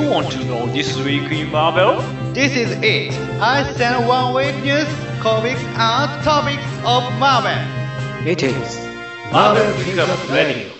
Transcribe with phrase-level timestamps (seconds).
[0.00, 2.00] You want to know this week in Marvel?
[2.32, 3.12] This is it.
[3.38, 4.88] I send one week news,
[5.20, 7.60] comics, and topics of Marvel.
[8.26, 8.78] It is
[9.30, 10.70] Marvel Pickup Radio.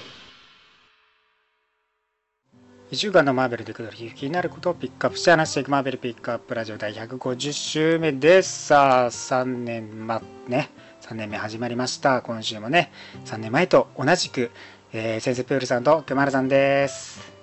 [2.91, 10.71] 1週間のマーベルでくだる気になることをピックアップして話していくマーベルピックアップラジオ第150週目ですさあ3年まね
[11.03, 12.91] 3年目始まりました今週もね
[13.27, 14.51] 3年前と同じく、
[14.95, 17.40] えー先生プールさんとくまるさんです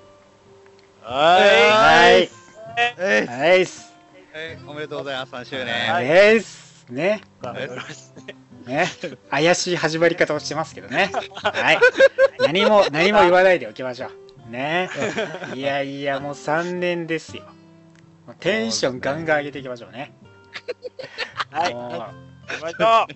[1.09, 2.29] ははい。
[2.99, 3.65] えいはい。
[4.67, 5.65] おめでとうございます、3周は
[5.99, 6.05] 年。
[6.05, 7.21] いですね。
[8.65, 8.87] ね。
[9.31, 11.09] 怪しい始まり方をしてますけどね。
[11.33, 11.79] はい。
[12.39, 14.09] 何も何も言わないでおきましょ
[14.49, 14.51] う。
[14.51, 14.89] ね。
[15.55, 17.43] いやいやもう3年ですよ。
[18.41, 20.13] テンションガンガン上げていきましょうね。
[21.51, 21.73] はい。
[21.73, 21.89] 行
[22.53, 23.07] きましょ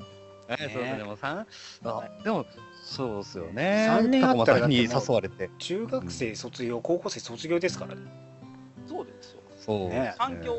[0.52, 1.46] はい、そうですね、でも3、
[1.86, 2.46] あ、でも、
[2.92, 3.86] そうですよね。
[3.88, 5.50] 三年あったらに誘われて。
[5.58, 8.02] 中学生卒業高校生卒業ですからね
[8.86, 8.90] う。
[8.90, 9.42] そうですよ。
[9.58, 10.58] そうね環境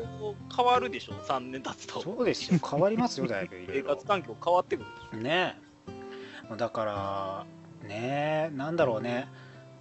[0.55, 2.01] 変わるでしょ、3年経つと。
[2.01, 5.57] そうですよ変わりますよだいぶいろ生いろ活環境変わってくるでしね
[6.51, 7.45] えだから
[7.87, 9.27] ねえなんだろうね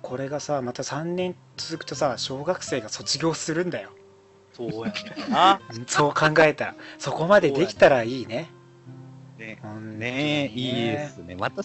[0.02, 4.70] これがさまた3年続くとさ小学生が卒業するんだよょ。
[4.70, 4.92] そうや
[5.28, 5.60] な。
[5.86, 8.50] そう考えたらそこまでできたらいいね
[9.38, 11.34] ねほんとにねいいですね。
[11.36, 11.62] また、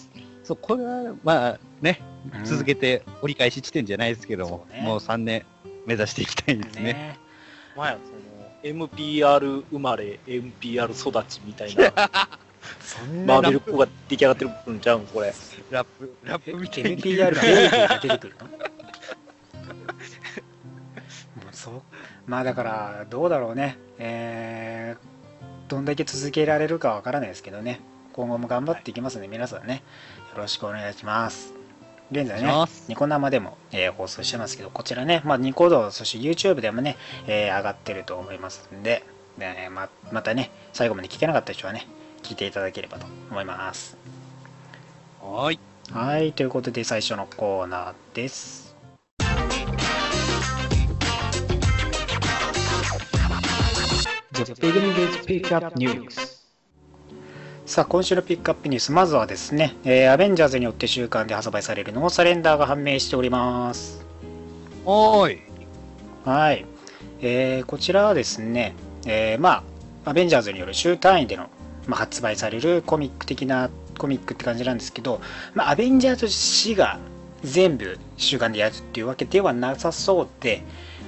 [0.48, 2.00] そう、これは、まあね、
[2.44, 4.82] 続けて折り返し地点じゃないですけどもそ、うね。
[4.82, 5.44] もう3年
[5.84, 6.82] 目指していきたいですね。
[6.84, 7.18] ね。
[7.76, 7.98] まあや、
[8.62, 11.92] その、MPR 生まれ、MPR 育ちみたいな、
[12.80, 15.34] そんなマーベルっ子が出来上がってるんちゃうん、これ。
[15.70, 16.96] ラップ、ラップみたいに。
[16.96, 18.46] MPR が出てくるの？
[18.46, 18.52] も
[21.52, 21.82] うそう。
[22.26, 23.76] まあだからどうだろうね。
[23.98, 25.08] えー
[25.68, 27.80] どんだけ続けられるかわからないですけどね。
[28.14, 29.74] 今後も頑張っていきますので、皆さんね。
[29.74, 29.80] よ
[30.36, 31.54] ろしくお願いします
[32.10, 32.52] 現在ね
[32.88, 39.04] ニコ生でも、えー放送してますけどこちらね、まあ、ニコ動そして YouTube でもね、えー上がってると思いますんで
[39.36, 41.86] ねままたね最後まで聞けなかった人はね
[42.22, 43.96] 聞いていただければと思います
[45.20, 45.60] はーい。
[45.90, 48.76] はい、ということで最初のコーナーです。
[54.32, 56.37] The beginning is pick up news.
[57.68, 64.06] さあ、今週のピックアップニュース、まずはですね、えーアベンジャーズによって週間で発売されるノーサレンダーが判明しております。
[64.86, 65.42] おーい。
[66.24, 66.64] はい。
[67.20, 68.74] えーこちらはですね、
[69.04, 69.62] えーま
[70.06, 71.50] あ、アベンジャーズによる週単位での、
[71.86, 73.68] まあ、発売されるコミック的な
[73.98, 75.20] コミックって感じなんですけど、
[75.52, 76.98] まあ、アベンジャーズ誌が
[77.42, 80.62] 全部週間でやるっていうわけではなさそうで、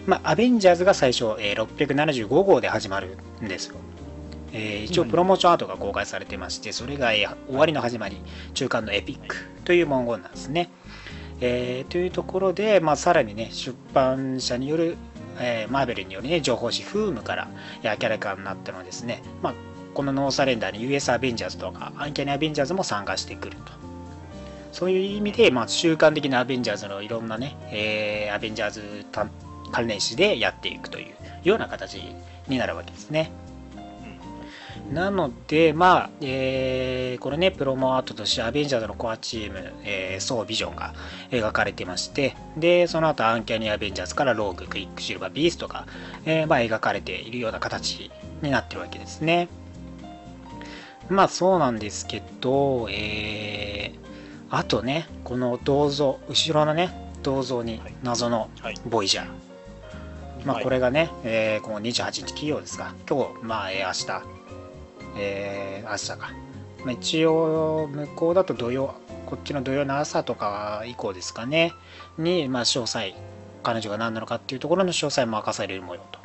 [0.04, 3.76] まあ、アベンジャーズが最初、えー675号で始まるんですよ。
[4.52, 8.20] えー一応プロモーションアートが公開されてましてそれが、えー終わりの始まり
[8.54, 10.70] 中間のエピックという文言なんですね。
[11.40, 14.96] えーというところで、まあ、さらにね出版社による、
[15.38, 17.48] えーマーベルによる、ね、情報誌フームから
[17.82, 19.54] いやキャラカーになったのですね、まあ、
[19.94, 23.72] この No Surrender に US アベンジャーズとかアンキャニアベンジャーズも参加してくると
[24.72, 28.82] そういう意味で、まあ、週刊的なアベンジャーズのいろんなね、えーアベンジャーズ
[29.12, 29.30] 関
[29.72, 31.94] 関連誌でやっていくというような形
[32.48, 33.30] になるわけですね。
[34.92, 40.94] なので、まあ、えーこれね、プロモアートとしてアベンジャーズのコアチーム、えー、ソービジョンが
[41.30, 45.86] 描かれてまして、で、その後アンキャニアベンジャーズからローグ、クイックシルバー、ビーストが、
[46.24, 48.10] えーまあ、描かれているような形
[48.42, 49.48] になってるわけですね。
[51.08, 54.00] まあ、そうなんですけど、えー
[54.52, 56.90] あとね、この銅像、後ろのね、
[57.22, 58.74] 銅像に謎のはい。
[58.84, 59.26] ボイジャー。
[60.44, 64.39] まあ、はいこれがね、えーこの28日企業ですか、今日、まあ、えー明日、
[65.16, 66.32] えー明日か。
[66.84, 68.94] まあ、一応、向こうだと土曜、
[69.26, 71.72] こっちの土曜の朝とか以降ですかね、
[72.16, 73.14] に、まあ、詳細、
[73.62, 76.20] 彼女が何なのかっていうところの詳細も明かされる模様と。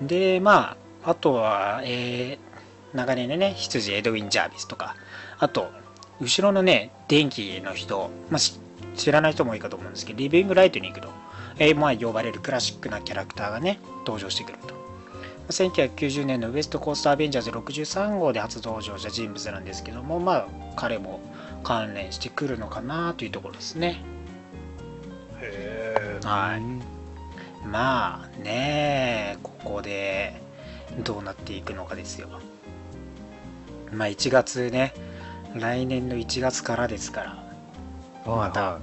[0.00, 2.46] で、まあ、あとは、えー
[2.94, 4.96] 長年でね、羊エドウィン・ジャービスとか、
[5.38, 5.70] あと、
[6.20, 8.58] 後ろのね、電気の人、まあ、し
[8.96, 11.10] 知らない人も多いかと思うんですけど、リビング・ライトニングと、
[11.58, 14.85] えーまあ、呼ばれるクラシックなキャラクターがね、登場してくると。
[15.48, 21.20] 1990年のウエストコーストアベンジャーズ63号で初登場した人物なんですけども、まあ、彼も
[21.62, 24.02] 関連してくるのかなというところですね。
[25.40, 27.66] へはい。
[27.66, 30.40] まあね、ここで
[30.98, 32.28] どうなっていくのかですよ。
[33.92, 34.94] まあ1月ね、
[35.54, 37.22] 来年の1月からですか
[38.24, 38.78] ら、また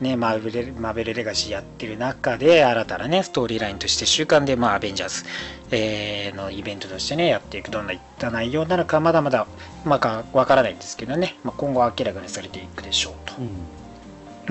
[0.00, 5.24] ね、マーベルマーベルレガシーやってる中で、新たなね、ストーリーラインとして週間で、まあ、アベンジャーズ、
[5.70, 9.46] えーのイベントとしてね、やっていく、どんないった内容なのか、まだまだ、
[9.84, 13.34] まあか、わからないんですけどね、まあ、今後明らかにされていくでしょうと。
[13.38, 13.48] うん。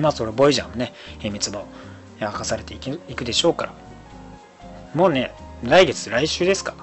[0.02, 1.66] まあ、そのボイジャーのね、秘密も、
[2.20, 3.74] 明かされていきいくでしょうから
[4.94, 6.74] もうね来月来週ですか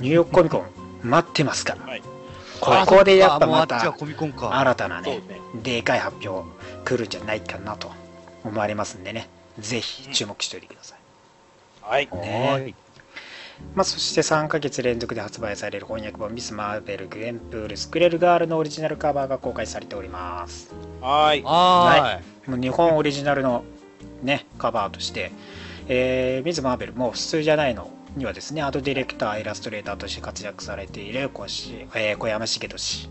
[0.00, 0.64] ニューヨークコミコン
[1.02, 2.02] 待ってますから、はい
[2.58, 4.58] ここでやっぱまたコミコンか。
[4.58, 5.20] 新たなね。
[5.62, 6.48] でかい発表
[6.86, 7.90] 来るんじゃないかなと
[8.44, 9.28] 思われますんでね
[9.58, 10.98] ぜひ注目しておいてください、
[11.82, 12.08] はい。
[12.12, 12.74] ね。
[13.74, 21.42] まあ、そして3ヶ月連続で発売される翻訳本ミス・マーベル・グエンプール・スクレルガールのオリジナルカバーが公開されておりますはい。
[21.42, 23.64] はもう日本オリジナルの
[24.22, 25.32] ねカバーとして、
[25.88, 33.08] えーミズ・マーベルも普通じゃないのにはですねアートディレクターイラストレーターとして活躍されている小し、えー小山茂俊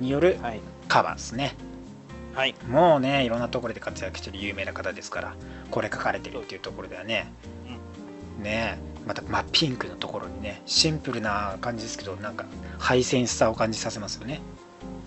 [0.00, 0.60] によるはい。
[0.88, 1.54] カバーですね
[2.36, 2.54] はい。
[2.68, 5.34] もうねいろんなところで活躍してる有名な方ですから
[5.70, 7.32] これ書かれてるっていうところではね、
[8.42, 12.44] ねまた真っピンクのところにねシンプルな感じですけどなんか
[12.78, 14.42] ハイセンスさを感じさせますよね。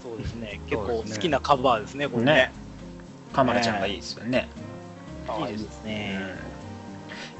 [0.02, 0.60] そうですね。
[0.68, 2.34] 結構好きなカバーですね、これね。
[2.34, 2.52] ね。
[3.32, 4.50] カマラちゃんがいいですよね。
[5.48, 6.20] いいですね。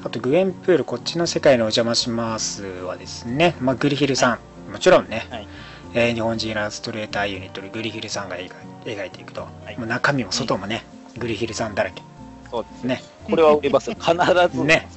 [0.04, 5.48] あとグエンプールこっちの世界にお邪魔しますはですね、まあ、グリヒルさん、もちろんね、はい
[5.94, 8.52] えー日本人イラストレーターユニットのグリヒルさんが描い
[8.86, 9.78] 描いていくと、はい。
[9.78, 10.86] もう中身も外もね、
[11.18, 12.02] グリヒルさんだらけ。
[12.50, 13.04] そうですね。
[13.26, 13.90] これは売れます。
[13.90, 13.96] よ。
[14.00, 14.14] 必
[14.58, 14.64] ず。
[14.64, 14.88] ね。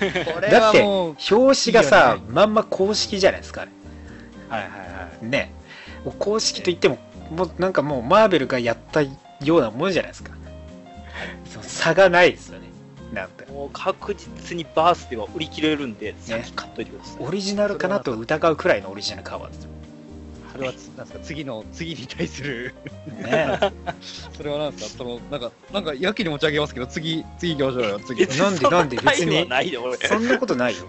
[0.00, 0.24] い。
[0.24, 2.22] これだってはもう、表紙がいいよさね。
[2.28, 3.70] まんま公式じゃないですかあれ。
[4.48, 5.26] はいはいはい。
[5.26, 5.52] ね。
[6.18, 6.98] 公式といっても
[7.30, 9.10] もうなんかもうマーベルがやったよ
[9.56, 10.32] うなもんじゃないですか、
[11.48, 12.66] その差がないですよね。
[13.12, 13.46] なんて。
[13.46, 17.24] もう確実にバースでは売り切れるんで、先買っといてください。
[17.24, 19.71] オリジナルかなと疑うくらいのオリジナルカバーですよ
[20.52, 22.74] それは、なんですか、次の、次に対する、
[23.06, 23.58] ね
[24.36, 28.26] それはなんですか、その、なんか、なんか、やけに持ち上げますけど、次、次行きましょうよ、次。
[28.38, 29.46] なんでなんで別に。
[30.08, 30.84] そんなことないよ。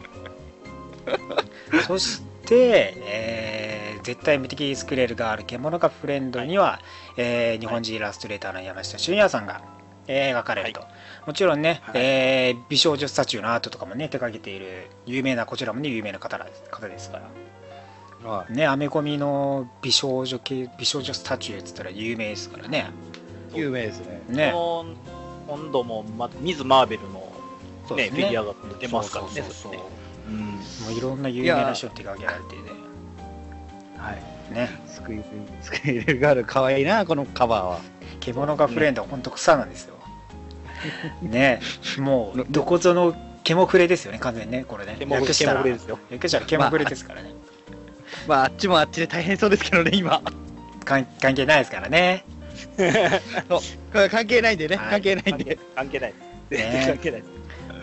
[1.88, 6.81] そして、えー絶対無敵スクレルがある獣がフレンドには、
[7.16, 9.62] えー日本人イラストレーターの山下俊也さんが、
[10.07, 10.81] えー描かれると。
[11.25, 17.30] もちろんね、はいえー美少女スタチューのアートとかもね、手掛けている有名な、こちらもね、有名な方ら方ですから。
[18.23, 22.87] はね、アメコミの美少女系、美少女スタチューっつったら有名ですからね。
[23.53, 23.57] い。
[23.57, 24.21] 有名ですね。
[24.29, 24.53] ね。
[25.47, 27.31] 今度も、ま、ミズ・マーベルの、
[27.95, 29.83] ねねフィギュアが出ますからね、そうそうそうれね
[30.29, 30.57] うんも
[30.89, 32.61] ういろんな有名な人手掛けられてね。
[33.97, 34.53] はい。
[34.53, 34.69] ね。
[34.87, 35.23] スクイル、
[35.61, 37.81] スクイルガール、かわいいな、このカバーは。
[38.21, 39.95] 獣がフレンドは本当草なんですよ。
[41.21, 41.61] ね
[41.97, 44.97] もうどこぞの獣フレですよね、完全にね、これね。
[44.99, 45.99] 略したら、ケモフレですよ。
[46.09, 47.29] 略したら獣フレですからね。
[47.29, 47.52] まあ、
[48.29, 50.21] あっちもあっちで大変そうですけどね、今。
[50.85, 52.25] 関関係ないですからね。
[54.11, 55.57] 関係ないんでね、はい関係ないんで。
[55.75, 56.13] 関係ない。
[56.49, 57.23] 全然 関係ない。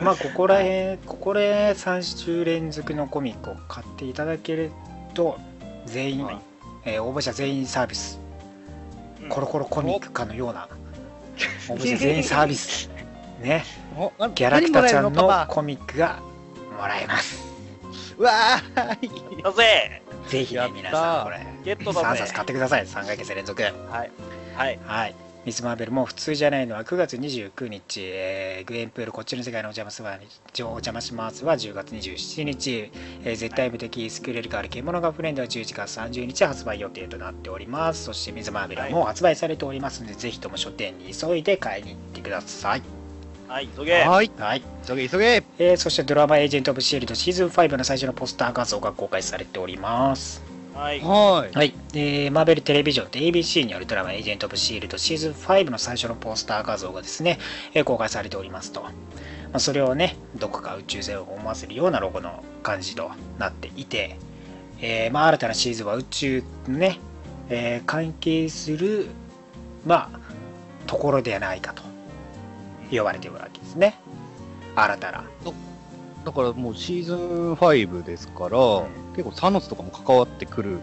[0.00, 4.70] まあ、ここらへん、ここで3週連続のコミックを買っていただける
[5.12, 5.38] と、
[5.84, 6.38] 全員、はい
[6.84, 8.19] えー応募者全員サービス、
[9.22, 10.69] うんコロコロコミックかのような、
[11.69, 12.88] 応募者全員サービス、
[13.40, 13.64] ね、
[14.34, 16.19] ギャラクタちゃんの何もらえるカバコミックが
[16.78, 17.42] もらえます。
[18.16, 20.00] ーうわーだぜ
[20.31, 23.62] ぜひね、皆さん、これ、ゲットだ3ぜ冊買ってください、3ヶ月連続。
[23.62, 23.73] はい。
[24.55, 24.79] はい。
[24.85, 25.15] はい。
[25.44, 32.93] ミス・マーベルも普通じゃないのは9月29日、えーグエンプールこっちの世界のお邪魔すわお邪魔しますは10月27日、
[33.25, 38.05] えー絶対無敵スクレルガール獣がフレンドは11月30日発売予定となっております。
[38.05, 43.00] そしてミス・マーベルはもう発売されておりますので、ぜひとも書店に急いで買いに行ってください。
[43.50, 44.02] はい、急げ。
[44.05, 44.62] はい、はい。
[44.87, 45.43] 急げ急げ。
[45.58, 50.40] えーそしてドラマエージェント・オブ・シールドシーズン5の最初のポスター画像が公開されております。
[50.73, 51.00] はい。
[51.00, 51.57] はい。
[51.57, 57.40] はい、えーマーベルテレビジョンと ABC によるドラマ「エージェント・オブ・シールド」シーズン5の最初のポスター画像がですね、
[57.75, 58.90] えー公開されておりますと、ま
[59.54, 64.16] あ、それをねどこか宇宙船を思わせるようなロゴの感じとなっていて、
[64.80, 67.00] えーまあ、新たなシーズンは宇宙のね、
[67.49, 69.09] えー関係する
[69.85, 70.21] まあ
[70.87, 71.89] ところではないかと
[72.99, 73.99] 呼ばれているわけですね
[74.76, 75.25] 新たな
[76.25, 78.59] だからもうシーズン5ですから、
[79.16, 80.78] 結構サノスとかも関わってくる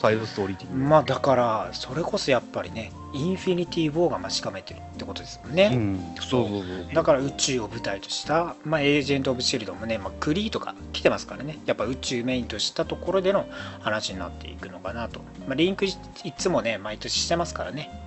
[0.00, 0.74] サイドストーリー的に。
[0.76, 6.94] まあだからそれこそやっぱりねインフィニティ・ウォーが待ち構えてるってことですもんね、うん、そうそうそう。
[6.94, 13.46] だから宇宙を舞台とした、まあ、エージェント・オブ・シールドもね、まあ、クリーとか来てますからね、やっぱ宇宙メインとしたところでの
[13.80, 15.20] 話になっていくのかなと。
[15.46, 15.88] まあ、リンクい
[16.24, 18.05] いつもね、毎年してますからね。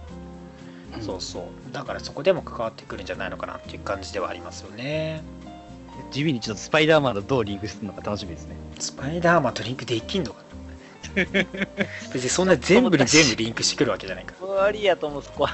[1.01, 1.73] そうそう。
[1.73, 5.21] だからそこでも関わってくるんじゃないのかなっていう感じではありますよね。
[6.11, 8.55] 地味にちょっとスパイダーマンとどうリンクするのか楽しみですね。
[8.79, 10.49] スパイダーマンとリンクできんのかな？
[12.13, 14.47] 別にそんな全部に全部リンクしてくるわけじゃないから。
[14.47, 15.51] 終わりやと思う、そこは。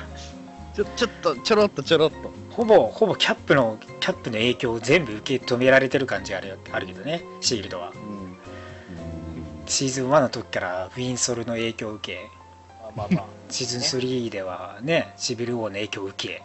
[0.76, 2.32] ちょ、ちょっと、ちょろっとちょろっと。
[2.52, 7.92] ほぼ、ほぼキャップの、キャップの影響を全部受け止められてる感じあるよあるけどね、シールドは。
[7.92, 8.38] うん。
[9.66, 12.30] シーズン1の時からウィンソルの影響を受け、
[12.82, 13.26] まあまあまあ。
[13.56, 16.44] シーズン3ではね、シビル王の影響を受け、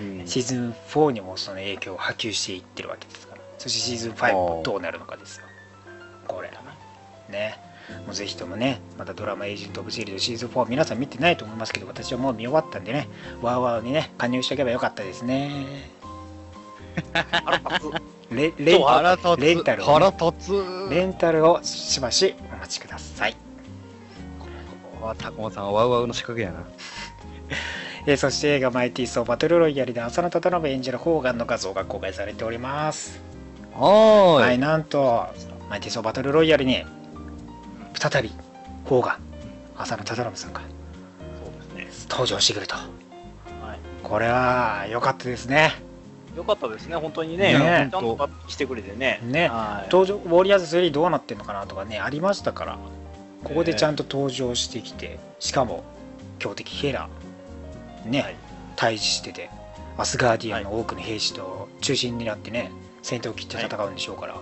[0.00, 0.26] うん。
[0.26, 3.42] シーズン4にもその影響を波及していってるわけですから。
[3.58, 5.46] そしてシーズン5もどうなるのかですよ。
[6.28, 6.50] これ。
[7.32, 7.58] ね。
[8.06, 13.08] もうぜひともねまたドラマ「エージェント・オブ・シールド」シーズン4皆さん見てないと思いますけど私はもう見終わったんでね
[13.42, 15.66] ワーワーにね加入しておけばよかったですね。
[18.30, 19.40] レレンそう腹立つ。
[19.40, 20.16] レンタルを腹ね
[20.90, 23.36] レンタルをしばしお待ちください
[25.10, 26.64] あタコマさんワウワウの仕掛けやな。
[28.06, 33.20] えーそして映画「マイティー・ソー・バトル・ロイヤル」で浅野忠信演じるホーガンの画像が公開されております。
[33.74, 35.26] ははい、なんと、
[35.70, 36.84] マイティーソーバトルロイヤルに、
[37.94, 38.30] 再び、
[38.84, 39.16] ホーガン、
[39.78, 42.08] 浅野忠信さんがそうですね。
[42.10, 42.74] 登場してくると。
[42.74, 43.78] はい。
[44.02, 45.72] これは、良かったですね。
[46.36, 46.96] よかったですね。
[46.96, 49.20] 本当にねねちゃんと抜擢してくれてね。
[49.22, 49.48] ね。
[49.48, 49.90] はい。
[49.90, 52.78] 登場、ウォリアーズ3どうなってんのかなとかね、ありましたから、
[53.44, 55.84] ここでちゃんと登場してきて、しかも、
[56.38, 57.08] 強敵ヘラ、
[58.04, 58.36] ね、はい。
[58.76, 59.50] 対峙してて、
[59.96, 62.70] アスガーディアンの多くの兵士と中心になってね、
[63.02, 64.36] 先頭を切って戦うんでしょうから、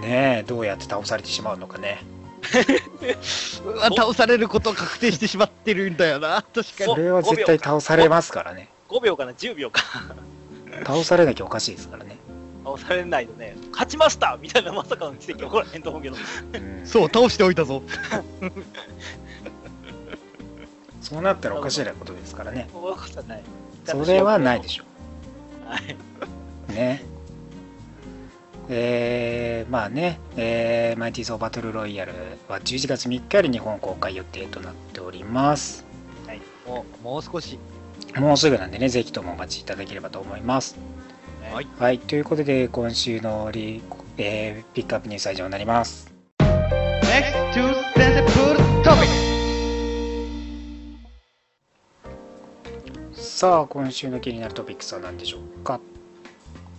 [0.00, 2.02] ねえ、どうやって倒されてしまうのかね。
[3.64, 6.42] うわ倒されること確定してしまってるんだよな。
[6.54, 8.68] 確かそにれは絶対倒されますからね。
[8.88, 9.24] 5秒か。
[9.26, 9.32] な。
[9.32, 9.82] 10秒か。
[10.84, 12.16] 倒されなきゃおかしいですからね。
[12.64, 16.16] 倒されないとね勝ちましたみたいなまさかの奇跡起こらへんと思うけど
[16.52, 17.82] うんそう倒しておいたぞ
[21.02, 22.68] そうなったらおかしいなことですからね。
[22.72, 23.42] そういうことはない
[23.84, 24.84] それはないでしょ
[25.66, 25.96] はい、
[26.70, 26.72] う。
[26.72, 27.04] ね。
[28.70, 32.12] えー、まあね、えー、マイティーソーバトルロイヤル
[32.48, 35.84] は11月3日より日本公開予定となっております。
[36.66, 37.58] もうもう少し
[38.16, 40.76] もうすぐなんでね、ぜひともお待ちいただければと思います。
[41.52, 41.68] はい。
[41.78, 43.82] はい、ということで今週のリ、
[44.16, 46.10] えーピックアップニュースは以上になります。
[46.38, 49.06] Next to sensible topic.
[53.12, 55.78] さあ、今週の気になるトピックスは何でしょうか？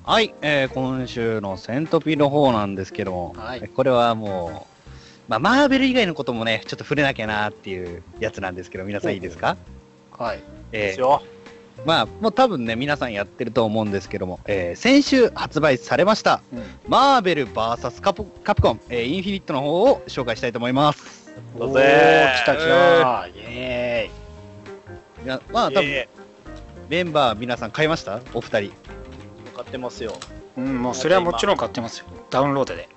[0.06, 3.62] はい、えー今週のセントピの方なんですけども、はい。
[3.70, 9.56] これはもう、まあ、マーベル以外のこともね、ちょっと触れなきゃなっていうやつなんですけど、皆さんいいですか？
[10.18, 10.39] はい。
[10.72, 11.22] えーですよ
[11.86, 21.32] まあ、もう多分ね、皆さんやってると思うんですけども、えー先週発売されました、うんマーベル VS カプカプコン、えーインフィニットの方を紹介したいと思います。
[21.58, 24.10] どうおぞーー来た来たイエ
[25.25, 26.08] いやまあ、多分え
[26.89, 28.22] メンバー皆さん買いました？
[28.34, 28.72] お二人。
[28.72, 28.72] ー
[29.56, 32.06] 買ってますよーイうん、もうそれはもちろん買ってますよ。
[32.30, 32.88] ダウンロードで。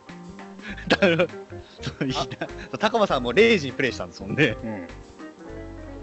[1.81, 4.57] そういいな高間さんも0時にプレイしたんですもんね。
[4.63, 4.73] うん。
[4.73, 4.89] 俺だっ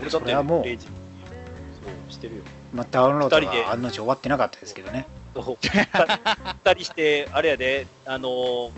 [0.06, 2.42] てそれはもう0時そうしてるよ
[2.74, 5.08] まあ、ダウンロード二人では案の定終わってなかったですけどね。
[5.36, 8.72] そう二人してあれやであのー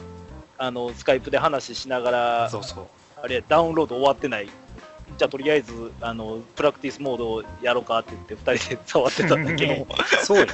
[0.57, 2.85] あのスカイプで話しながらそうそう。
[3.21, 4.49] あれダウンロード終わってない
[5.17, 9.87] じゃあとりあえずあのプラクティスモードをやろうかって言って二人で触ってたんだけど
[10.23, 10.47] そうよ。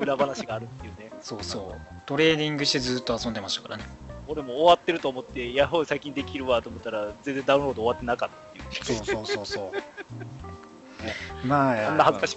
[0.00, 1.80] 裏話があるっていうねそうそう。
[2.06, 3.84] トレーニングしてずっと遊んでましたからね。
[4.28, 9.72] 俺も終わってると思ってヤホー最近できるわと思ったら全然ダウンロード終わってなかったっていうそうそうそうそう。
[11.44, 12.36] まあ、あんな恥ずかしい。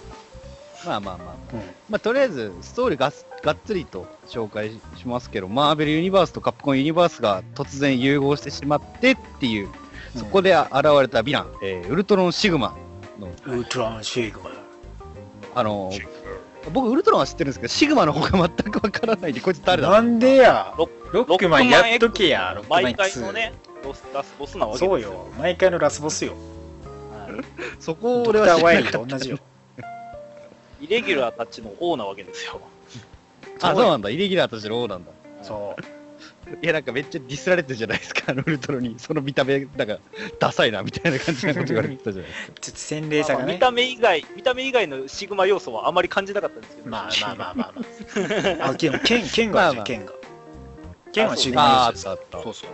[0.86, 1.34] まあまあまあ。
[1.52, 1.60] うん。
[1.88, 9.68] まあ、とりあえず、ストーリーがすがっつりと紹介しますけど、マーベルユニバースとカプコンユニバースが突然融合してしまってっていう、
[10.16, 12.76] そこで現れたヴィラン、えーウルトロンシグマ
[13.18, 14.50] の、ウルトランシグマ。
[15.54, 15.90] あの
[16.72, 19.88] 僕、ウルトロンは知ってるんですけど、シグマの方が全くわからないんで、こいつ誰だ？
[19.88, 20.74] なんでや？
[20.76, 25.28] ロロックマンやっとけや、ロックマン毎回のねロスラスボスなわけですそうよ。
[25.38, 26.34] 毎回のラスボスよ。
[27.36, 27.44] は い
[27.78, 29.38] そこを俺は知らなかっじよ。
[30.80, 32.60] イレギュラーたちの王なわけですよ
[33.60, 35.10] あ、そうなんだ、イレギュラーとしての王なんだ。
[35.42, 35.82] そう。
[36.62, 38.96] いや、なんかめっちゃディスられてるじゃないですか、あのウルトロに。
[38.98, 39.98] その見た目、なんか、
[40.38, 42.52] ダサいな、みたいな感じなこと言われてたじゃないですか。
[42.60, 43.44] ちょっと洗礼さがね。
[43.44, 47.72] まあまあ見た目以外見た目以外のシグマ要素はあまり感じなかったんですけどまあまあまあまあ
[48.58, 48.70] まあ。
[48.70, 50.12] あ、剣、剣があるじゃん、剣が。
[51.12, 52.42] 剣はシグマ要素あったあった。
[52.42, 52.70] そうそう。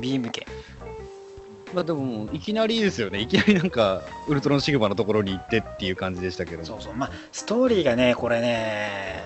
[0.00, 0.44] ビーム剣。
[1.74, 3.20] まあでも、いきなりですよね。
[3.20, 6.64] いきなりなんか、ウルトロンシグマのところに行ってっていう感じでしたけど。
[6.64, 6.94] そうそう。
[6.94, 9.22] まあ、ストーリーがね、これね、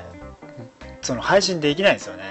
[1.03, 2.25] その配信できないんですよね。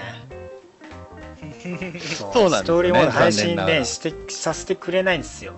[2.00, 5.54] そそうなんですよねストーリーモード配信ねしてさせてくれないんですよ。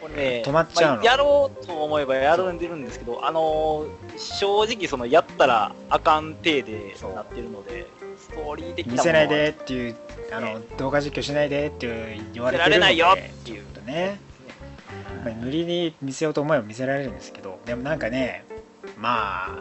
[0.00, 7.86] これね止まっちゃうのまあやろうと思えばやるんでるんですけどあのー正直そのやったらあかん体でなってるので
[8.18, 9.96] ストーリー的な見せないでっていう、
[10.32, 13.66] あの動画実況しないでって言われてるのでられないよっていう。
[13.86, 14.18] ね。
[15.24, 18.44] まあ無理に見せようと思えば見せられるんですけど、でもなんかね、
[18.98, 19.58] まあ、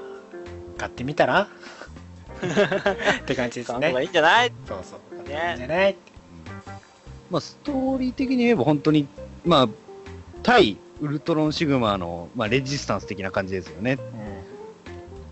[0.78, 1.42] 買ってみたら？
[1.42, 3.94] って感じですね。
[4.02, 4.54] いいんじゃない？
[4.68, 5.30] そうそう。
[5.30, 5.96] ねいいんじゃない？
[7.30, 9.08] まあ、ストーリー的に言えば本当に、
[9.46, 9.70] まあ、
[10.42, 14.00] 対ウルトロンシグマの、まあ、レジスタンス的な感じですよね。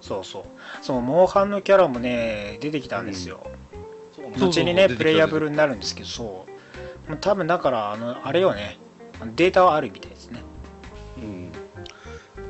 [0.02, 0.44] そうそう。
[0.84, 3.63] そのモンハンのキャラもね出てきたんですよ、そうねそう
[4.32, 6.46] 後にねプレイヤブルになるんですけどそ
[7.08, 7.10] う。
[7.10, 8.78] もう多分だからあのあれよね。
[9.36, 10.42] データはあるみたいですね。
[11.18, 11.52] うん。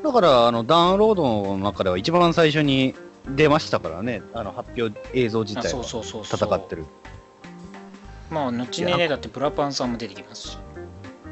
[0.04, 2.96] だから、あの、ダウンロードの中では一番最初に
[3.36, 6.50] 出ましたからね、あの、発表映像自体はあそうそうそうそう。
[6.50, 6.86] 戦ってる。
[8.30, 10.58] まあ後にねだってプラパンさんも出てきますし。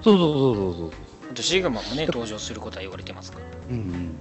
[0.01, 0.91] そうそうそうそうそう。
[1.31, 3.45] あとシグマもね登場することは言われてますから。
[3.69, 4.15] うんうん。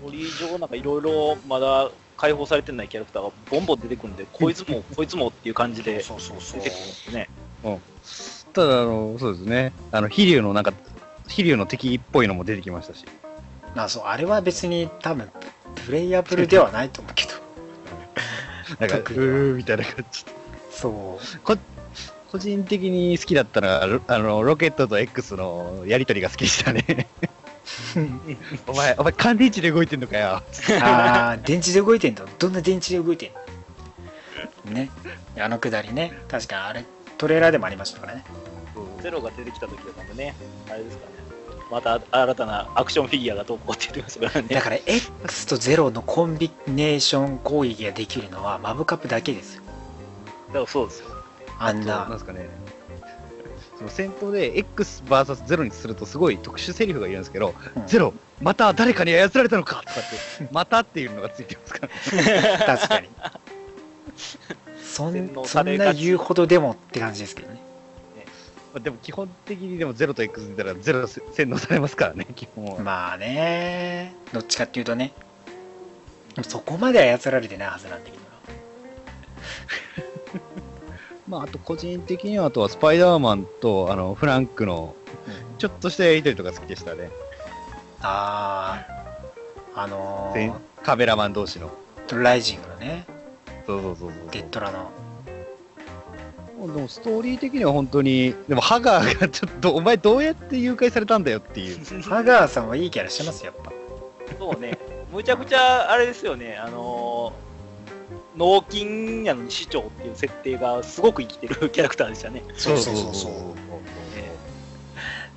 [0.00, 7.28] ストーリー上なんかいろいろまだ解放されてないキャラクターがボンボン出てくるんで、こいつも こいつもっていう感じでそうそうそう出てくるんですね。
[8.52, 9.72] ただ、あの、そうですね。
[9.90, 10.72] あの、飛竜のなんか、
[11.28, 13.04] 飛竜の敵っぽいのも出てきましたし。
[13.76, 15.30] あそうあれは別に多分
[15.84, 17.32] プレイヤブルではないと思うけど
[18.80, 20.24] なんか、うーみたいな感じ。
[20.70, 21.56] そう
[22.30, 27.08] 個人的に好きだったのは、ロあの、ロケットと X のやりとりが好きでしたね。
[28.66, 30.42] お前、お前、乾電池で動いてんのかよ。
[30.82, 33.30] ああ電池で動いてんだどんな電池で動いてん
[34.70, 34.72] の？
[34.72, 34.90] ね
[35.38, 36.84] あのくだりね確かあれ
[37.18, 38.24] トレーラーでもありましたからね
[39.00, 40.34] ゼロが出てきた時とかもね、
[40.68, 41.12] あれですかね。
[41.70, 44.54] また新たなアクションフィギュアが投稿って言ってましたからね。
[44.54, 49.62] だから X と0のコンビネーション攻撃ができるのはマブカップだけですよ
[50.48, 51.08] だからそうですよ。
[51.58, 52.48] あんなんなですかね。
[53.78, 57.86] その戦闘で XVS0 にするとすごい特殊セリフがいるんですけど、うん。
[57.86, 63.08] ゼロ、また誰かに操られたのかとかって、またっていうのがついてますから、 確かに。
[64.82, 67.60] そ洗んそんな言うほどでもって感じですけどね。
[68.72, 72.78] まあでも基本的にでもゼロと X 出たらゼロ洗脳されますからね、基本は。
[72.80, 74.14] まあね。
[74.32, 75.12] どっちかっていうとね。
[76.42, 78.16] そこまで操られてないはずなんだけど
[80.02, 80.05] な
[81.36, 84.94] まあ、あと個人的には、あとはスパイダーマンとあのフランクの
[85.58, 87.10] ちょっとしたやりとりとか好きでしたね。
[88.00, 88.86] あ
[89.74, 91.70] ああのせんカメラマン同士の。
[92.08, 93.04] ー、ライジングのね
[93.66, 94.30] そうそうそうそう。
[94.30, 94.90] デッドラの
[96.58, 101.84] でもストーリー的には本当に、でもハガーがちょっと、お前どうやって誘拐されたんだよっていう。
[102.08, 103.72] ハガーさんはいいキャラしてますよやっぱ
[104.38, 104.78] そうね。
[105.12, 106.56] むちゃくちゃあれですよね。
[106.56, 107.45] あのー
[108.36, 112.42] 脳筋やのに市長っていう設定がすごく生きてるキャラクターでしたね。
[112.54, 113.14] そうそうそう。
[113.14, 113.32] そう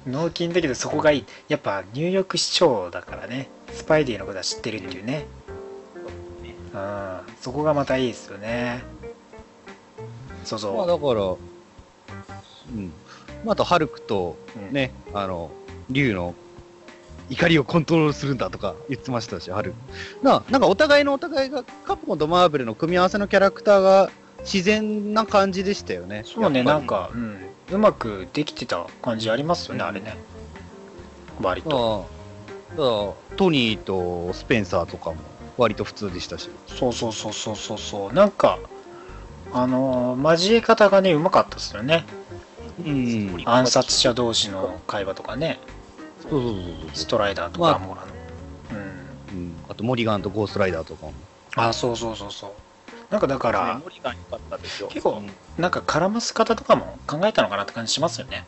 [0.08, 3.50] 脳筋だけどそこがいいやっぱニューヨーク市長だからね。
[3.72, 5.26] スパイディのことは知ってるっていうね。
[5.44, 5.50] うん
[7.42, 8.84] そこがまたいいですよね。
[10.46, 12.92] そうそう、まあだから、うん。
[13.44, 14.74] まあ、あと、ハルクとうん。
[14.74, 15.52] ね、あの、
[15.90, 16.36] 竜の
[17.30, 20.26] 怒りをコントロールするんだとか言ってましたし、ハルク。
[20.26, 26.24] な、なんかお互いのお互いが、カプコンとマーベルの組み合わせのキャラクターが自然な感じでしたよね。
[26.26, 27.38] そうねなんか、うん、
[27.72, 30.18] うまくできてた感じありますよね、あれね。
[31.42, 32.08] 割と。
[32.10, 32.20] ああ。
[32.72, 32.84] だか
[33.30, 35.18] らトニーとスペンサーとかも
[35.58, 36.50] 割と普通でしたし。
[36.68, 37.78] そうそうそうそうそう。
[37.78, 38.60] そうなんか
[39.52, 42.06] あのー交え方がねうまかったですよね。
[42.86, 43.42] うん。
[43.46, 45.60] 暗殺者同士の会話とかね
[46.30, 48.20] そうそうそうストライダーとまあかアモーラの、うん
[49.28, 49.38] そう。
[49.38, 49.66] うん。
[49.70, 51.14] あと、モリガンとゴーストライダーとかも。
[51.56, 52.52] あそうそうそうそう
[53.10, 54.88] なんかだから、ね、モリガン良かったですよ。
[54.90, 58.46] 結構うんなんか絡ます方とかも考えたのかなって感じしますよね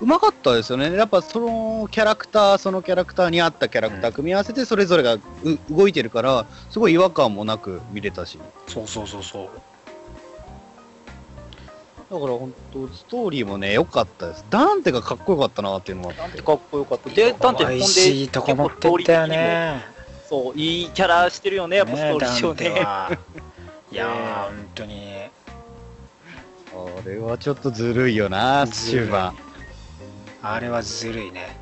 [0.00, 0.92] うまかったですよね。
[0.94, 5.20] やっぱそのキャラクター、そのキャラクターに合ったキャラクターうん組み合わせて、それぞれがう
[5.70, 8.38] 動いてるから、すごい違和感もなく見れたし。
[8.66, 9.50] そうそうそうそう
[12.10, 14.44] だから本当、ストーリーもね、良かったです。
[14.48, 16.14] ダンテがかっこよかったなっていうのは。
[16.14, 17.10] なんてかっこよかった。
[17.10, 19.84] で、ダンテほしいとこ持ってったよね
[20.26, 22.56] そう、いいキャラしてるよね、やっぱストーリーダン上ね。
[22.56, 23.18] テは
[23.92, 25.14] いやー、ね本当に
[26.72, 29.34] あれはちょっとずるいよな、終盤。
[30.42, 31.58] あれはずるいね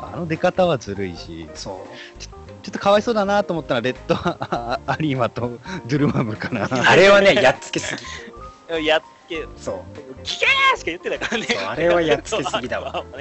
[0.00, 2.30] あの出方はずるいし、そうちょ
[2.70, 6.66] っとかわいそうだなと思ったら、レッドアアリーマとドゥルマムかな。
[6.70, 7.94] あれはねやっつけす
[8.80, 9.76] ぎ やっつけ、そう。
[10.22, 11.46] 聞けーしか言ってないからね。
[11.68, 13.04] あれはやっつけすぎだわ。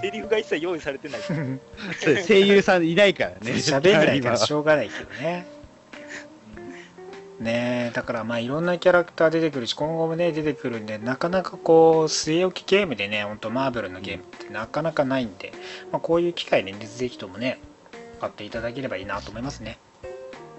[0.00, 1.20] セリフが一切用意されてない。
[2.26, 3.38] 声優さんいないからね。
[3.52, 5.46] 喋んないからしょょうがないけどね。
[7.40, 15.52] ねえだからまあいろんなキャラクター出てくるし今後もね出てくるんでなかなかこう据え置きゲームでねほんとマーベルのゲームってなかなかないんで、
[15.90, 17.58] まあ、こういう機会にねぜひともね
[18.20, 19.78] 買っていただければいいなと思いますね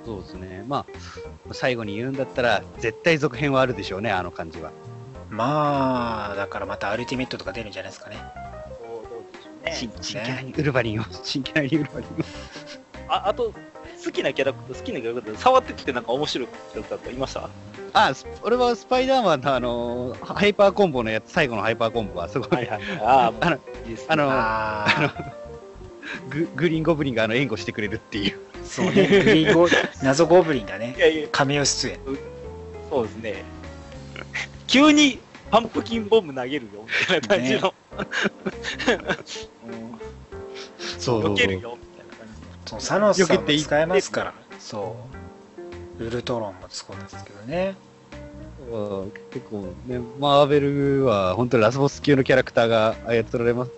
[0.05, 0.63] そうですね。
[0.67, 0.85] ま
[1.49, 4.71] あ、最後に言うんだったら、絶対続編はあるでしょうね、あの感じは。
[5.29, 8.17] まあだからまたアルティメットとか出るんじゃないですかね
[8.79, 12.09] そうどうでしょうね新新キャラにウルヴァリンを、新キャラにウルヴァリン
[13.09, 13.13] を。
[13.13, 13.53] ああと、
[14.05, 17.49] 好きなキャラクター、好きなキャラクター、触ってきてなんか面白いキャラクターとかいました？
[17.93, 22.81] あ、ス俺はスパイダーマンのあのーハイパーコンボのやつ、最後のハイパーコンボはすごい、はいはい。
[23.01, 23.59] あ あ、あの
[24.09, 24.87] あのあ
[26.29, 28.39] ググリーンゴブリンがあの援護してくれるっていう。
[28.65, 29.07] そうね。
[29.07, 29.67] グリーンゴ
[30.03, 30.95] 謎ゴブリンがね。
[30.97, 31.99] いやいや、カメオ出演。
[32.89, 33.43] そうですね。
[34.67, 35.19] 急に
[35.51, 37.73] パンプキンボム投げるよ、みたいな感じの。
[37.97, 39.71] う。
[39.71, 39.99] ん
[40.99, 42.27] そ避けるよ、みたいな感
[42.65, 44.33] じそうサノスさんも使えますから。
[44.59, 44.95] そ
[45.99, 46.03] う。
[46.03, 47.75] ウルトロンも使うんですけどね。
[48.71, 53.71] うん結構ね、マーベルは本当にラスボス級のキャラクターが操られます。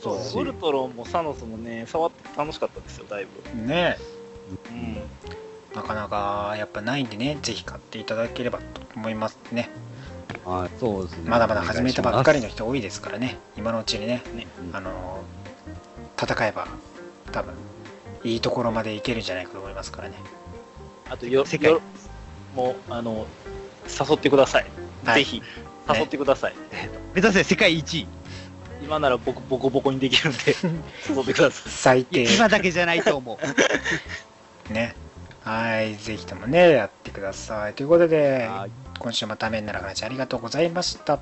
[0.00, 3.66] そうしウルトロンもサノスもね、触って楽しかったですよ、だいぶ。
[3.66, 3.98] ね
[4.50, 4.96] うん。
[5.74, 8.64] なかなかやっぱないんでねぜひ買っていただければと
[8.96, 9.70] 思いますね
[10.44, 11.28] はい、そうですね。
[11.28, 15.22] まだまだ始めたばっかりの人多いですからね今のうちにねねあの
[16.20, 16.66] 戦えば
[17.32, 17.54] 多分
[18.24, 20.16] いいところまでいけるんじゃないかと思いますからね
[21.10, 21.80] あとよ、世界よ
[22.54, 23.26] もう、あの、
[23.88, 24.66] 誘ってください。
[25.04, 25.42] はいぜひ、
[25.88, 26.54] 誘ってください。
[26.54, 28.06] ます目指せ世界一位。
[28.82, 30.38] 今なら僕、ボコボコにできるんで、
[31.08, 31.72] 誘ってください。
[31.72, 33.38] 最低今だけじゃないと思う。
[34.72, 34.94] ね
[35.44, 41.20] はいぜひともねやってくださいということではい今週もためになる話ありがとうございました!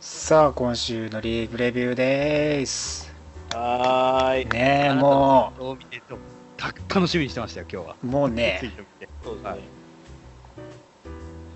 [0.00, 3.12] さあ今週のリーグレビューです
[3.52, 4.46] はーい。
[4.46, 6.16] ねえもを見てと
[6.56, 7.96] た楽しみにしてましたよ、今日は。
[8.02, 8.62] うもうね。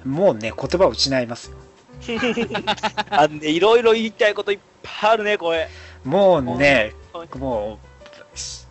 [0.04, 1.56] もうね言葉を失いますよ
[3.10, 5.68] あのね、いろいろ言いたいこといっぱいあるね、これ。
[6.06, 6.94] もうね
[7.38, 7.78] も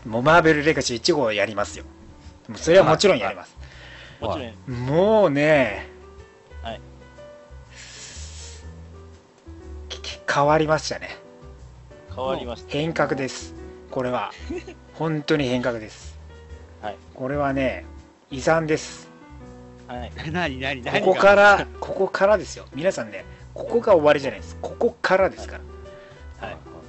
[0.06, 1.86] うもうマーベルレガシー1号やりますよ
[2.56, 3.58] それはもちろんやります
[4.21, 4.80] もちろん。
[4.86, 5.89] もうね
[6.63, 6.82] はい
[10.34, 11.17] 変わりましたね
[12.15, 12.71] 変わりました。
[12.71, 13.54] 変革です
[13.91, 14.32] これは
[14.93, 16.17] 本当に変革です
[16.82, 17.86] はいこれはね
[18.32, 19.10] 遺産です
[19.88, 20.12] はい。
[20.32, 25.75] 何何何ここからここからですよ皆さんねここが終わりじゃないですここからですから、はい。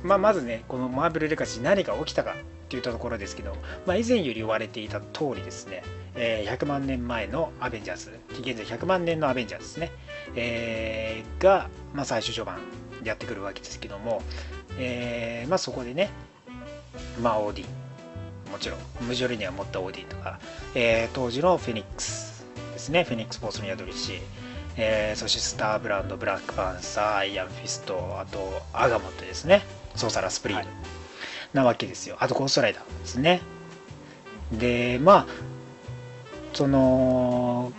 [0.06, 3.54] まあ、まずねこのマーベルレガシー何が起きたかっていったところですけど、
[3.86, 5.82] まあ、以前より言われていた通りですね、
[6.14, 9.92] えー100万年前のアベンジャーズ紀元前100万年のアベンジャーズですね、
[10.34, 12.58] えーが、まあ、最終序盤
[13.04, 14.22] やってくるわけですけども、
[14.78, 16.10] えーまあ、そこでね、
[17.22, 20.40] まあ、オーディンもちろんムジョルニア持ったオーディンとか、
[20.74, 24.20] えー当時のフェニックスですねフェニックス・フォースの宿りし、
[24.76, 29.62] えーそしてスターブランドブラックパンサーアイアンフィストあとアガモットですね。
[29.96, 30.76] ソーサラースプリーム、はい。
[31.54, 32.16] なわけですよ。
[32.20, 33.40] あとゴーストライダーですね。
[34.52, 35.26] でまあ
[36.54, 37.72] その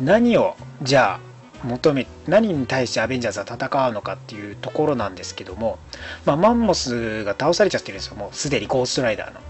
[0.00, 1.34] 何をじゃあ
[1.66, 5.78] 求め何に対してアベンジャーズは戦うのかっていうところなんですけども、
[6.26, 8.16] まあ、マンモスが倒されちゃってるんですよ。
[8.16, 9.40] もうすでにゴーストライダーの。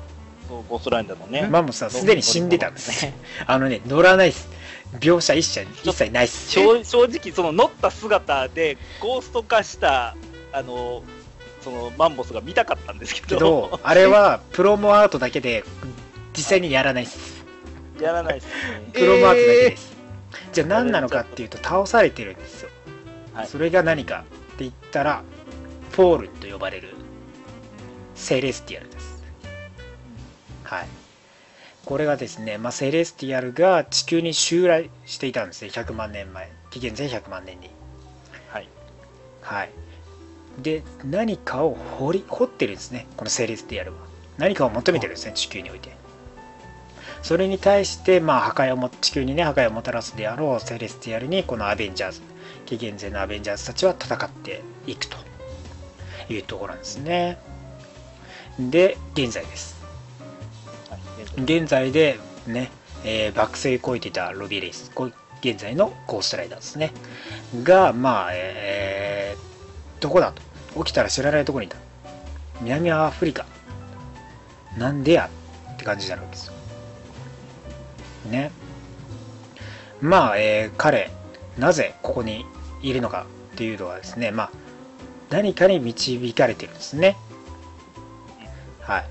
[0.48, 1.48] そう、ゴーストライダーのね。
[1.48, 3.04] マンモスはすでに死んでたんです。
[3.04, 3.14] ね。
[3.46, 4.48] あのね乗らないです。
[5.00, 6.50] 描写一切一切ないっす。
[6.50, 10.16] 正正直、その乗った姿で、ゴースト化した、
[10.52, 11.02] あの、
[11.64, 15.64] そのマンモスが見たかったんですけけど、どあれはプロモアートだけで
[16.36, 17.42] 実際にやらないっす。
[17.98, 18.52] やらないですね。
[18.92, 19.96] プロモアートだけです、
[20.52, 22.70] じゃあ何なのかっていうと倒されてるんですよ、
[23.32, 23.46] はい。
[23.46, 24.24] それが何か
[24.54, 25.22] って言ったら
[25.92, 26.90] フォールンと呼ばれる
[28.14, 29.24] セレスティアルです。
[30.64, 30.86] はい。
[31.86, 35.68] これがですね、まあ、セレスティアルが地球に襲来していたんですね。
[35.68, 36.50] 100万年前。
[36.70, 37.70] 紀元前100万年に。
[38.48, 38.68] はい。
[39.40, 39.83] はい
[40.58, 43.06] で何かを掘り掘ってるんですね。
[43.16, 43.98] このセレスティアルは
[44.38, 45.96] 何かを求めてるんですね地球において。
[47.22, 52.20] それに対して、まあ、破壊をも地球にね破壊をもたらすであろうセレスティアルにこのアベンジャーズ
[52.66, 55.24] 紀元前のアベンジャーズたちは戦っていくと。
[56.28, 57.38] いうところなんですね。
[58.58, 59.76] で現在です。
[60.90, 61.42] はい。
[61.42, 62.70] 現在でね、
[63.04, 64.90] えー爆睡こいてたロビー・レイエス。
[64.94, 66.92] こ現在のゴーストライダーですね。
[67.62, 69.53] がまあえー
[70.04, 70.32] どこだ
[70.74, 70.84] と？
[70.84, 71.78] 起きたら知らないとこにいた。
[72.60, 73.46] 南アフリカ。
[74.76, 75.30] なんでや
[75.72, 76.52] って感じになるわけですよ。
[78.30, 78.50] ね。
[80.02, 81.10] まあ、えー彼
[81.56, 82.44] なぜここに
[82.82, 84.50] いるのかっていうのはですねまあ
[85.30, 87.16] 何かに導かれてるんですね。
[88.80, 89.04] はい。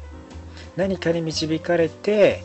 [0.75, 2.43] 何かに導かれて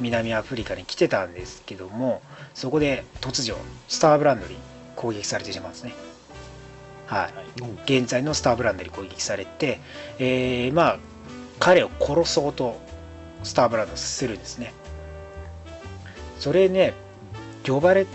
[0.00, 2.22] 南アフリカに来てたんですけども
[2.54, 3.58] そこで突如
[3.88, 4.56] スターブランドに
[4.94, 5.92] 攻撃されてしまうんですね。
[7.06, 7.30] は
[7.86, 8.00] い。
[8.00, 9.80] 現在のスターブランドに攻撃されて、
[10.18, 10.98] えーまあ
[11.58, 12.78] 彼を殺そうと
[13.42, 14.72] スターブランドするんですね。
[16.38, 16.94] それね
[17.66, 18.06] 呼ばれ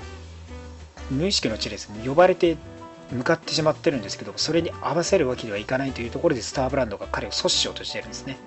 [1.10, 2.58] 無意識のうちですね呼ばれて
[3.12, 8.38] 向かってしまってるんですけどそれに合わせるわけにはいかないというところでスターブランドが彼を阻止しようとしてるんですね。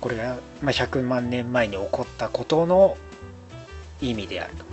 [0.00, 2.96] これが、ま、100万年前に起こったことの
[4.00, 4.64] 意味であると。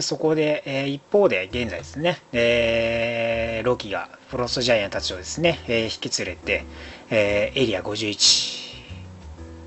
[0.00, 6.64] そこで、えー一方で現在ですね、えーロキがフロストジャイアンたちをですね、えー引き連れて、
[7.10, 8.72] えーエリア51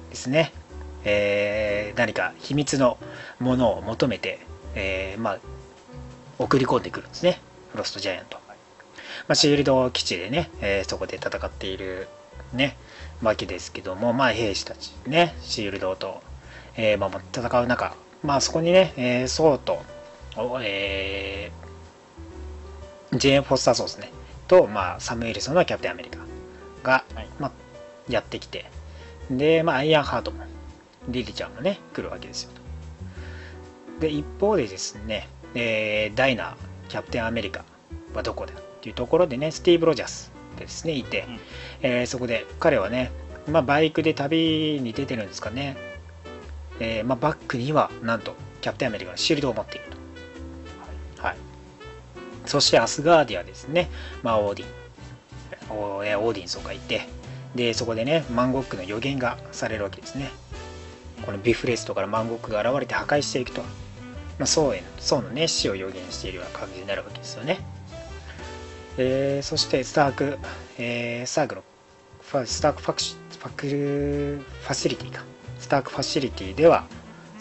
[0.10, 0.52] ですね、
[1.04, 2.98] えー何か秘密の
[3.40, 4.40] ものを求めて、
[4.74, 5.40] えーまあ、
[6.40, 7.40] 送り込んでくるんですね、
[7.72, 8.40] フロストジャイアント。
[9.28, 12.08] まあ、シールド基地でね、えーそこで戦っている、
[12.52, 12.78] ね、
[13.22, 16.24] わけですけども、まあ、兵士たちね、シールドと、
[16.78, 19.84] えーまあ、戦う中、まあ、そこにね、えーソウと、
[20.38, 24.12] おえージェーン・フォスター・ソースね、
[24.48, 26.18] と、まあ、サムエルソンのキャプテンアメリカ
[26.84, 27.28] が、はい。
[27.40, 27.52] まあ、
[28.10, 28.66] やってきて、
[29.32, 30.44] で、まあ、アイアンハートも、
[31.08, 32.50] リリちゃんもね、来るわけですよ。
[34.00, 36.56] で、一方でですね、えーダイナー、
[36.90, 37.64] キャプテンアメリカ
[38.14, 41.40] はどこだっていうところでね、スティーブ・ロジャースがですね、いて、うん。
[41.84, 43.12] えーそこで彼はね、
[43.50, 45.78] まあ、バイクで旅に出てるんですかね、
[46.80, 49.95] えーまあ、バックにはなんとキャプテンアメリカのシールドを持っている。
[52.46, 53.90] そしてアスガーディアですね、
[54.24, 54.66] まあ、オーディ
[55.74, 57.08] ン、オーディンソンがいて、
[57.56, 60.30] で、そこでね、マンゴグの予言がされるわけですね。
[61.26, 63.62] このビフレストからマンゴックが現れて破壊していくと。
[64.38, 67.60] まあ、宋への宋のね、死を予言しているような感じになるわけですよね。
[68.98, 70.38] えーそしてスターク、
[70.78, 71.64] えースタークの
[72.22, 75.24] ファスタークファクシファクルファシリティか
[75.60, 76.86] スタークファシリティでは、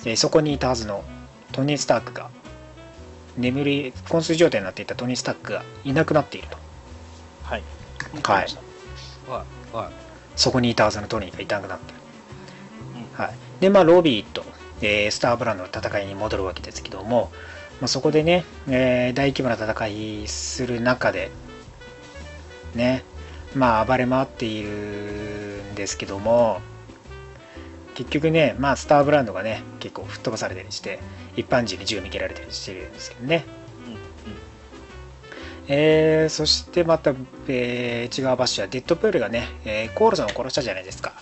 [0.04, 1.04] えーそこにいたはずの
[1.52, 2.30] トニー・スタークが
[3.36, 6.56] 眠り昏睡状態になっていたトニー・スタークがいなくなっていると
[7.44, 7.62] はい。
[8.22, 8.46] はい
[9.28, 9.76] はい。
[9.76, 10.04] はい。
[10.36, 12.00] そこにいたはずのトニーがいなくなっている、
[13.16, 14.44] うはい、でまあロビーと、
[14.80, 17.30] えースターブランドの戦いに戻るわけですけども、
[17.80, 19.86] まあ、そこでね、えー大規模な戦
[20.22, 21.30] いする中で
[22.74, 23.04] ね
[23.54, 26.60] まあ暴れ回っているんですけども
[27.94, 30.98] 結局ねまあスターブランドがね結構吹っ飛ばされたりして
[31.36, 33.44] 一般人に銃向けられたりしてるんですけどね。
[33.86, 34.00] うんうん。
[35.68, 37.14] えーそしてまた、
[37.48, 41.14] えー、違うバッシュはデッドプールがね、えーコールソンを殺したじゃないですか、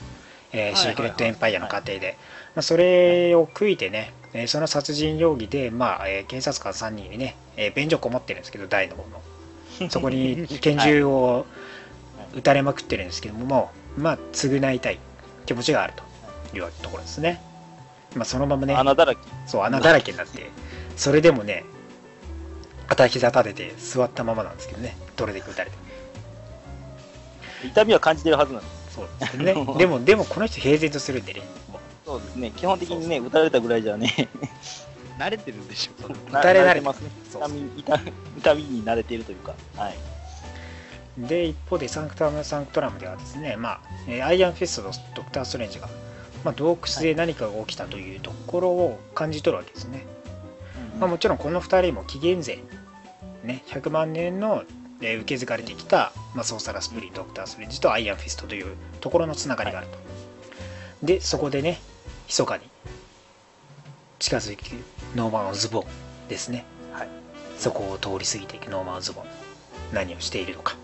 [0.52, 2.16] えーいシークレットエンパイアの過程で、
[2.54, 9.90] まあ、それを悔いてね、えーその殺人容疑で、まあえー警察官3人にね、えー便所こもってるんですけど大の方の。
[9.90, 11.46] そこに 拳銃を
[12.34, 14.98] 撃たれまくってるんですけども、まあ償いたい
[15.46, 16.02] 気持ちがあると
[16.54, 17.40] いうところですね、
[18.14, 19.20] まあ、そのままね穴だらけ。
[19.46, 20.50] そう穴だらけになって
[20.96, 21.64] それでもね
[22.86, 25.76] 片膝立てて座ったままなんですけどねどれで撃たれて
[27.64, 28.94] 痛みは感じてるはずなんです。
[28.94, 32.52] そうですね でもでもこの人平然とするんでねもうそうですね。
[32.56, 34.28] 基本的にね、打たれたぐらいじゃね、
[35.18, 36.08] 慣れてるんでしょ。
[36.32, 37.10] な 打たれ慣れてますね。
[37.32, 38.00] そう痛み痛
[38.38, 39.54] 痛みに慣れているというか。
[39.76, 39.96] はい。
[41.18, 45.88] で一方でサンクタム・サンクトラムではですね、まあ、えーアイアンフィストとドクター・ストレンジが、
[46.44, 50.04] まあ、洞窟で何かが起きたというところを感じ取るわけですね、
[50.98, 52.56] まあ、もちろんこの2人も紀元前、
[53.44, 54.64] ね、100万年の、
[55.00, 59.98] えー受け継がれてきた、まあ、ソーサラースプリームドクター・ストレンジとアイアンフィストというところのつながりがあると、
[61.04, 61.80] でそこでね
[62.28, 62.62] 密かに
[64.20, 64.84] 近づいていく
[65.16, 65.84] ノーマン・オズボン
[66.28, 67.08] ですね、はい。
[67.58, 69.24] そこを通り過ぎていくノーマン・オズボン。
[69.92, 70.76] 何をしているのか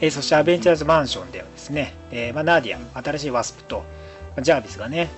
[0.00, 3.84] えーそしてアベンジャーズマンションではですね、えーまあ、ナーディア、新しいワスプと、ま
[4.38, 5.08] あジャービスがね、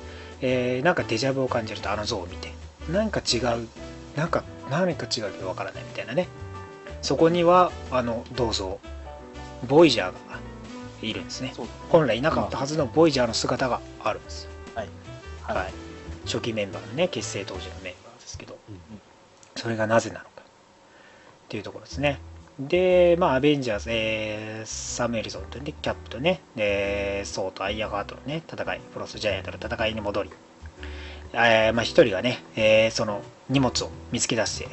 [0.40, 2.53] えーなんかデジャブを感じるとあの像を見て、
[2.90, 3.68] なんか違う、
[4.16, 6.29] なんか何か違うけどわからないみたいなね。
[7.01, 8.79] そこには、あの銅像、
[9.68, 10.12] ボイジャーが
[11.01, 11.53] いるんですね。
[11.88, 14.49] 本来いなかったはずのボイジャーの姿があるんです。
[14.75, 14.88] はい。
[15.42, 15.73] はい。
[16.25, 18.79] 初期メンバーのね、結成当時のメンバーですけど、うん
[19.55, 20.42] それがなぜなのかっ
[21.49, 22.18] ていうところですね。
[22.59, 30.31] で、まあ、アベンジャーズ、えーサム・ウィルソンとね、キャップとね、でソーとアイアンハートのね、戦い、フロストジャイアントの戦いに戻り、
[31.33, 34.69] えーまあ、一人がね、えーその荷物を見つけ出して、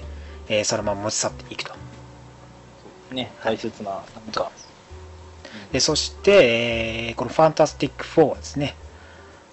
[0.50, 1.74] えーそのまま持ち去っていくと。
[3.12, 4.52] ね、大切な、なんか、
[5.72, 8.76] で、そして、えーこのファンタスティック4はですね、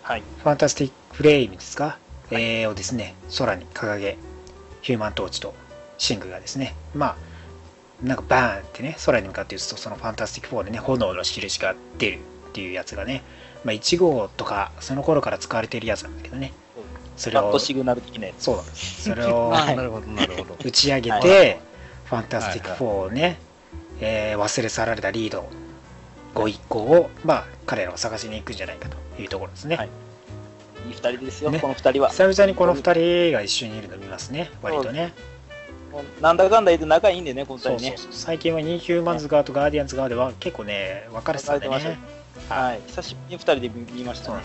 [0.02, 0.22] はい。
[0.42, 1.98] ファンタスティックフレイムですか、
[2.30, 4.18] えーをですね、空に掲げ、
[4.82, 5.54] ヒューマントーチと
[5.96, 7.16] シングがですね、まあ、
[8.02, 13.22] なんかバーンってね、空に向かって打つと、そのファンタスティック4でね、炎の印が出るっていうやつがね、
[13.64, 16.52] まあ、1号とか、その頃から使われているやつなんだけどね、
[17.16, 18.44] それをシグナル的なやつ。
[18.44, 19.02] そうなんです。
[19.02, 20.56] それを なるほど、なるほど。
[20.62, 21.58] 打ち上げはいて、
[22.04, 23.38] ファンタスティック4をね、
[24.00, 25.48] えー忘れ去られたリード
[26.34, 29.76] 5一行を、まあ、彼らを探しに行くんじゃないかというところですね。
[29.76, 29.88] はい
[30.86, 32.10] いい二人ですよ、ねこの二人は。
[32.10, 35.12] 久々にこの2人が一緒にいるの見ますね、割とね。
[36.20, 38.12] なんだかんだ言って仲いいんでね、この二人ねそうそう。
[38.12, 42.52] そう最近はニーヒューマンズ側とガーディアンズ側では結構ね、分かれてたんでねて。
[42.52, 42.80] はい。
[42.86, 44.42] 久しぶりに二人で見ましたね。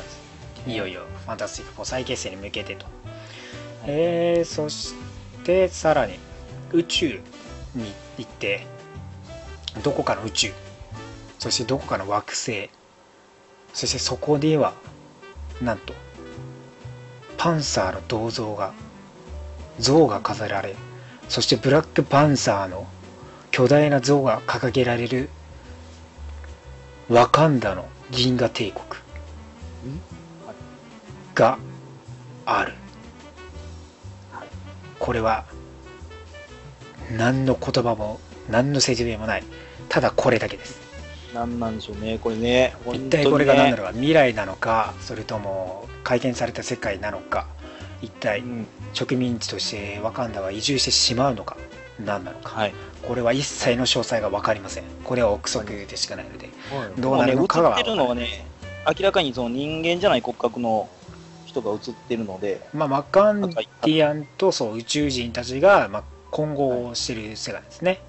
[0.67, 2.85] いよいよファンタスティック4再結成に向けてと
[3.87, 4.93] えーそし
[5.43, 6.19] てさらに
[6.71, 7.19] 宇宙
[7.73, 8.67] に行って
[9.83, 10.51] どこかの宇宙？
[11.39, 12.69] そしてどこかの惑星？
[13.73, 14.75] そしてそこでは
[15.61, 15.95] なんと
[17.37, 18.73] パンサーの銅像が
[19.79, 20.75] 像が飾られ
[21.31, 22.85] そしてブラックパンサーの
[23.51, 25.29] 巨大な像が掲げられる
[27.07, 28.83] ワカンダの銀河帝国
[31.33, 31.57] が
[32.45, 32.73] ある。
[34.99, 35.45] これは
[37.15, 39.43] 何の言葉も何の説明もない。
[39.87, 40.81] ただこれだけです。
[41.33, 42.75] なんなんでしょうね、これね。
[42.91, 47.47] 一体これが何だろろうか未来なのかそれとも改建された世界なのか
[48.01, 48.67] 一体うん。
[48.93, 51.55] 植民地としてワカンダは移住してしまうのか
[52.03, 52.73] 何なのかはい。
[53.07, 56.49] これは一切の詳細が分かりませんこれは憶測でしかないので
[56.99, 58.45] どうなるのかがってるのはね、
[58.87, 60.89] 明らかにその人間じゃない骨格の
[61.45, 68.01] 人が映ってるので、まあ、ワカンディアンとそう宇宙人たちが、まあ、混合してる世界ですね。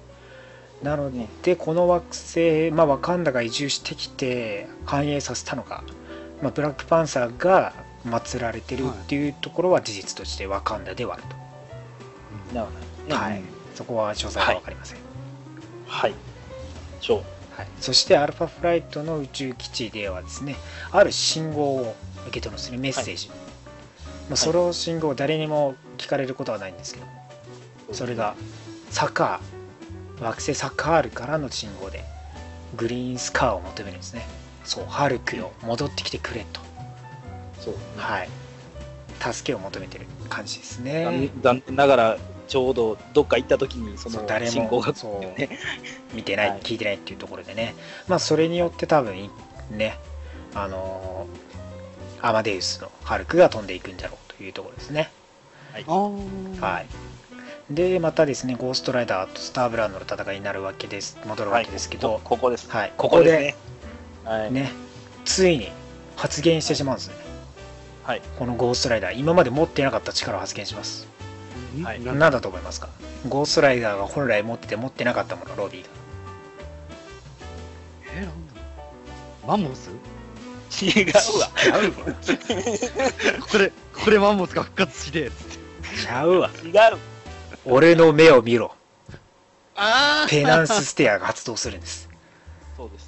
[0.81, 5.83] なので、この惑星、まあ、ワカンダが移住してきて繁栄させたのか、
[6.41, 7.73] まあ、ブラックパンサーが
[8.05, 12.55] 祀られてるっていうところは事実としてワカンダではあると。
[12.55, 12.73] なるほ
[13.09, 13.21] どね。
[13.21, 13.37] はい。
[13.39, 14.99] うんそこは詳細が分かりません。
[15.87, 16.13] はい。
[17.01, 17.23] しょう。
[17.55, 20.55] はい、そしてアルファフライトの宇宙基地ではですね
[20.91, 21.95] ある信号を
[22.27, 27.05] 受け取るんですねメッセージ、まあ、その信号を誰にも聞かれることはないんですけど
[27.91, 28.33] それが
[28.89, 32.03] サカー惑星サカールからの信号で
[32.75, 34.25] グリーンスカーを求めるんですね。
[34.63, 36.61] そうハルクよ戻ってきてくれと
[37.65, 37.75] そう。
[37.97, 38.29] はい。
[39.33, 41.03] 助けを求めてる感じですね。
[41.05, 45.39] 残残念ながら、ちょうどどっか行った時に、その誰信号がもそう。
[45.39, 45.49] ね。
[46.13, 46.59] 見てない、はい。
[46.59, 47.75] 聞いてないっていうところでね。
[48.07, 49.29] まあそれによって多分
[49.71, 49.97] ね
[50.53, 51.53] あのー
[52.23, 55.11] アマデウスのハルクが飛んでいくんだろうというところですね。
[56.61, 56.85] はい。
[57.69, 62.69] でまたですねゴーストライダーとスターブランドの戦いになるわけです戻るわけですけど、こここです。
[62.69, 62.93] はい。
[62.97, 63.55] ここですね。
[64.23, 64.51] はい。
[64.53, 64.71] ね
[65.25, 65.69] ついに
[66.15, 67.15] 発現してしまうんですね
[68.03, 68.21] はい。
[68.37, 71.07] このゴーストライダー今まで持っていなかった力を発現します。
[71.83, 72.01] はい。
[72.03, 72.89] 何だと思いますか？
[73.27, 75.89] ゴーストライダーが本来持ってて持ってなかったものロビーが
[78.15, 78.33] えなんだ？
[79.47, 79.89] マンモス？
[80.83, 81.49] 違うわ。
[81.63, 82.15] 違うわ。
[83.51, 85.57] これ、これマンモスが復活して、つって。
[86.05, 86.49] ちゃうわ。
[86.63, 86.97] 違う。
[87.65, 88.75] 俺の目を見ろ。
[89.75, 92.09] あペナンスステアが発動するんです。
[92.75, 93.07] そうです。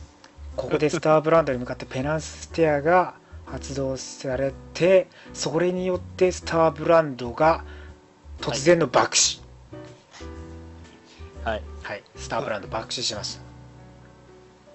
[0.55, 7.63] ここでスターブランドに向かってペナンスステアが発動されてそれによってスターブランドが
[8.39, 9.41] 突然の爆死
[11.43, 11.61] はい。
[11.83, 13.39] はい、スターブランド爆死しまし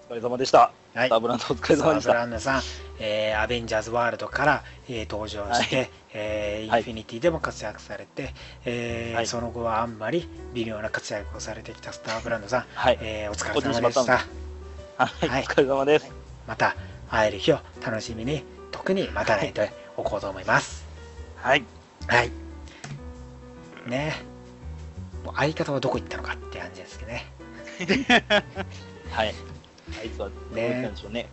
[0.09, 0.73] お疲れ様でした。
[0.95, 2.15] たはいスターブランドお疲れスターブ様でした。
[2.15, 2.63] ランドさん、
[3.01, 8.33] えーアベンジャーズワールドから、えー登場して、はいえーはいインフィニティでも活躍されて、
[8.65, 12.99] えーはいその後はあんまり微妙な活躍をされてきたスターブランドさん、はい。
[13.01, 15.29] えーお疲れ様でしたたはい。
[15.29, 16.11] はいお疲れ様です。
[16.47, 16.77] また
[17.09, 18.45] 会える日を楽しみに
[18.81, 20.87] 特に待たないでおこうと思います。
[21.37, 21.65] はい。
[22.07, 22.31] はい。
[23.87, 24.15] ね。
[25.23, 27.27] もう相方はどこ行ったのかって感じですけどね。
[29.13, 29.35] はい。
[30.01, 31.29] あいつはどういったんでしょうね。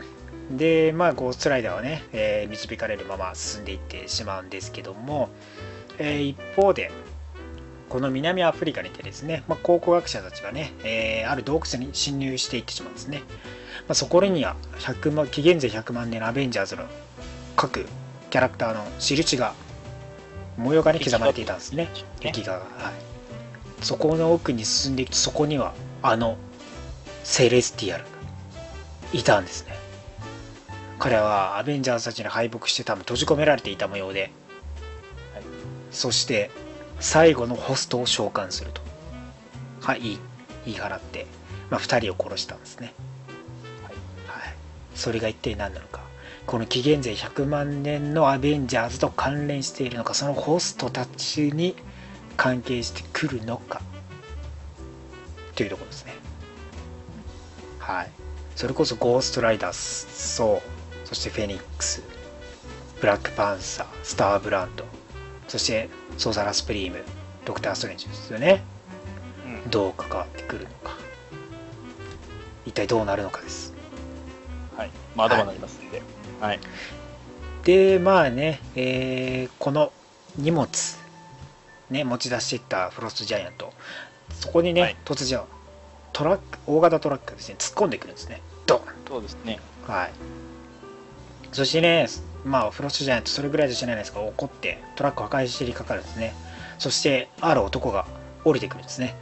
[0.52, 5.30] でまあゴーストライダーはね、えー導かれるまま進んでいってしまうんですけども、
[6.00, 6.92] えー一方で
[7.88, 13.20] この南アフリカにてですね、まあ、考古学者たちがね、えーある洞窟に侵入していってしまうんですね、
[13.88, 16.84] まあ、そこには100万紀元前100万年のアベンジャーズの
[17.58, 17.86] 各
[18.30, 19.54] キャラクターの印が
[20.58, 21.90] 模様がね刻まれていたんですね。
[22.22, 26.38] 壁画が、はい、そこの奥に進んでいくとそこにはあの
[27.24, 28.10] セレスティアルが
[29.12, 29.76] いたんですね。
[31.00, 34.32] 彼はアベンジャーズたちに敗北して多分閉じ込められていた模様で、はい
[35.92, 36.52] そして
[37.00, 38.82] 最後のホストを召喚すると。
[39.82, 40.20] はい
[40.66, 41.26] 言い払って、
[41.72, 42.94] まあ、2人を殺したんですね。
[43.84, 44.54] はいはい、
[44.94, 46.07] それが一体何なのか
[46.48, 51.76] この紀元前100万年のアベンジャーズと関連しているのかそのホストたちに
[52.38, 53.82] 関係してくるのか
[55.56, 56.16] というところですね
[57.80, 58.12] はい
[58.56, 60.62] それこそゴーストライダースソー
[61.06, 62.02] そしてフェニックス
[63.02, 64.86] ブラックパンサースターブランド
[65.50, 67.04] そしてソーサラスプリーム
[67.46, 68.64] ドクターストレンジですよね
[69.46, 70.98] うんどう関わってくるのか
[72.66, 73.78] 一体どうなるのかです
[74.78, 74.92] はい。
[75.16, 75.98] まだまだありますんで。
[75.98, 76.17] はい。
[77.64, 79.92] でまあね、えーこの
[80.38, 80.68] 荷物
[81.90, 83.74] ね持ち出していったフロストジャイアント。
[84.32, 84.96] そこにね、はい。
[85.04, 85.46] 突如
[86.14, 88.42] トラック大型トラックがですね突っ込んでくるんですね。
[88.66, 88.82] ドン。
[89.08, 89.60] そうですね。
[89.88, 90.12] はい。
[91.52, 92.08] そしてね
[92.46, 96.34] まあフロストジャイアントそれぐらいじゃしないですが怒ってトラックを破壊してりかかるんですね。
[96.78, 98.06] そしてある男が
[98.44, 99.16] 降りてくるんですね。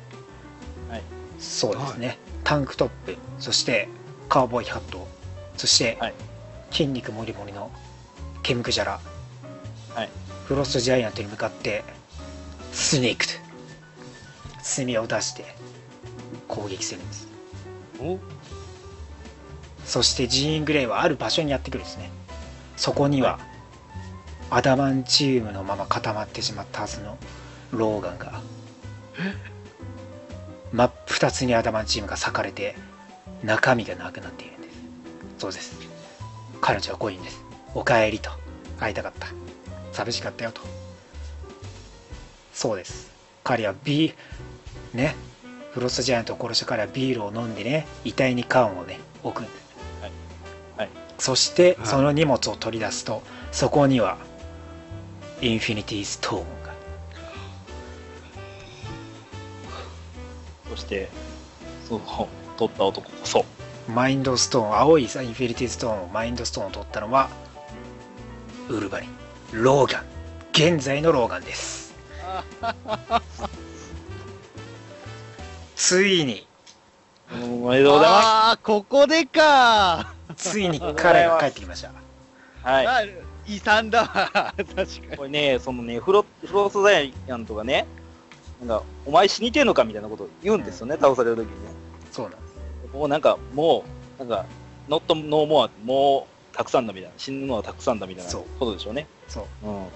[0.89, 1.03] はい。
[1.39, 3.89] そうですね、タンクトップそして
[4.29, 5.07] カウボーイハット
[5.57, 6.13] そして、はい
[6.75, 7.71] 筋肉もりもりの
[8.43, 8.99] ケムクジャラ、
[9.95, 10.09] はい。
[10.45, 11.85] フロストジャイアントに向かって
[12.73, 13.33] スネークと。
[14.61, 15.45] 墨を出して
[16.49, 17.27] 攻撃するんです。
[18.01, 18.19] お？
[19.85, 22.09] そしてジーン・グレイはある場所にやってくるんですね。
[22.75, 23.39] そこには
[24.49, 27.17] アダマンチウムのまま固まってしまったはずの
[27.71, 28.41] ローガンが
[30.73, 32.75] 真っ二つにアダマンチウムが裂かれて
[33.43, 34.75] 中身がなくなっているんです。
[35.37, 35.84] そうです
[36.65, 37.45] 彼女はコインです。
[37.75, 38.31] おかえりと。
[38.79, 39.27] 会いたかった。
[39.91, 40.61] 寂しかったよと。
[42.55, 43.11] そうです。
[43.43, 44.13] 彼はビー
[44.97, 45.15] ね。
[45.73, 47.85] フロストジャイアントを殺した彼はビールを飲んでね。
[48.03, 49.75] 遺体に缶をね置くんです。
[50.01, 50.11] はい。
[50.77, 50.89] はい。
[51.19, 51.87] そしてはい。
[51.87, 54.17] その荷物を取り出すとそこには
[55.41, 56.73] インフィニティストーンが。
[60.71, 61.09] そして、
[61.87, 63.45] その、取った男こそ、
[63.87, 67.29] マインドストーン青いさインフィニティストーンをマインドストーンを取ったのは
[68.69, 69.09] ウルバリン
[69.53, 70.03] ローガン
[70.51, 71.93] 現在のローガンです
[75.75, 76.47] ついに
[77.31, 81.93] おめでとうございまああ、ここでかついに彼が帰ってきましたす。
[82.63, 82.87] はい。
[82.87, 83.01] あ
[83.47, 84.07] 遺産だわ。
[84.33, 85.17] 確かに。
[85.17, 87.85] これね、そのね、フロフロストダイアントがね、
[88.59, 91.71] なんか、お前死にてんのかみたいなことを言うんですよね、倒されるときにね。
[92.11, 92.35] そうな
[92.93, 93.83] もうなんか、も
[94.17, 94.45] う、なんか、
[94.87, 99.07] ノットノーモア、もう、たくさんだみたいな、死ぬのはたくさんだみたいなことでしょうね。
[99.27, 99.67] そう。
[99.67, 99.87] うん。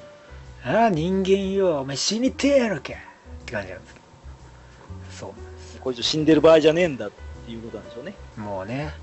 [0.63, 2.83] ああ人間よお前死にてえやろかっ
[3.45, 3.93] て感じなんです。
[3.93, 4.05] けど
[5.11, 5.79] そう。
[5.79, 7.11] こいつ死んでる場合じゃねえんだっ
[7.45, 8.13] ていうことなんでしょうね。
[8.37, 8.93] もうね。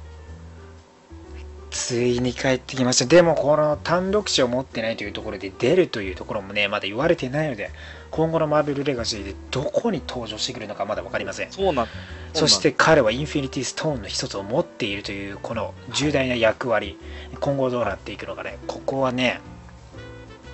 [1.70, 3.06] ついに帰ってきました。
[3.06, 7.70] でもこの単独誌を持ってないというところで出るというところもねまだ言われてないので
[8.10, 11.52] 今後のマーベルレガシーでどこに登場してくるのかまだ分かりません。
[11.52, 11.86] そうなん
[12.32, 16.98] そして彼はインフィニティストーンの一つを持っているというこの重大な役割。
[17.40, 18.58] 今後どうなっていくのかね。
[18.66, 19.40] ここはね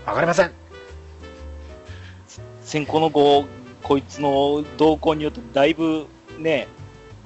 [0.07, 0.53] 分かりません。
[2.63, 3.47] 先行のこう、
[3.83, 6.07] こいつの動向によってだいぶ
[6.39, 6.69] ね、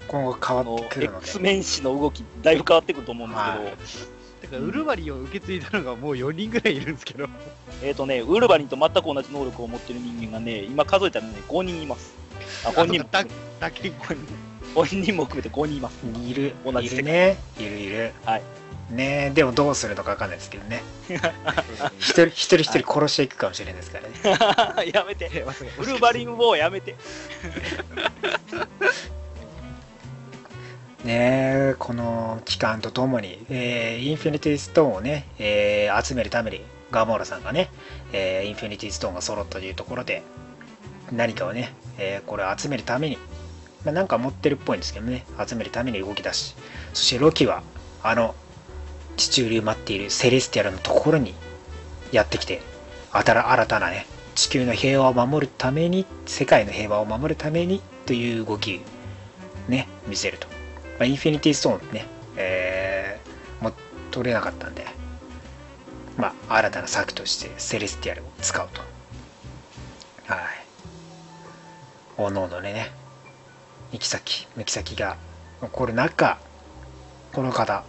[0.08, 1.26] 今後変わってくるので。
[1.26, 3.70] X メン氏の動き、だいぶ変わってくると思うんですけど、は
[4.12, 4.15] い
[4.46, 7.28] てか、ウルヴァリンを受け継いだのがもう4人ぐらいいるんですけど。
[7.82, 12.14] えっ、とね、ウルヴァリンと全く同じ能力を持ってる人間がね、今数えたらね、5人います。
[12.64, 13.24] あ、本人もだ
[13.60, 13.92] だけ
[14.74, 16.04] 本人も含めて5人います。
[16.04, 18.42] いるい同じ世界るねいるいるはい
[18.90, 20.82] ねでもどうするのか分かんないですけどね
[21.98, 24.08] 一人一人一人殺していくかもしれないですから
[24.84, 25.26] ね やめて。
[25.26, 25.30] ウ
[25.84, 26.94] ルヴァリンをやめて。
[31.06, 37.70] ねこの期間とともに、えーインフィニティストーンをね、えー集めるためにガモーラさんがね、
[38.12, 40.22] えーインフィニティストーンが揃ったというところで
[41.12, 43.16] 何かをね、えこれを集めるために、
[43.84, 46.56] まあ、なんか持ってるっぽいんですけどね集めるために動き出し
[46.92, 47.62] そしてロキは
[48.02, 48.34] あの
[49.16, 51.34] 地中に埋まっているセレスティアルのところに
[52.12, 52.60] やってきて
[53.12, 58.80] 新た新たなね地球の平和を守るために世界の平和を守るためにという動き
[59.68, 60.46] ね見せると、
[60.98, 63.74] まあ、インフィニティストーンね、えーもう
[64.10, 64.86] 取れなかったんで
[66.16, 68.80] まあ新たな策としてセレスティアルを使うと
[70.26, 70.40] はい
[72.18, 72.90] おのおのね
[73.92, 75.16] 行き先向き先が
[75.62, 76.38] 残る中
[77.32, 77.84] この方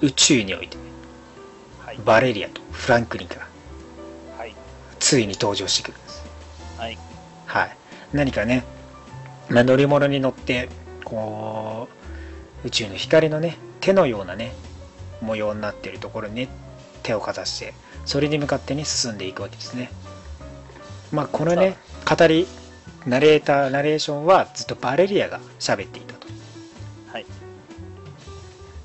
[0.00, 0.76] 宇宙において
[1.84, 1.98] はい。
[2.04, 3.46] バレリアとフランクリンが
[4.38, 4.54] はい。
[4.98, 6.24] ついに登場してくるんです
[6.78, 6.98] はい。
[7.46, 7.76] はい、
[8.12, 8.64] 何かね、
[9.48, 10.68] まあ、乗り物に乗って
[11.10, 11.88] こ
[12.64, 14.52] う宇宙の光のね手のようなね
[15.20, 16.48] 模様になっているところにね
[17.02, 17.74] 手をかざして
[18.06, 19.90] それに向かってね進んでいくわけですね。
[21.12, 21.76] まあこのね
[22.08, 22.46] 語り
[23.06, 26.28] ナレーターナレーションはずっとバレリアが喋っていたと。
[27.12, 27.26] はい。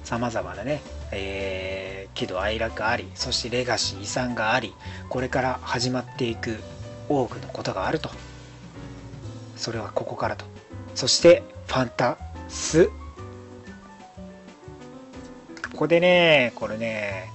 [0.03, 4.73] さまざまなね、えー、喜怒哀楽ありそしてレガシー遺産があり
[5.09, 6.57] これから始まっていく
[7.07, 8.09] 多くのことがあると。
[9.55, 10.45] それはここからと
[10.95, 12.17] そしてファンタ
[12.47, 12.89] ス。
[15.71, 17.29] ここでねこれね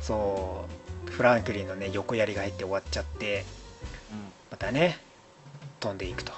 [0.00, 0.66] そ
[1.06, 3.44] うフランクリンのね横槍が入って終わっちゃって
[4.10, 4.14] う。
[4.50, 4.98] またね
[5.78, 6.32] 飛んでいくと。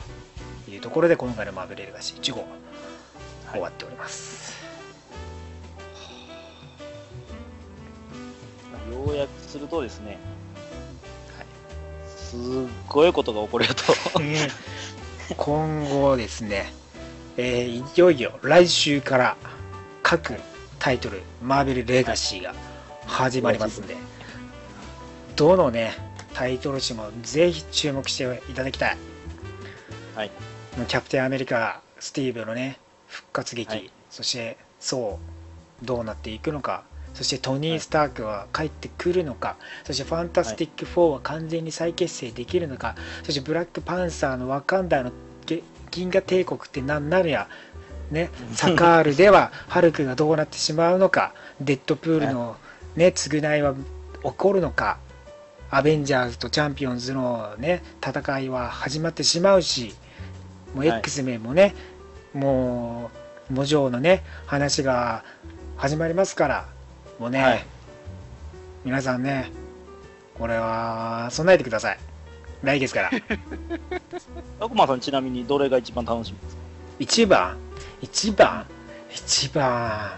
[0.71, 2.45] いうところで今回のマーベルレガシー1号
[3.53, 4.53] 終わっております、
[8.91, 9.07] うん。
[9.07, 10.19] ようやくするとですね、
[12.07, 12.41] すっ
[12.87, 13.83] ごいことが起こるよと。
[15.37, 16.73] 今後ですね、
[17.37, 19.37] えーいよいよ来週から
[20.03, 20.35] 各
[20.79, 22.55] タイトルマーベルレガシーが
[23.07, 23.97] 始まりますんで
[25.37, 26.09] どのね
[26.39, 28.97] タイトル誌もぜひ注目していただきたい。
[30.15, 30.31] はい。
[30.87, 35.19] キャプテンアメリカ、スティーブのね、復活劇、はいそして、そ
[35.83, 36.85] う、どうなっていくのか、
[37.19, 42.95] そしてトニー・スタークは帰ってくるのか、そしてファンタスティック4は完全に再結成できるのか、
[43.25, 45.11] そしてブラックパンサーのワカンダの
[45.45, 47.49] げ銀河帝国って何なるや、
[48.13, 52.57] ね、 サカールではハルクがどうなってしまうのか、デッドプールの、
[52.95, 53.75] ね、償いは
[54.23, 54.99] 起こるのか、
[55.71, 59.93] アベンジャーズとチャンピオンズの、ね、戦いは始まってしまうし、
[60.73, 60.99] もうはい。
[61.01, 61.75] X メンもね、
[62.33, 63.11] も
[63.51, 65.25] う、模状のね、話が
[65.77, 66.78] 始まりますから、
[67.19, 67.65] もうね、はい
[68.85, 69.51] 皆さんね、
[70.39, 71.99] これは備えてください。
[72.63, 73.11] 来月から。
[74.65, 76.63] 悪魔さんちなみにどれが一番楽しみですか？
[76.99, 77.57] 一番？
[78.01, 78.65] 一番
[79.11, 80.13] 一番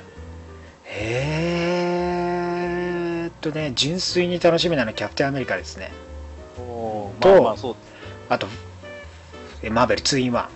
[0.86, 5.90] えーっとね、純粋に楽しみなのはキャプテンアメリカですね。
[6.58, 7.76] おとまあまあそう
[8.28, 8.46] あと、
[9.62, 10.44] えマーベル2 in 1。
[10.44, 10.50] で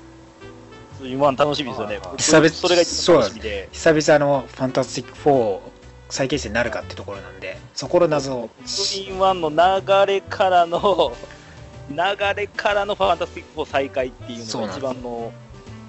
[0.99, 1.09] す。
[1.09, 1.99] 今楽しみですよね。
[2.03, 3.68] 僕久々それが一番楽しみで。
[3.72, 5.61] 久々のファンタスティック4
[6.14, 8.48] 再結成になるかってところなんで、そこの謎を。
[8.64, 11.12] 2 in 1の流れからの、
[11.90, 11.96] 流
[12.36, 15.32] れからのファンタスティック4再開っていうのが一番の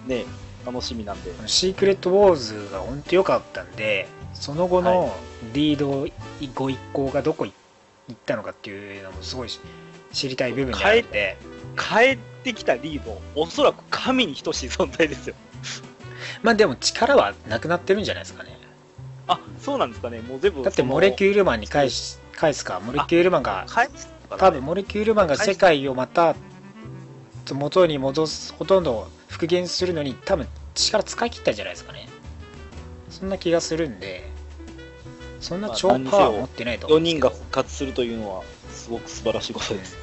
[0.07, 0.25] ね、
[0.65, 1.31] 楽しみなんで。
[1.45, 5.15] シークレットウォーズが本当良かったんで、その後の
[5.53, 6.07] リード
[6.55, 7.53] ご一行がどこ行
[8.11, 9.49] ったのかっていうのもすごい
[10.11, 11.37] 知りたい部分であるんで、
[11.77, 15.35] 帰ってきたリード、おそらく神に等しい存在ですよ。
[16.41, 18.54] まあでも力はなくなってるんじゃないですかね。
[19.27, 20.21] あ、そうなんですかね。
[20.21, 20.63] もう全部。
[20.63, 26.35] だってモレキュュールマンに返し返すか、モレキュールマンが、返すのかな多分モレキュールマンが世界をまた
[27.53, 32.07] 元に戻す、ほとんど復元するのに多分力使い切ったんじゃないですかね。
[33.09, 34.29] そんな気がするんで、
[35.39, 39.97] そんな超パワー持ってないと思4うんですけど人が復活するというのは、すごく素晴らしいことです。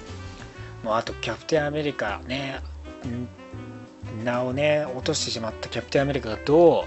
[0.82, 2.60] もうあとキャプテンアメリカね、
[3.06, 6.86] ん名をね、落としてしまったキャプテンアメリカがど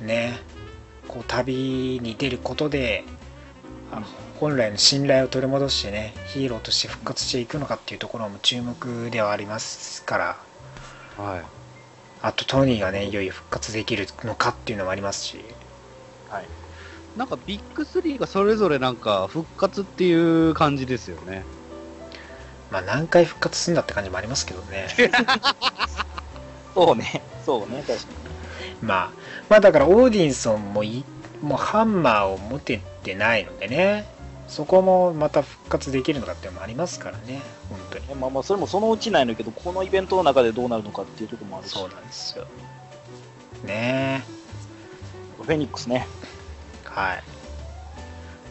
[0.00, 0.38] う、ね、
[1.08, 3.04] こう旅に出ることで、
[3.90, 4.02] あ
[4.38, 11.42] 本来の信頼を取り戻してね、ヒーローとして復活していくのかっていうところも注目ではありますから、はい。
[12.22, 15.44] あとトニーがね、いよいよ復活できるのかっていうのもありますし、
[16.28, 16.46] はい。
[17.16, 21.44] なんかビッグ3がそれぞれなんか復活っていう感じですよね。
[22.70, 24.88] まあ何回復活するんだって感じもありますけどね。
[26.74, 27.22] そうね。
[27.44, 27.84] そうね。
[27.86, 28.06] 確か
[28.80, 29.12] まあ、
[29.52, 31.04] まあだからオーディンソンもい
[31.42, 34.06] もうハンマーを持ててないのでね、
[34.48, 38.08] そこもまた復活できるのかっていうのもありますからね、本当に。
[38.08, 38.14] に。
[38.14, 41.72] まあまあ、それもそのうちないのけど、このイベントの中でどうなるのかっていうところもあるし。
[41.72, 42.46] そうなんですよ。
[43.64, 44.24] ね
[45.36, 46.06] フェニックスね。
[46.86, 47.14] え、は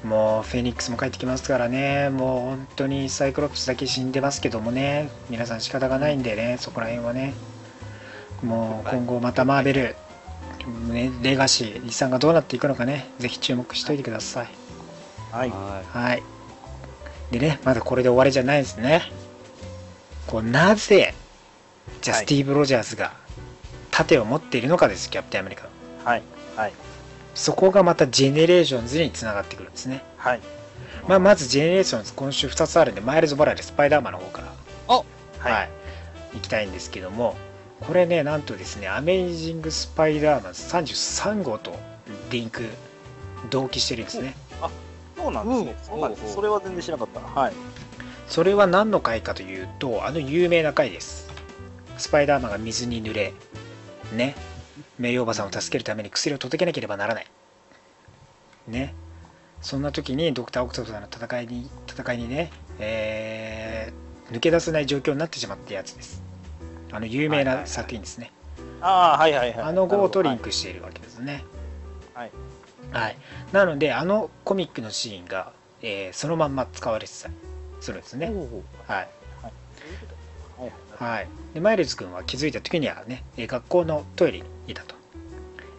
[0.04, 0.06] い。
[0.06, 7.34] もうフェニックスも帰ってきますからね、もう本当にサイクロプスだけ死んでますけどもね、皆さん仕方がないんでね、そこら辺はね、
[8.44, 9.96] もう今後またマーベル、
[10.68, 14.50] ね、レガシー、遺産がどうなっていくのかね、ぜひ注目しておいてください。
[15.32, 15.50] はい。
[15.50, 16.24] ははい。
[17.32, 19.04] でね、まだこれで終わりじゃないですね。
[20.28, 21.14] こうなぜ、
[22.02, 23.14] じゃスティーブ・ロジャースが
[23.92, 25.70] 盾を持っているのかです、キャプテンアメリカの。
[26.04, 26.24] はい。
[26.56, 26.74] はい。
[27.34, 30.04] そこがまたジェネレーションズにつながってくるんですね。
[30.18, 30.42] はい。
[31.08, 34.48] まあ、まずジェネレーションズ今週2つあるんで、マイルズ・モラレス、スパイダーマンの方から、
[34.88, 35.04] は
[35.40, 35.70] はい
[36.34, 37.36] い。、行きたいんですけども、
[37.82, 41.78] これね、なんとですね、アメイジング・スパイダーマン33号と
[42.30, 42.64] リンク、
[43.50, 44.36] 同期してるんですね。
[45.18, 45.72] そうなんですね。
[45.72, 47.40] うんそうなんですおうおうそれは全然知らなかった。
[47.40, 47.54] はい。
[48.28, 51.30] それは何の回かというと、あの有名な回です。
[51.98, 53.34] スパイダーマンが水に濡れ、
[54.14, 54.36] ね、
[54.98, 57.28] 名誉おばさんを助けるために薬を届けなければならない。
[58.68, 58.96] ね。
[59.62, 66.24] そんな時にドクター・オクトパスの戦いに、戦いにね、えー抜け出せない状況になってしまったやつです。
[66.92, 68.32] あの有名ない作品ですね。
[68.82, 69.60] ああ、はいはいはい。
[69.62, 70.44] あの号とリンク。
[70.46, 71.44] クしているわけですね。
[72.14, 72.32] はい。
[72.92, 73.18] はい。
[73.52, 77.34] なので、あのコミックのシーンが、えーそのまんま使われてたり
[77.80, 78.28] するんですね。
[78.88, 79.10] はい。
[79.42, 80.72] はい。
[81.00, 84.96] はい、でマイルズ君は気づいた時にはね、えー学校のトイレにいたと。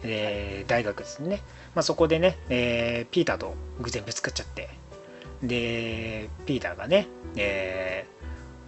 [0.01, 1.41] で大学ですね。
[1.75, 4.69] まあ、そこでね、えーピーターと偶然ぶつかっちゃって、
[5.41, 8.05] で、ピーターがね、え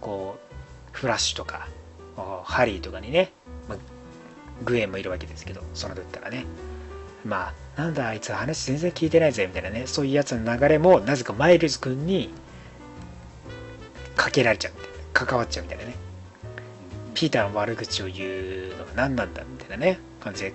[0.00, 0.38] こ
[0.92, 1.85] う、フラッシュとか、お
[2.44, 3.32] ハリーとかにね、
[3.68, 3.78] まあ、
[4.64, 6.44] グエンもいるわけですけど、その時からね、
[7.24, 12.30] まあ、なんだあいつ話全然聞いてないぜみたいなね、そういうやつの流れも、なぜかマイルズ君に
[14.14, 16.06] かけられちゃうみたいな、関わっちゃうみたいなね。
[17.16, 20.52] ピーターの悪口を言うのが何なんだみたいなね感じで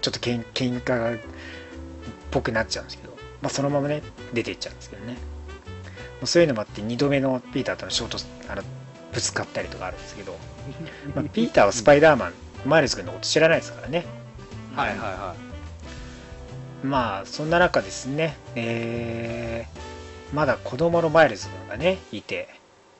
[0.00, 1.20] ちょっとけん喧嘩っ
[2.30, 4.02] ぽくなっちゃうんですけど、まあ、そのままね
[4.32, 5.18] 出ていっちゃうんですけどね
[6.24, 8.62] そういうのもあって2度目のピーターとの衝突あの
[9.12, 10.36] ぶつかったりとかあるんですけど、
[11.14, 12.32] まあ、ピーターはスパイダーマン
[12.66, 14.04] マイルズ君のこと知らないですからね。
[14.76, 15.34] はいはいは
[16.82, 19.88] まあそんな中ですね、えー
[20.32, 22.48] まだ子供のマイルズ君がねいて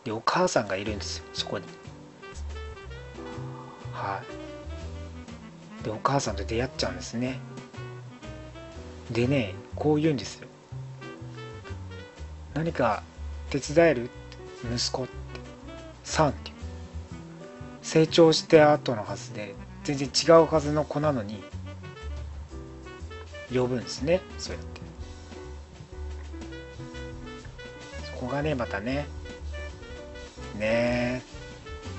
[0.05, 1.65] でお母さんがいるんですよそこに。
[3.93, 4.23] は
[5.83, 5.85] い。
[5.85, 7.39] でお母さんと出会っちゃうんですね。
[9.11, 10.49] でねこう言うんですよ。
[12.55, 13.03] 何か
[13.51, 14.11] 手伝える？
[14.75, 15.05] 息子？
[15.05, 15.18] って
[16.09, 16.57] サンっていう。
[17.83, 19.55] 成長した後のはずで
[19.85, 21.43] 全然違うはずの子なのに
[23.53, 24.21] 呼ぶんですね。
[24.39, 24.81] そうやって。
[28.07, 29.07] そこがねまたね
[30.59, 31.23] ねえ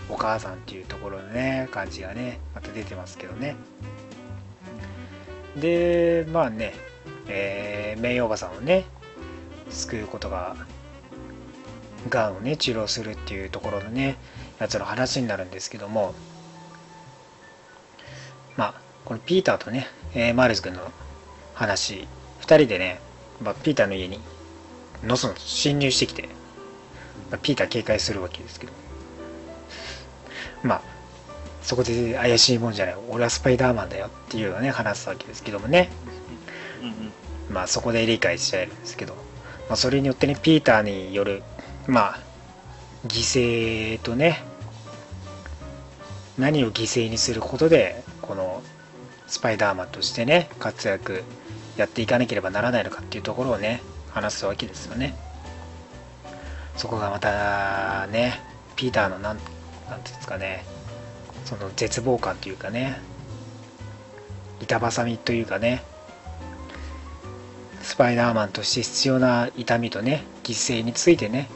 [0.10, 3.56] お母さんっていうところのね感じがねまた出てますけどね。
[5.56, 6.74] でまあね
[7.28, 8.86] えー、名誉おばさんをね
[9.70, 10.56] 救うことが
[12.08, 14.18] がんをね治療するっていうところのね
[14.60, 16.14] やつの話になるんですけども
[18.56, 20.92] まあこのピーターとね、えーマイルズ君の
[21.54, 22.08] 話
[22.42, 23.00] 2人でね、
[23.42, 24.20] まあ、ピーターの家に
[25.04, 26.24] のそのそ侵入してきて、
[27.32, 28.74] まあ、ピーター警戒するわけですけど。
[30.64, 30.82] まあ
[31.62, 35.90] そこで怪しいもんじゃない俺はスパイダーマンだよっていうのをね話すわけですけどもね。
[36.82, 37.12] うんうん。
[37.50, 39.14] まあそこで理解しちゃえるんですけど、
[39.68, 41.44] まあ、それによってねピーターによる
[41.90, 42.20] まあ
[43.08, 44.44] 犠牲とね
[46.38, 48.62] 何を犠牲にすることでこの
[49.28, 51.24] スパイダーマンとしてね活躍
[51.78, 53.82] やっていかなければならないのかっていうところをね
[54.12, 55.16] 話すわけですよね。
[56.76, 58.40] そこがまたね
[58.76, 59.38] ピーターのなん
[59.90, 60.64] なんていうんですかね
[61.44, 63.02] その絶望感というかね
[64.62, 65.84] 板挟みというかね
[67.82, 71.50] スパイダーマンとして必要な痛みとね犠牲についてね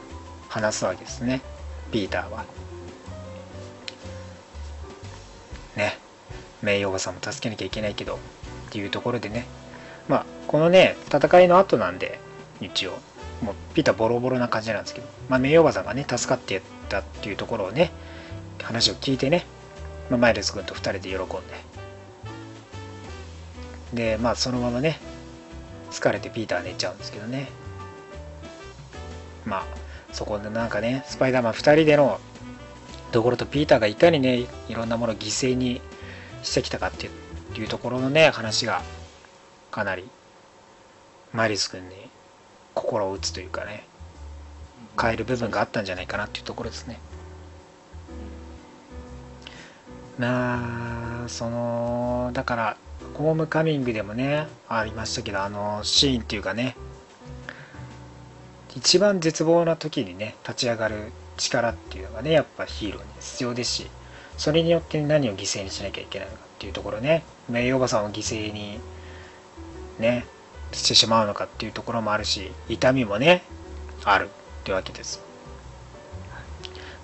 [0.54, 1.42] 話すわけですね。
[1.92, 2.46] ピーターは。
[5.76, 5.98] ね。
[6.62, 8.16] 名誉おばさんも助けなきゃいけないけど。
[8.16, 8.18] っ
[8.70, 9.46] ていうところでね。
[10.08, 12.20] まあこのね戦いの後なんで
[12.62, 13.00] 一応。
[13.42, 17.92] もうピーターボロボロな感じなんですけど、まあ、名誉おばさんがね助かってやったっていうところをね
[18.62, 19.46] 話を聞いてね、
[20.12, 21.18] まあ、マイルズ君と2人で喜ん
[23.92, 24.14] で。
[24.14, 25.00] でまあそのままね
[25.90, 27.50] 疲れてピーター寝ちゃうんですけどね。
[29.46, 29.83] まあ
[30.14, 32.20] そこでなんかねスパイダーマン2人での
[33.12, 35.82] ところとピーターがいかにねいろんなものを犠牲に
[36.44, 37.10] してきたかって
[37.60, 38.82] いうところのね話が
[39.72, 40.08] かなり
[41.34, 41.96] マリス君に
[42.74, 43.86] 心を打つというかね
[45.00, 47.00] 変える部分があったんじゃないかなっていうところですね。
[50.20, 52.78] まあそのだから
[53.16, 56.76] ホームカミングでもねありましたけどあのシーンっていうかね
[58.76, 63.88] 一番絶望な時にね立ち上がる力っていうのがねやっぱヒーローに必要ですし
[64.38, 68.80] それによって何を犠牲にしなきゃいけないのかっていうところね名誉おばさんを犠牲に
[70.00, 70.26] ね
[70.72, 73.44] してしまうのかっていうところもあるし痛みもね
[74.04, 75.22] あるってわけです、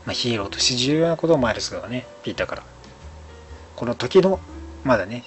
[0.05, 2.63] まあ、ヒーローとして重要なことをマイルスがねピーターから。
[3.79, 4.41] この時の
[4.83, 5.23] まだね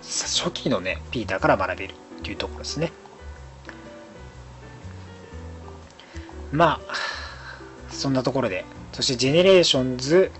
[0.00, 2.92] 初期のねピーターから学べるっていうところですね。
[6.52, 6.94] まあ
[7.90, 10.30] そんなところでそしてジェネレーションズ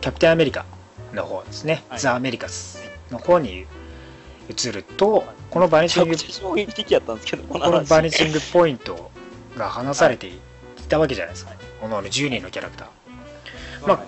[0.00, 0.64] キャプテンアメリカ
[1.12, 2.00] の方ですね、はい。
[2.00, 3.66] ザ・アメリカスの方に
[4.48, 6.16] 移るとこのバニシング
[7.48, 7.84] この。
[7.84, 9.10] バニシングポイント
[9.56, 10.40] が話されてい
[10.88, 12.88] たわけじゃないですか、この10人のキャラクター。
[13.86, 14.04] まあ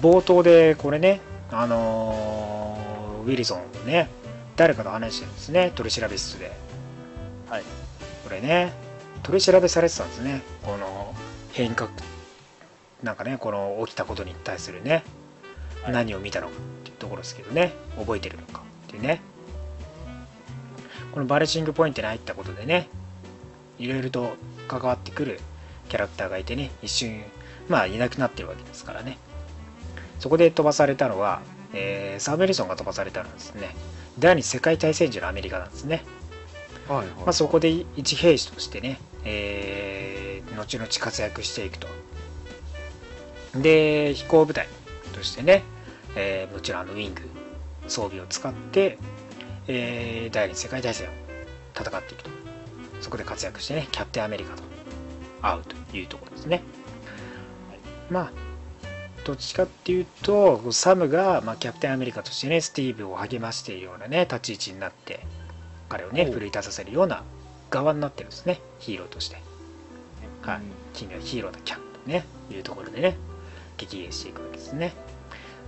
[0.00, 1.20] 冒頭でこれね
[1.50, 4.08] あのーウィルソンをね
[4.56, 5.72] 誰かと話してるんですね。
[5.74, 6.52] 取り調べ室で。
[7.48, 7.62] はい。
[8.24, 8.72] これね
[9.22, 10.42] 取り調べされてたんですね。
[10.62, 11.14] この
[11.52, 11.90] 変革
[13.02, 15.04] なんかねこの起きたことに対するね、
[15.82, 15.92] はい。
[15.92, 19.20] 何を見たのかっていうところですけどね覚えてるのかっていうね。
[21.12, 22.88] このバレシングポイントに入ったことでね
[23.78, 24.36] いろいろと
[24.68, 25.40] 関わってくる
[25.88, 27.22] キャラクターがいてね一瞬
[27.68, 29.18] まあいなくなってるわけですからね。
[30.18, 31.40] そこで飛ばされたのは、
[31.72, 33.74] えーサーベリソンが飛ばされたのはですね
[34.18, 36.04] 第二次世界大戦時のアメリカなんですね
[36.88, 41.86] はいはいまあ、そこで一兵士としてね、えー後々活躍していくと。
[43.54, 44.66] で、飛行部隊
[45.14, 45.62] としてね、
[46.16, 47.22] えーもちろんあのウィング
[47.86, 48.98] 装備を使って、
[49.68, 51.10] えー第二次世界大戦を
[51.74, 52.30] 戦っていくと。
[53.00, 54.62] そこで活躍してね、キャプテンアメリカと
[55.42, 56.62] 会うというところですね。
[58.10, 58.32] まあ、
[59.24, 65.20] どっちかっていうと、サムが、まあ、キャプテンアメリカとしてね、スティーブを励ましているようなね、立ち位置になって、
[65.88, 67.22] 彼をね、奮い立たせるような
[67.70, 69.36] 側になってるんですね、ヒーローとして。
[70.42, 70.60] はい、
[70.94, 72.24] 君はヒーローだキャンとね。
[72.50, 73.16] いうところでね。
[73.76, 74.92] 激励していくわけですね。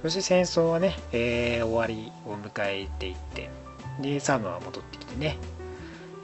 [0.03, 3.51] そして戦争はね、えー終わりを迎えていって
[4.01, 5.37] でサムは戻ってきてね。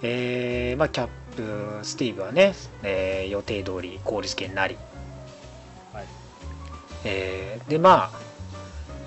[0.03, 4.77] えーまあキャップスティーブはね、えー予定通り効率圏なり、
[5.93, 6.05] はい。
[7.05, 8.19] えーでまあ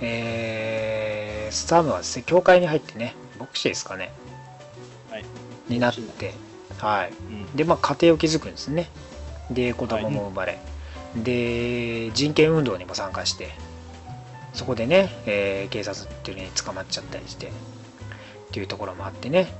[0.01, 4.28] えーサムはですね教会に入ってね牧師ですかね、はい
[5.69, 6.33] になって
[6.79, 7.11] はい。
[7.11, 7.55] うん。
[7.55, 8.89] でまあ家庭を築くんですね。
[9.49, 10.59] で子供も生まれ、
[11.15, 13.49] で人権運動にも参加して
[14.53, 17.51] そこでね、えー警察っていうのに捕まっちゃったりしてっ
[18.51, 19.53] ていうところもあってね。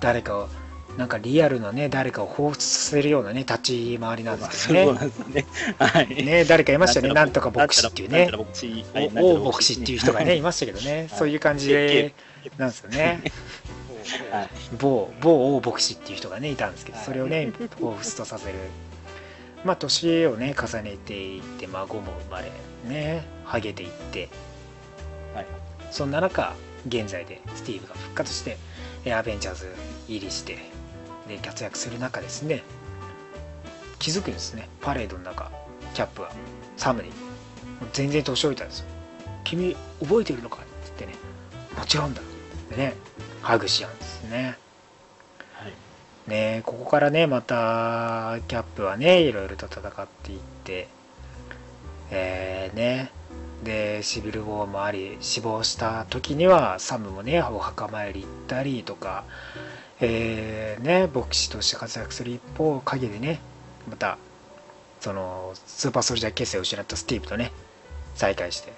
[0.00, 0.48] 誰かを
[0.98, 5.10] なんかリアルなね誰かを彷彿させるようなね立ち回りなんですけどね。
[5.32, 5.46] ね。
[5.78, 6.08] はい。
[6.24, 7.14] ね誰かいましたよね。
[7.14, 8.30] なんとか牧師っていうね。
[9.16, 11.08] 王牧師っていう人がねいましたけどね。
[11.12, 12.14] そういう感じで
[12.58, 13.22] なんですよね
[14.30, 14.48] はい。
[14.78, 18.58] 某某王牧師っていう人がねいたんですけどそれをね彷彿とさせる。
[19.64, 22.52] まあ年をね重ねていって孫も生まれ
[22.86, 24.28] ねハゲていって、
[25.34, 25.46] はい。
[25.90, 26.54] そんな中
[26.86, 28.58] 現在でスティーブが復活して
[29.04, 29.74] えアベンジャーズ
[30.06, 30.58] 入りして
[31.26, 32.62] で活躍する中ですね。
[33.98, 34.68] 気づくんですね。
[34.82, 35.50] パレードの中
[35.94, 36.30] キャップは。
[36.76, 37.10] サムに
[37.92, 38.86] 全然年老いたんですよ。
[39.44, 41.14] 君覚えてるのかって言ってね。
[41.78, 42.24] もちろんだっ
[42.68, 42.94] てね
[43.44, 44.56] ハグし合うんですね。
[45.52, 45.72] はい。
[46.30, 50.88] ねここからねまたキャップはねいろいろと戦っていって
[52.10, 53.10] えーね
[53.62, 59.24] でシビルウォーもあり死亡した時にはサムもねお墓参り行ったりとか
[60.00, 63.40] えーね牧師として活躍する一方陰でね
[63.90, 64.16] また
[65.00, 67.52] そのスーパーソルジャー結成を失ったスティーブとね
[68.14, 68.72] 再会して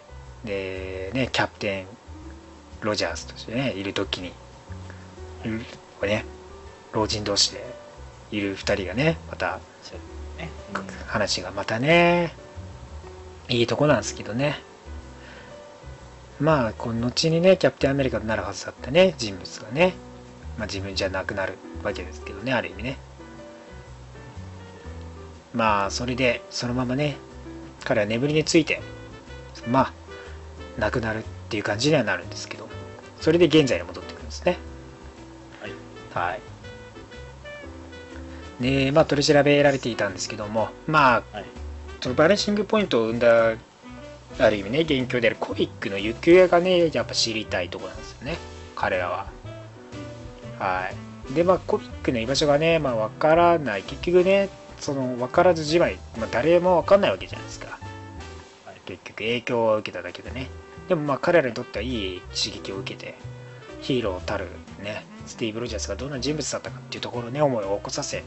[0.44, 1.86] でねキャプテン
[2.80, 4.32] ロジャースとしてねいる時に、
[5.46, 5.64] うん。
[6.00, 6.24] これね
[6.92, 7.64] 老人同士で
[8.30, 9.60] いる2人がねまた
[10.38, 10.50] ね。
[11.06, 12.34] 話がまたね
[13.48, 14.60] いいとこなんですけどね。
[16.40, 19.94] まあこの後にねキャプテンアメリカとなるはずだったね人物がね、
[20.58, 22.98] まあ、自分じゃなくなるわけですけどねある意味ね。
[25.54, 27.16] まあそれでそのままね
[27.84, 28.82] 彼は眠りについて
[29.66, 29.92] まあ
[30.78, 32.68] 亡くなるっていう感じにはなるんですけど
[33.20, 34.58] それで現在に戻ってくるんですね
[36.18, 36.30] はい。
[36.30, 36.40] はい
[38.60, 41.44] でまあ取り調べられていたんですけどもまあはい。
[42.00, 43.54] そのバレンシングポイントを生んだ
[44.38, 48.38] ある意味ね元凶であるコミックの行方がねやっぱ知りたいところなんですよね
[48.74, 49.26] 彼らは。
[50.58, 50.90] は
[51.30, 51.34] い。
[51.34, 53.82] でまあコミックの居場所がねまあわからない。
[53.82, 54.48] 結局ね
[54.80, 57.78] その分からずじまい、まあ、誰もわかんないわけじゃないですか、
[58.64, 58.80] はい。
[58.86, 60.48] 結局影響を受けただけでね。
[60.88, 63.16] でもまあ彼らにとってはいい刺激を受けて
[63.82, 64.46] ヒーローたる
[64.82, 68.22] ねスティーブ・ロジャースがどんな人物だったかっていうところね思いを起こさせ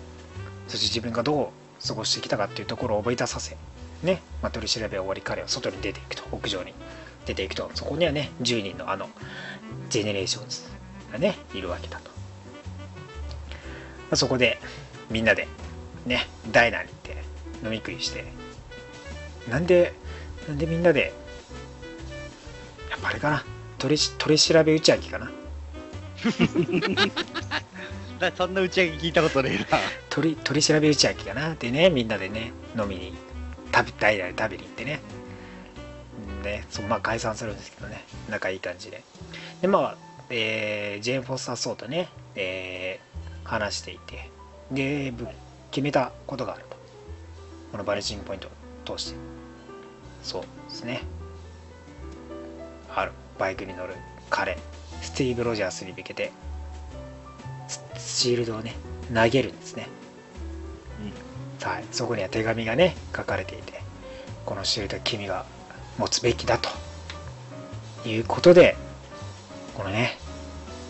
[0.67, 1.51] そして自分がど
[1.83, 3.57] う過ごしてきたかっていうところを覚え出させ
[4.03, 6.73] ね、まあ、取り調べ終わり彼は外に出ていくと屋上に
[7.25, 9.09] 出ていくとそこにはね10人のあの
[9.89, 10.61] ジェネレーションズ
[11.11, 12.11] がねいるわけだと、ま
[14.11, 14.59] あ、そこで
[15.09, 15.47] みんなで
[16.05, 17.23] ねダイナーに行って
[17.63, 18.49] 飲み食いして。
[19.49, 19.93] なんで
[20.47, 21.13] なんでみんなで
[22.89, 23.45] やっぱあれかな
[23.77, 25.31] 取り取り調べ打ち上げかな。
[28.35, 29.79] そんな打ち上げ聞いたことねえな。
[30.09, 33.17] 取り取り調べ打ち上げかなでねみんなでね飲みに
[33.73, 34.99] 食べ代々食べに行ってね。
[36.43, 38.03] でそうまあ解散するんですけどね。
[38.29, 39.03] 仲いい感じで。
[39.61, 39.97] でまあ、
[40.29, 43.09] えージェーン・フォスター・ソーとね、えー
[43.49, 44.29] 話していて。
[44.71, 45.13] で
[45.71, 46.77] 決めたことがあると。
[47.71, 49.17] このバレンシングポイントを通して。
[50.23, 51.01] そうですね。
[52.93, 53.11] ある。
[53.37, 53.95] バイクに乗る
[54.29, 54.57] 彼。
[55.01, 56.31] スティーブ・ロジャースに向けて
[57.67, 58.73] スシールドをね
[59.13, 59.87] 投げるんですね、
[61.61, 63.81] はい、そこには手紙がね書かれていて
[64.45, 65.45] このシールドは君が
[65.97, 66.69] 持つべきだと。
[68.05, 68.75] いうことで
[69.75, 70.17] このね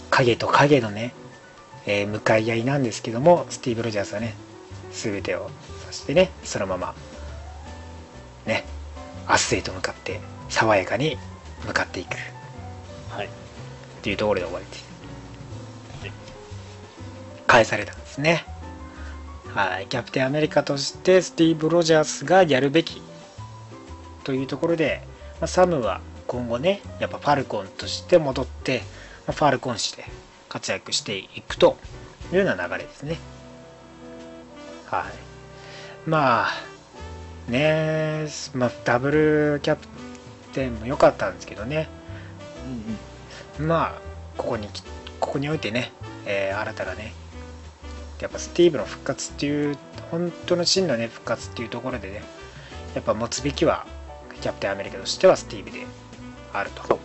[0.09, 1.13] 影と影のね、
[1.85, 4.35] えー向かい合いなんですけどもスティーブ・ロジャースはね
[4.91, 5.49] 全てを
[5.87, 6.93] そしてねそのまま
[8.45, 8.63] ね
[9.27, 11.17] 明日へと向かって爽やかに
[11.65, 12.11] 向かっていく。
[12.13, 12.38] はい
[13.99, 14.89] っていうところで終わりです。
[17.47, 18.45] 返されたんですね。
[19.53, 19.87] はい。
[19.87, 23.01] キャプテンアメリカとしてスティーブ・ロジャースがやるべき
[24.23, 25.01] というところで、
[25.41, 28.83] まあサムは今後ねやっぱファルコンとして戻って、
[29.27, 30.05] まあファルコン誌で
[30.47, 31.77] 活躍していくと
[32.31, 33.17] いうような流れですね。
[34.85, 36.09] はい。
[36.09, 39.87] まあねまあダブルキャプ
[40.53, 41.89] テンも良かったんですけどね。
[42.65, 43.08] うんうん。
[43.59, 44.01] まあ
[44.37, 44.83] ここにき
[45.19, 45.91] ここにおいてね、
[46.25, 47.13] えー新たがね
[48.19, 49.77] やっぱスティーブの復活っていう
[50.11, 52.23] 本当の真のね復活っていうところでね
[52.95, 53.85] やっぱ持つべきは
[54.41, 55.85] キャプテンアメリカとしてはスティーブで
[56.53, 56.99] あると。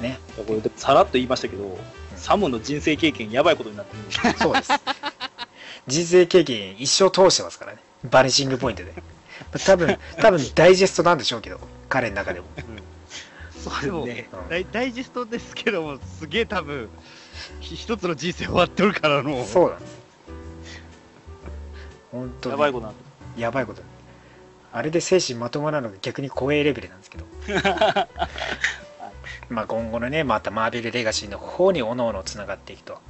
[0.00, 0.18] ね。
[0.36, 1.78] これでさらっと言いましたけど、
[2.16, 4.12] サムの人生経験やばいことになってるんで。
[4.12, 4.72] すよそうです。
[5.86, 7.78] 人生経験一生通してますからね。
[8.04, 8.94] バニシングポイントで。
[9.64, 12.46] 多分多分ダイジェストなんでしょうけど彼の中でも
[13.58, 14.28] そうでもね。
[14.48, 16.88] ダイダイジェストですけども、すげえ多分、
[17.60, 19.44] ひ一つの人生終わってるからの。
[19.44, 19.98] そうなんです。
[22.12, 22.52] 本当に。
[22.52, 22.92] やばいこと
[23.36, 23.82] やばいこと。
[24.72, 27.24] あれで精神まともなのが逆に怖いレベルなんですけど。
[29.48, 33.00] まあ今後のねまたマーベルレガシーの方におのおのつながっていくと。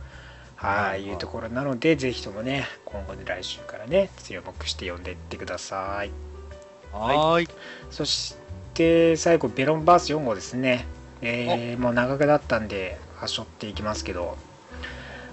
[0.57, 6.11] はいいうところなのでぜひともね今後で来週からね注目して読んでいってください。
[6.93, 7.49] はーい。
[7.91, 8.35] そし
[8.79, 10.87] て最後ベロンバース4号ですね。
[11.21, 14.39] えーもう長くなったんで端折っていきますけど。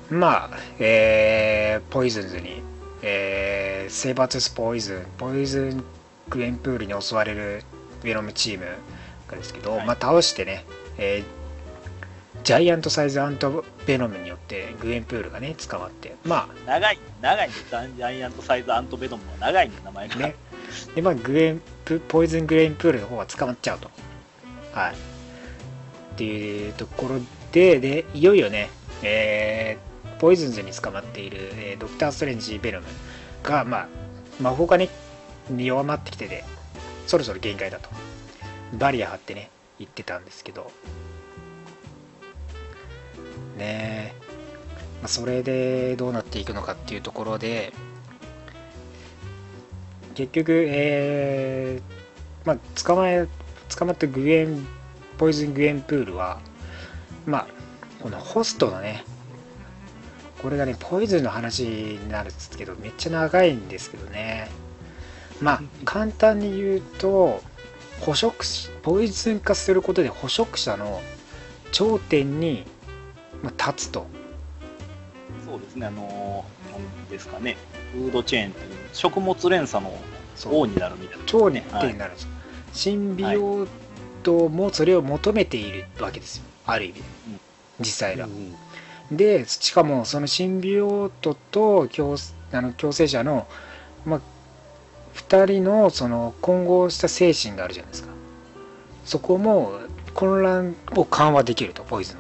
[0.09, 2.61] まあえーポイズンズに
[3.03, 5.83] えーセイバーツスポイズンポイズン
[6.29, 7.63] グエンプールに襲われる
[8.03, 8.65] ベロムチーム
[9.27, 9.85] がですけど、はい。
[9.85, 10.65] まあ倒してね、
[10.97, 11.23] えー
[12.43, 16.15] ジャイアントサイズアントベノムによってグエンプールがね捕まって。
[16.25, 20.15] ま長い、長いんです、ジャイアントサイズアントベノムは長いんで、名前が。
[20.15, 20.35] あね。
[20.93, 21.74] でまあグエンプ
[22.07, 23.89] ポイズングエンプールの方は捕まっちゃうと。
[24.73, 24.93] はい。
[24.93, 27.19] っていうところ
[27.51, 28.69] ででいよいよね
[29.03, 32.85] えーポイズンズに捕まっている、えードクター・ストレンジ・ベノム
[33.43, 33.87] が、まあ、
[34.39, 34.89] 魔法がね
[35.55, 36.43] 弱まってきてて
[37.05, 37.89] そろそろ限界だと。
[38.73, 40.71] バリア張ってね言ってたんですけど。
[43.57, 44.13] ねえ、
[45.01, 47.73] まあ、それでどうなっていくのかっていうところで
[50.15, 53.27] 結局えーまあ捕まえ
[53.77, 54.65] 捕まったグエン
[55.17, 56.39] ポイズングエンプールは
[57.25, 57.47] まあ
[58.01, 59.03] このホストのね
[60.41, 64.49] これがねポイズンの話になるんですけどめっちゃ長いんですけどね。
[65.41, 67.41] まあ簡単に言うと
[68.01, 71.01] 捕食しポイズン化することで捕食者の
[71.71, 72.65] 頂点に
[73.41, 74.07] まあ立つと。
[75.75, 77.57] ですね、あのー、ですかね、
[77.91, 79.93] フードチェーンっていう、食物連鎖の
[80.45, 81.25] 王になるみたいな。
[81.25, 82.29] 頂点になるんですよ、
[82.73, 83.69] シンビオー
[84.23, 86.93] トもそれを求めているわけですよある意味。
[86.95, 87.39] で、うん。
[87.81, 88.55] 実際だ、うん
[89.11, 92.17] でしかもそのシンビオートと共
[92.51, 93.47] あの共生者の、
[94.03, 94.21] まあ、
[95.13, 98.09] 2人のその混合した精神があるじゃないですか。
[99.05, 99.79] そこも
[100.15, 102.17] 混乱を緩和できるとポイズン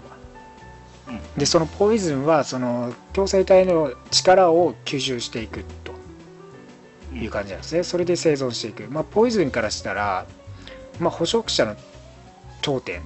[1.37, 5.93] でそのポイズンはその共生体の力を吸収していくと。
[7.13, 7.83] いう感じなんですね。
[7.83, 10.25] それで生存していく、まあ、ポイズンからしたら、
[10.99, 11.77] まあ、捕食者の
[12.61, 13.01] 頂点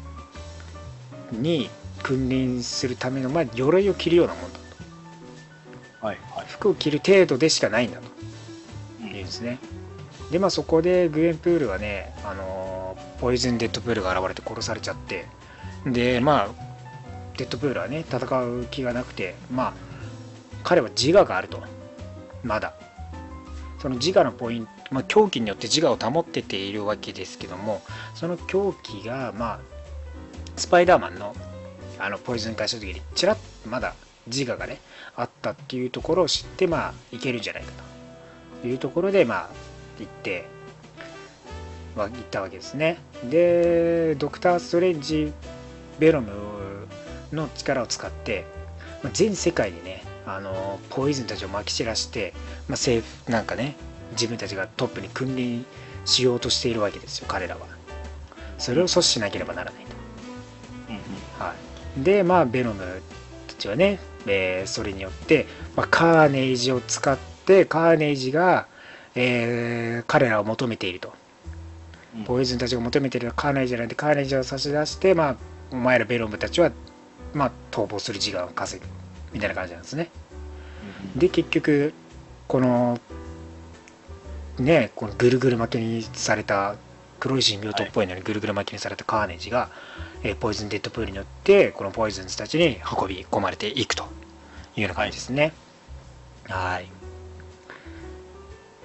[1.32, 1.70] に
[2.02, 4.60] 君臨するための、まあ、鎧を着るようなもんだ
[6.00, 6.06] と。
[6.08, 6.46] はい、はい。
[6.48, 8.08] 服を着る程度でしかないんだと。
[9.02, 9.08] うん。
[9.10, 9.60] いうんですね。
[10.32, 12.80] でまあそこでグエンプールはね、あのー
[13.20, 15.28] ポイズンデッドプールが現れて殺されちゃって。
[15.86, 16.69] でまあ
[17.40, 19.74] デッドプールはね戦う気がなくてまあ
[20.64, 21.64] 彼は自我があると。
[22.44, 22.74] まだ。
[23.80, 27.82] その自我のポイント、まあ、狂気によって自我を保ってているわけですけども
[28.14, 29.60] その狂気がまあ
[30.58, 31.34] スパイダーマンの
[31.98, 33.96] あのポイズン化した時にちらっとまだ
[34.28, 34.82] 自我がね
[35.16, 37.72] あったっていうところを知ってまあいけるんじゃないか
[38.62, 38.68] と。
[38.68, 39.50] いうところでまあ
[39.98, 40.46] 行って
[41.96, 42.98] は行ったわけですね。
[43.30, 45.32] でドクター・ストレンジ・
[46.00, 46.59] ベロム
[47.32, 48.46] の力を使って、
[49.04, 53.76] まあ全世界にねあのポイズンたちをまき散らして、まあ、政府なんかね
[54.12, 55.66] 自分たちがトップに君臨
[56.06, 57.62] しようとしているわけですよ彼らは。
[58.58, 59.90] それを阻止しなければならないと。
[60.90, 61.02] うんうん。
[61.40, 61.56] は
[61.98, 63.02] い、でまあベノム
[63.48, 68.68] たちはね、えーそれによって、まあ、カーネイジを使ってカーネイジが、
[69.16, 71.14] えー彼らを求めていると。
[72.18, 72.24] うん。
[72.26, 75.36] ポイズンたちが求めているカーネイジなんでカーネイジを差し出して、まあ、
[75.72, 76.72] お前らベノムたちは、
[77.34, 78.90] まあ、逃亡する時間を稼ぐ
[79.34, 80.10] みたいな感じなんですね。
[81.16, 81.94] で結局
[82.48, 83.00] この
[84.58, 86.76] ねこのぐるぐる巻きにされた
[87.20, 89.70] 黒い神病棟っぽいのにぐるぐる巻きにされたカーネージが、
[90.24, 94.04] えーポイズンデッドプールによってこのポイズンズたちに運び込まれていくと
[94.76, 95.54] いうような感じですね。
[96.46, 96.86] はい。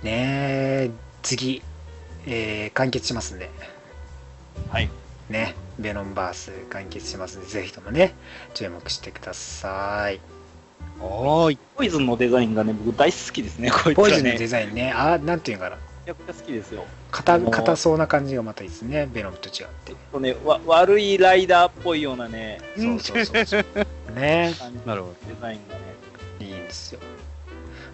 [0.02, 0.10] ね
[0.86, 0.90] え
[1.22, 1.62] 次、
[2.26, 3.50] えー完結しますんで。
[4.70, 4.90] はい。
[5.30, 8.14] ねベノンバース完結しますんでぜひともね
[8.54, 10.20] 注目してください
[11.00, 11.58] はーい。
[11.76, 13.94] ポイズンのデザインがね、僕大好きですね、こいつらね。
[13.94, 16.84] ポイズンのデザインねあなんていうのかなめちゃくちゃ好きですよ。
[17.10, 23.64] 硬あのー硬そうな感じがまたいいですねベノムと違ってちょっとね、わ悪いライダーっぽいようなね、そうそうそうそう
[24.14, 24.54] ね
[24.86, 25.14] なるほど。
[25.28, 25.80] デザインがね、
[26.40, 27.00] いいねんですよ。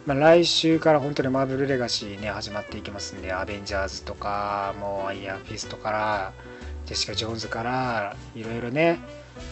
[0.07, 6.33] まあ、来週から本当にマーベルレガシーね、始まっていきますんで、アベンジャーズとか、もうアイアンフィストから、
[6.91, 8.99] ジェシカ・ジョーンズから、いろいろね、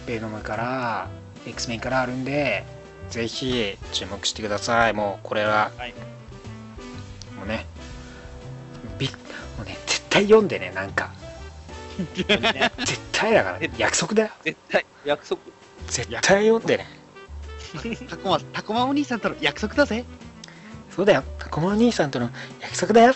[0.08, 1.08] ベノムから、
[1.46, 2.64] X メンからあるんで、
[3.10, 4.92] ぜひ注目してください。
[4.92, 5.94] もうこれは、はい
[7.38, 7.64] もうね、
[8.98, 9.12] びも
[9.62, 11.12] うね、絶対読んでね、なんか。
[12.28, 14.30] ね 絶対だから、ね、約束だよ。
[14.42, 15.40] 絶対、約束。
[15.86, 16.88] 絶対読んでね。
[18.10, 20.04] タコマ、タコマお兄さんとの約束だぜ。
[20.90, 21.22] そうだよ。
[21.38, 22.30] タコマお兄さんとの
[22.60, 23.14] 約束だよ。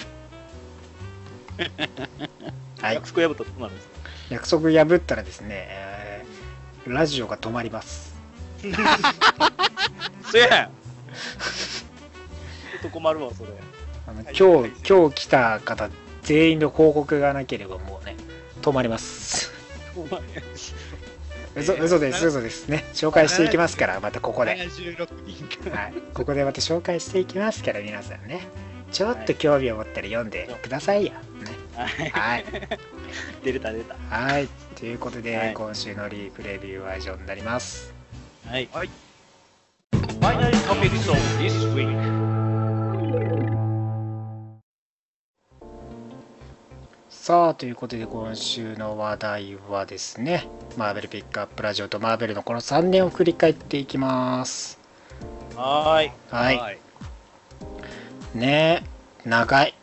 [2.81, 2.95] はい。
[2.95, 3.92] 約束破ったらどうなるんですか？
[4.33, 5.93] 約束破ったらですね、えー
[6.87, 8.13] ラジオが止まります。
[10.33, 13.51] せやんちょっと困るわ、それ。
[14.07, 15.91] あのはい今日、今日来た方、
[16.23, 18.17] 全員の報告がなければもうね、
[18.63, 19.53] 止まります。
[21.55, 22.85] 嘘嘘です、嘘ですね。
[22.95, 24.57] 紹介していきますから、またここで。
[24.57, 25.77] 76人か。
[25.79, 28.49] はい、ここでまた紹介していきますから、皆さんね。
[28.91, 31.13] ちょっと興味を持ったら読んでくださいよ。
[31.13, 32.45] ね、はい。
[33.45, 33.95] 出れた、出た。
[34.11, 34.49] はい。
[34.77, 37.93] ということで、はい今週のリープレビューは以上になります。
[38.47, 38.69] はい。
[40.21, 42.23] Finally topics of this week.
[47.11, 54.79] さあ、ということで今週の話題はですね、マーベルピックアップラジオとマーベルのこの3年を振り返っていきます。
[55.55, 56.13] はーい。
[56.31, 56.79] はい。
[58.35, 58.83] ね
[59.25, 59.75] え、長い。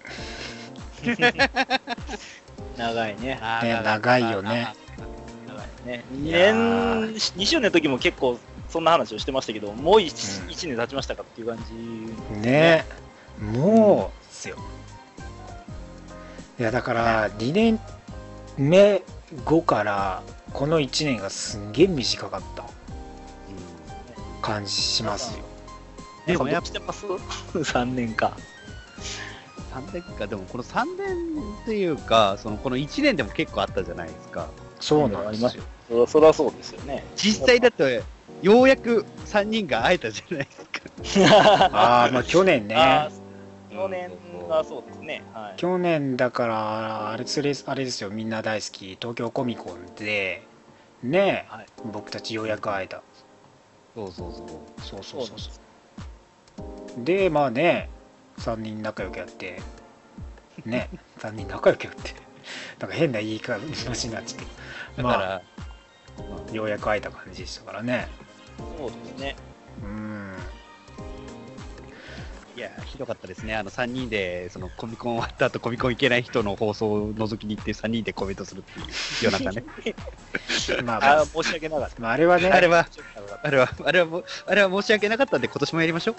[2.80, 3.40] 長いね。
[3.62, 4.74] ね長いよね。
[5.48, 6.06] 長いね。
[6.14, 12.40] 2いや年、2周年の時も結構そんな話をしてましたけど、もう 1,、うん一年経ちましたかっていう感じ。
[12.40, 12.86] ね
[13.42, 14.56] え、もうっすよ。
[16.58, 17.80] いや、だから2年
[18.58, 19.04] 目
[19.44, 20.24] 後から
[20.54, 22.64] この1年がすんげえ短かった
[24.42, 25.44] 感じしますよ。
[26.26, 27.12] でもやっなんかどっちして
[27.60, 28.38] ます ?3 年か。
[29.74, 34.48] 3年か、でもこの3年っていうか、そのこの1年でも結構あったじゃないですか。
[34.80, 35.64] そうなんですよ。
[35.90, 37.04] そそりゃそうですよね。
[37.16, 38.04] 実際だって、
[38.42, 41.70] ようやく3人が会えたじゃないですか。
[41.74, 43.10] ああ、まあ去年ね。
[43.72, 44.12] 去年
[44.50, 45.24] はそうですね。
[45.34, 45.60] はい。
[45.60, 50.44] 去年だからあれつれあれですよみんな大好き東京コミコンで
[51.04, 53.02] ねえ、はい僕たちようやく会えた
[53.96, 54.82] そうそうそう。
[54.82, 55.50] そうそうそうそ
[57.02, 57.90] うでまあね
[58.40, 59.62] 3人仲良くやって
[60.66, 62.16] ね3人仲良くやって
[62.80, 64.46] なんか変な言い方話になっちゃっ
[64.96, 65.42] てまだから、あ
[66.54, 68.08] ようやく会えた感じでしたからね
[68.78, 69.36] そうですね。
[69.84, 70.36] うん
[72.60, 73.56] いや、ひどかったですね。
[73.56, 78.86] あの3人で、そのコミコン終わった後、コミコン行けない人の放送を覗きに行って3人でコメントするっていう
[79.24, 79.64] 夜中ね。
[80.84, 82.02] まあ、まあ申し訳なかった。
[82.02, 82.86] まあ、あれはねあれは、
[83.44, 86.16] あれは、あれはあれは申し訳なかったんで、今年もやりましょう。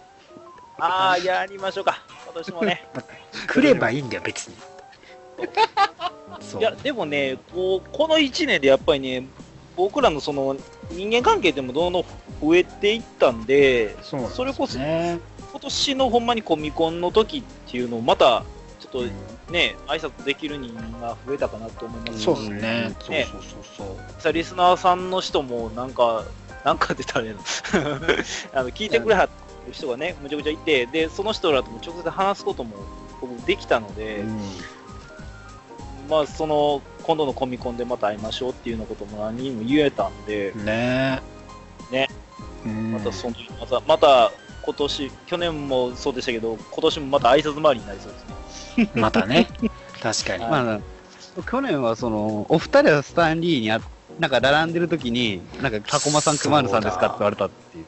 [0.80, 2.02] ああ、やりましょうか。
[2.24, 2.86] 今年もね。
[3.48, 4.54] 来ればいいんだよ別に。
[6.58, 9.26] いや、でもね、こうこの1年でやっぱりね、
[9.76, 10.56] 僕らのその
[10.90, 12.04] 人間関係でもどんどん
[12.40, 15.18] 増えていったんで、そうなんですそれこそね
[15.50, 18.44] 今年のほんまにコミコンの時っていうのをまた、
[18.78, 19.10] ちょっうん。
[19.10, 22.20] とね、挨拶できる人が増えたかなと思います。
[22.20, 22.60] しそうですね。
[22.60, 23.26] ね。
[23.30, 24.22] そうそうそうそう。
[24.22, 26.24] さリスナーさんの人もなんか、
[26.64, 27.40] なんかって言ったらあれやな。
[28.60, 29.28] あの聞いてくれはっ
[29.72, 32.76] 人がね、むちゃくちゃいて、で、その人らとも直接話すことも
[33.20, 34.40] 僕できたので、うん。
[36.08, 41.20] まあ、その、今度のコミコンでまた会いましょうっていうようなことも何人も言えたんで、ね。
[41.90, 42.08] えね。
[42.64, 42.92] うん。
[42.92, 48.90] またその、また、また今年、去年もそうでしたけど、今年もまた挨拶回りになりそうですね。
[48.94, 49.48] またね。
[50.02, 50.42] 確かに。
[50.44, 50.50] はい。
[50.50, 53.80] まあ、去年はその、お二人はスタンリーにあ、
[54.18, 57.86] なんか並んでる時に、なんか、タコマさん、クマールさんですかって言われたっていう。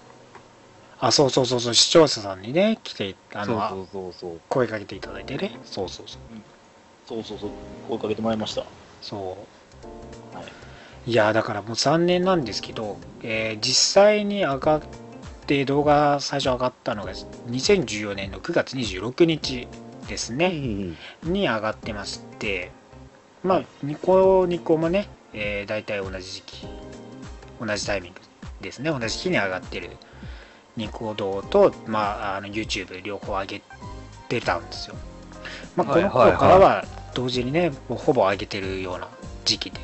[1.05, 5.59] あそうそうそうそう視聴者さんにね来てあのそうそうそう声かけていただいてね。
[5.65, 6.21] そうそうそう。
[7.09, 7.51] そうそうそう、
[7.89, 8.65] 声かけてもらいました。
[9.01, 9.37] そ
[10.33, 10.45] う、は
[11.05, 11.11] い。
[11.11, 14.83] い、やだからもう3年なんですけど、えー実際に上がっ
[15.49, 19.67] て動画最初上がったのが2014年の9月26日
[20.07, 20.37] ですそう。
[20.37, 20.97] ね、ん。
[21.25, 22.71] に上がってまして
[23.43, 26.69] まあニコニコもね、えー、大体同じ時期
[27.61, 28.21] 同じタイミング
[28.61, 28.91] ですね。
[28.93, 29.91] 同じ日に上がってる
[30.77, 33.63] ニコ動と、まあ、あの YouTube 両方上げ
[34.29, 34.97] てたんですよ、
[35.77, 39.09] まあ、この頃からは同時にねほぼ上げてるような
[39.45, 39.81] 時期で。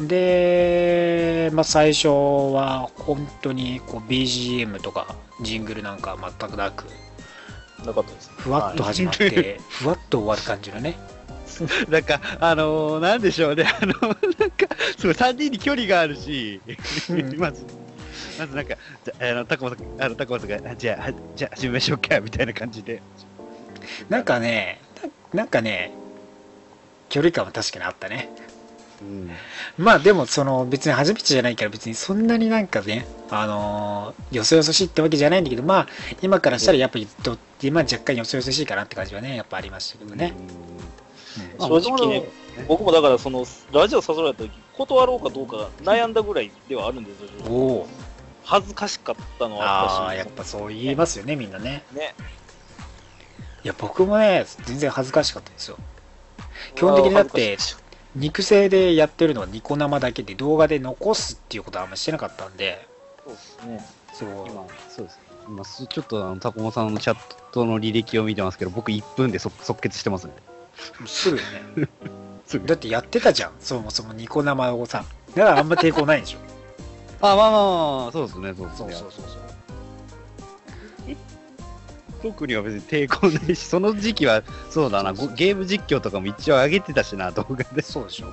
[0.00, 6.84] で、まあ、最初は本当にこう BGM とかジングルなんか全くなく
[7.84, 8.30] なかったです。
[8.36, 10.96] ふわっと始まって、ふわっと終わる感じのね。
[11.88, 13.92] なんか、あのー、なんでしょうね、あの、
[14.38, 14.66] なんか、
[14.96, 16.60] すごい3人に距離があるし、
[17.10, 17.38] うん。
[17.38, 17.64] まず、
[18.38, 23.02] まずなんか、じゃあの、高松さん、あの、高松さんが、あじゃあ、はじゃあ、始めましょうか、みたいな感じで。
[24.08, 24.80] なんかね
[25.32, 25.92] ななんかね
[27.08, 28.28] 距離感は確かにあったね。
[29.00, 29.30] うん。
[29.78, 35.86] まあでもその別に初めてじゃないから別にそんなになんかねあのーよそよそしいってわけじゃないんだけどまあ
[36.20, 40.34] 今からしたらやっぱりど今若干よそよそしいかなって感じはねやっぱありましたけどね、
[41.58, 41.70] うん。
[41.70, 42.28] まあ正直ね、
[42.66, 47.50] 僕もだからそのラジオ誘われた時断ろうかどうか悩んだぐらいではあるんですよ。
[47.50, 47.88] おお
[48.48, 51.84] 恥ずかしかったのはあああやっぱそう言いますよねみんなね。
[51.92, 52.14] ね。
[53.62, 55.76] いや僕もね全然恥ずかしかったですよ。
[56.74, 57.58] 基本的にだって
[58.16, 62.88] 肉声でやってるのはニコ生だけで動画で残すっていうことはあんましてなかったんで。
[63.26, 63.86] そうですね。
[64.14, 64.28] そう。
[64.48, 65.18] 今、そうです。
[65.46, 67.18] 今、すちょっと、あの、タコモさんのチャッ
[67.52, 70.32] トの履歴を見てますけど、僕1分で即即決してますね。
[71.06, 71.42] すぐね。
[72.46, 72.66] すぐ。
[72.66, 73.52] だってやってたじゃん。
[73.60, 75.04] そもそもニコ生をさ。
[75.34, 76.57] だからあんま抵抗ないでしょ
[77.20, 78.92] あ、まあまあまあ、そうですね、そうですね。
[78.94, 79.48] そうそうそうそう。
[82.22, 87.82] 特には別に抵抗ないし、 その時期は、そうだな、ごゲーム実況とかも一応上げてたしな、動画で。
[87.82, 88.28] そうでしょ。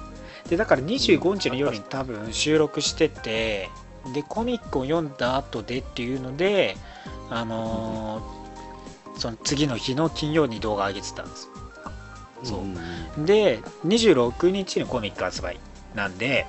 [0.50, 3.70] でだから25日の夜に多分収録してて
[4.14, 6.78] でコミックを読んだ後でっていうので
[7.30, 8.46] あのー
[9.18, 11.46] その次の日の金曜に動画上げてたんです。
[11.46, 11.52] よ
[12.44, 12.60] そう。
[12.60, 13.26] うん。
[13.26, 15.58] で26日にコミック発売
[15.96, 16.46] なんで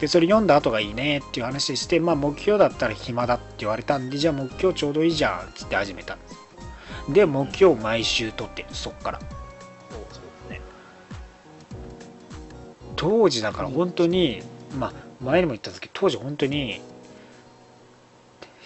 [0.00, 6.40] でそれ読んだ後がいいねっていう話してまあ目標だったら暇だって言われたんでじゃあ目標ちょうどいいじゃんっつって始めたんです。
[7.12, 9.20] で目標毎週取ってるそっから。
[12.96, 14.42] 当時だから本当に
[14.78, 14.92] まあ
[15.24, 16.82] 前にも言ったんですけど当時本当に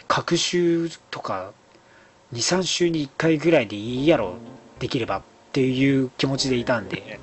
[0.08, 1.52] 各週とか
[2.32, 4.34] 23週に1回ぐらいでいいやろ
[4.80, 5.22] できればっ
[5.52, 7.20] ていう気持ちでいたんで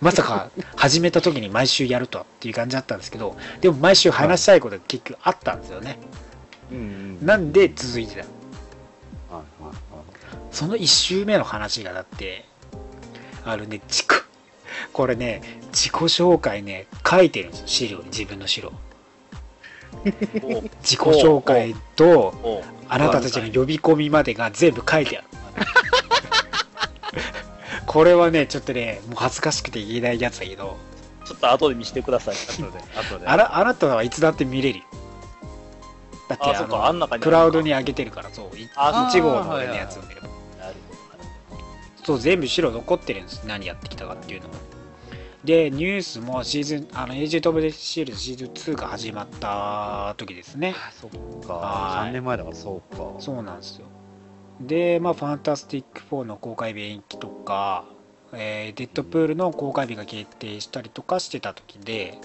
[0.00, 5.98] まさか始めた時に毎週やるとはっていう感じだったんですけどでも毎週話したいことが結局あったんですよね。
[6.70, 6.80] うんう
[7.22, 8.26] んなんで続いてた
[10.50, 12.44] その1週目の話がだって
[13.44, 14.06] あるね自己
[14.92, 18.72] これね自己紹介ね書いてるんですよ資料に自分の資料。
[20.42, 20.48] お
[20.82, 25.26] 自己紹介とおあなたたちの呼び込みまでが全部書いてある
[27.90, 30.76] これはねちょっとねもう恥ずかしくて言えないやつだけど。
[31.24, 32.34] ちょっと後で見せてください。
[32.36, 33.26] 後で、後で。
[33.26, 34.78] あらあなたはいつだって見れる。
[34.78, 34.84] よ
[36.28, 38.56] だってあのあんクラウドに上げてるからそう。
[38.56, 40.74] いあ1号の俺のやつを見ればなる
[41.50, 41.62] ほど
[42.04, 43.44] そう全部資料残ってるんです。
[43.44, 44.54] 何やってきたかっていうのも
[45.42, 50.76] でニュースもシーズンあのエージェント・オブ・デシールズシーズン2が始まった時ですね。
[50.76, 51.10] あそっ
[51.44, 51.54] か。
[51.54, 52.10] はい。
[52.10, 53.14] 3年前だから、そうか。
[53.18, 53.86] そうなんですよ
[54.60, 57.84] でまあファンタスティック4の公開日延期とか、
[58.32, 62.18] えーデッドプールの公開日が決定したりとかしてた時で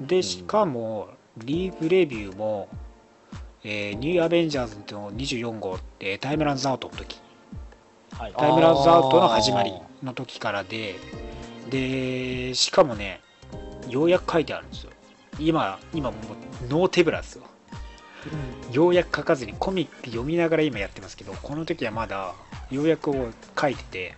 [0.00, 1.08] でしかも
[1.38, 2.68] リーフレビューも、
[3.64, 7.18] えーニューアベンジャーズの24号ってタイムランズアウトの時。
[8.12, 8.34] はい。
[8.36, 9.72] タイムランズアウトの始まり
[10.02, 10.96] の時からで
[11.70, 13.20] でしかもね
[13.88, 14.90] ようやく書いてあるんですよ。
[15.38, 17.44] 今今もうノー手ぶらですよ
[18.72, 22.34] ようやく書かずにコミック読みながら今やってますけどこの時はまだ
[22.70, 24.14] ようやくを書いてて、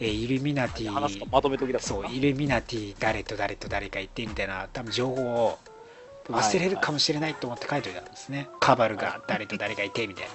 [0.00, 5.58] えーイルミナティまとめときだそうイルミナティ誰と誰と誰かいてみたいな多分情報を
[6.28, 10.30] 忘れるかもしれないと思って書いておいたんですね、カバルが誰と誰がいてみたいな。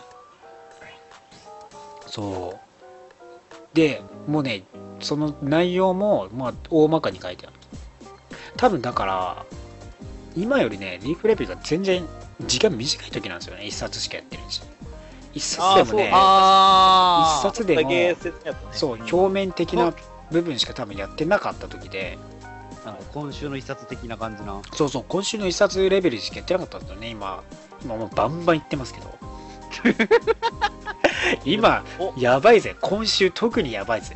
[2.07, 2.69] そう。
[3.73, 4.63] でもうね
[4.99, 7.55] その内容もまあ大まかに書いてある。
[8.57, 9.45] 多分だから
[10.35, 12.05] 今よりねリーフレビューが全然
[12.41, 13.65] 時間短い時なんですよね。
[13.65, 14.61] 一冊しかやってるんし。
[15.33, 18.15] 一冊でもねあ一冊でもね
[18.71, 19.93] そう表面的な
[20.31, 22.17] 部分しか多分やってなかった時で。
[22.85, 24.61] なんか今週の一冊的な感じな。
[24.73, 27.09] そうそう今週の一冊レベルしかやってなかったんですよね。
[27.09, 27.43] 今
[27.83, 29.17] 今もうバンバン言ってますけど。
[31.45, 32.13] 今お。
[32.17, 32.75] やばいぜ。
[32.81, 34.15] 今週特にやばいぜ。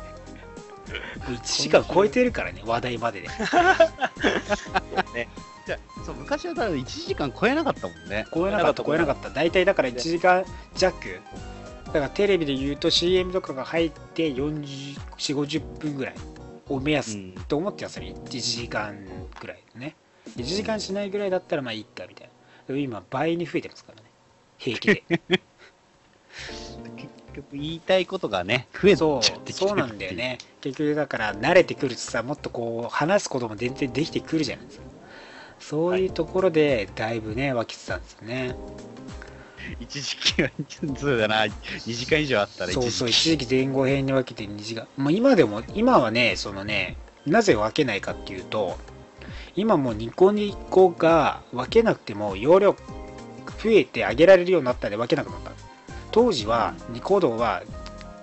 [1.28, 3.28] 1時間超えてるからね話題までで。
[5.14, 5.28] ね
[5.66, 8.26] じゃあそう昔は多分1時間超えなかったもんね。
[8.34, 9.30] 超えなかった超えなかった。
[9.30, 11.20] 大体だから1時間弱。
[11.86, 16.14] だからテレビで言うと CM とかが入って4050分ぐらい
[16.68, 17.32] を目安ん。
[17.48, 18.96] と思ってやつに1時間
[19.40, 19.94] ぐらいね。
[20.36, 22.28] 1時間しないぐらいだったらまあいいかみたい
[22.68, 22.76] な。
[22.76, 24.08] 今倍に増えてますからね。
[24.58, 25.04] 平気で。
[25.08, 25.20] 結
[27.34, 30.12] 局言いたいことがね、増えちゃそうってきてるそうなんだよ。
[30.12, 30.38] ね。
[30.60, 34.93] 結局だから慣れてくるとさもっとこう話すことも全然できてくるじゃないですか
[35.60, 38.56] そういうところでだいぶね分けてたんですよね、
[39.80, 40.50] 一時期は、
[40.96, 48.76] そうだな、2時間以上あったらそうそう一一時期前後編に分けて2時間、まあ、今でも今はねそのねなぜ分けないかっていうと
[49.56, 55.52] 今もうニコニコが分けなくても容量増えて上げられるようになったんで分けなくなった。
[56.10, 57.62] 当時はニコ動は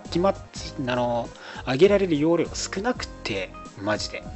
[0.06, 1.30] 決まっあの
[1.66, 3.50] 上げられる容量が少なくて
[3.82, 4.22] マジで。
[4.22, 4.32] だか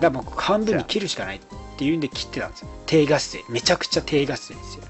[0.00, 1.36] らもう半分に切るしかない。
[1.36, 1.46] って
[1.84, 2.68] いうんで切ってたんですよ。
[2.86, 3.44] 低画質で。
[3.48, 4.84] めちゃくちゃ低画質ですよ。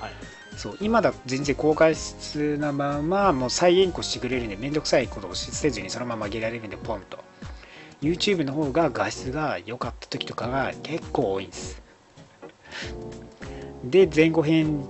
[0.00, 0.12] はい。
[0.56, 0.78] そう。
[0.80, 7.18] 今だと全然高画質なままもう再現個してくれるんでめんどくさいことをせずにそのまま上げられるんでポンと。
[8.02, 11.82] YouTube の方が画質が良かった時とかが結構多いんです。
[13.84, 14.84] で前後編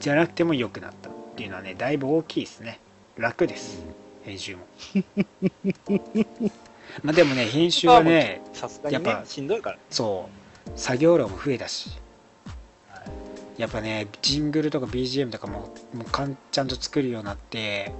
[0.00, 2.78] じゃなくても良くなったっていうのはねだいぶ大きいですね。
[3.16, 3.82] 楽です。
[4.24, 4.62] 編集も。
[7.02, 9.78] まあでもね編集はねさすがにやっぱねしんどいから。
[9.90, 10.41] そう
[10.76, 11.90] 作業量も増えたし
[12.88, 13.04] は
[13.58, 13.60] い。
[13.60, 17.92] やっぱねジングルとか BGM とかももうかんちゃんと作るようになって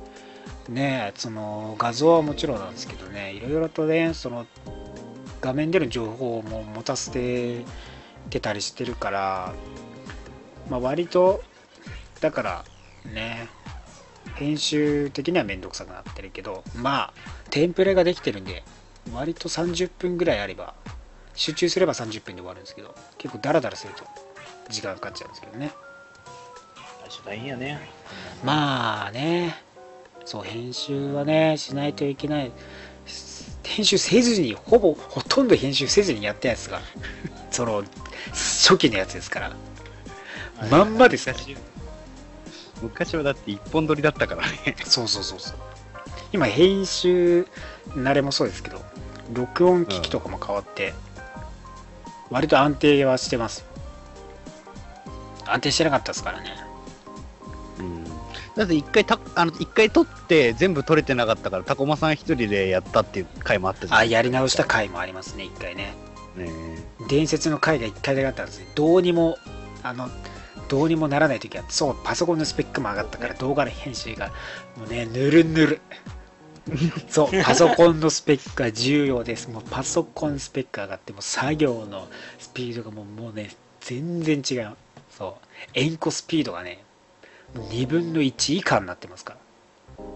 [0.69, 4.47] ねその画像はもちろんなんですけどねいろいろとねその
[5.41, 7.65] 画面での情報も持たせて
[8.31, 9.53] てたりしてるから、
[10.71, 11.43] まあ、割と
[12.21, 12.65] だから
[13.13, 13.49] ね
[14.37, 17.13] 編集的にはめんどくさくなってるけどまあ
[17.51, 18.63] テンプレができてるんで
[19.13, 20.75] 割と30分ぐらいあれば
[21.35, 24.05] 集中すれば30分で終わるんですけど結構ダラダラすると
[24.69, 25.73] 時間かかっちゃうんですけどね。
[27.01, 27.81] 最初大変やね。
[28.45, 29.57] まあね
[30.25, 32.53] そう編集はねしないといけない。
[33.65, 36.81] 編集せずにほぼほとんど編集せずにやったやつが
[37.51, 37.83] その
[38.31, 39.53] 初期のやつですから。
[40.71, 41.57] まんまですから昔
[42.83, 44.77] 昔はだって一本撮りだったからね。
[44.85, 45.57] そうそうそうそう。
[46.33, 47.47] 今編集
[47.91, 48.81] 慣れもそうですけど
[49.33, 50.95] 録音機器とかも変わって、
[52.33, 53.65] 割と安定はしてます。
[55.47, 56.57] 安定してなかったですからね。
[57.79, 58.05] うん。
[58.57, 63.99] だって一回た、あの、一回撮って全部撮れてなかったから、タコマさん一人でやったっていう回もあったじゃん。
[64.01, 65.95] あやり直した回もありますね一回ね。
[66.37, 66.51] ね
[67.09, 69.37] 伝説の回が1回だけあったんですねどうにも
[69.83, 70.09] あの
[70.69, 74.29] どうにもならない時はそうパソコンのスペックも上がったから動画の編集が
[74.77, 75.81] もうねぬるぬる
[77.09, 79.49] そうパソコンのスペックが重要です。
[79.51, 82.09] もうパソコンスペック上がっても作業の
[82.39, 84.77] スピードがもうもうね全然違う。
[85.11, 85.47] そう。
[85.75, 86.85] エンコスピードがね
[87.55, 89.39] もう2分の1以下になってますから。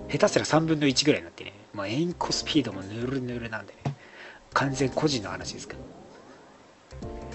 [0.08, 1.52] 下手すら3分の1ぐらいになってね。
[1.74, 3.94] もうエンコスピードもぬるぬるなんでね。
[4.54, 5.80] 完全個人の話ですけど。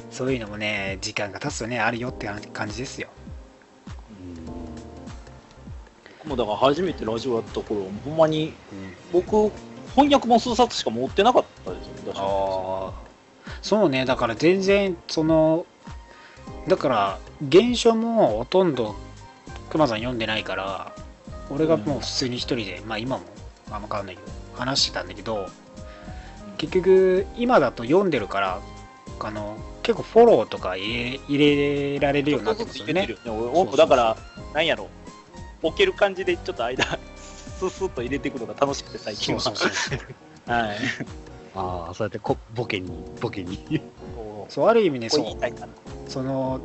[0.09, 3.09] そういうのもね時間が経つとねあるよって感じですよ。
[6.23, 8.53] 僕もだから初めてラジオやった頃ほんまに
[9.11, 9.51] 僕
[9.95, 12.21] 翻訳も数冊しか持ってなかったですよ確か。
[12.23, 12.25] あ
[12.89, 13.11] あ
[13.61, 15.65] そうねだから全然その
[16.67, 17.19] だから
[17.51, 18.95] 原書もほとんど
[19.69, 20.95] 熊さん読んでないから
[21.49, 23.23] 俺がもう普通に一人で、まあ今も
[23.71, 25.47] あんま変わんないけど話してたんだけど
[26.57, 28.61] 結局今だと読んでるから
[29.19, 31.37] あの結構フォローとか入れ入
[31.95, 33.07] れられるようになってますよね。
[33.75, 34.17] だから
[34.53, 34.87] なんやろ
[35.61, 36.83] 置ける感じでちょっと間
[37.59, 39.41] ススッと入れていくのが楽しくて最近は。
[39.41, 39.99] そうそうそう
[40.51, 40.77] はい。
[41.55, 43.81] ああ、そうやってこボケに、ボケに。
[44.49, 45.25] そうある意味ねそう。
[46.07, 46.59] その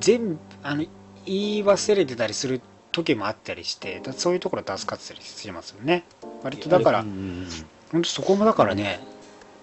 [0.00, 0.84] 全部あの
[1.24, 2.60] 言い忘れてたりする
[2.92, 6.04] 時もあったりしてだそういうところ助かってたりしますよね。
[6.42, 7.46] 割とだからうん
[7.92, 9.00] 本当そこもだからね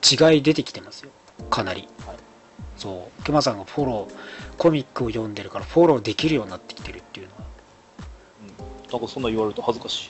[0.10, 1.10] 違い出てきてますよ。
[1.50, 2.18] かなり、はい。
[2.78, 3.24] そう。
[3.24, 7.40] 熊さんがフォローコミックを読んでるからフォローできるようになってきてるっていうのは。
[7.40, 7.53] うん
[8.94, 10.10] なんかそんな言われると恥ずかしい。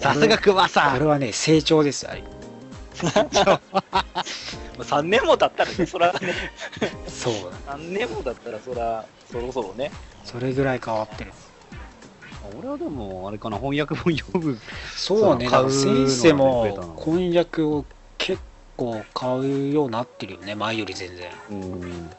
[0.00, 0.92] さすが熊さん。
[0.94, 2.22] これはね成長ですよあれ。
[3.02, 3.10] ま
[3.98, 6.34] あ3年も経ったらねそらね。
[7.08, 7.34] そう
[7.68, 9.90] 3年も経ったらそらそろそろね。
[10.24, 11.32] それぐらい変わってる。
[12.56, 14.56] 俺はでも、あれかな、翻訳本読む。
[14.94, 17.84] そうねだから先生も翻訳を
[18.18, 18.40] 結
[18.76, 21.30] 構買うようになってるよね前より全然。
[21.50, 22.08] うん。
[22.08, 22.14] だ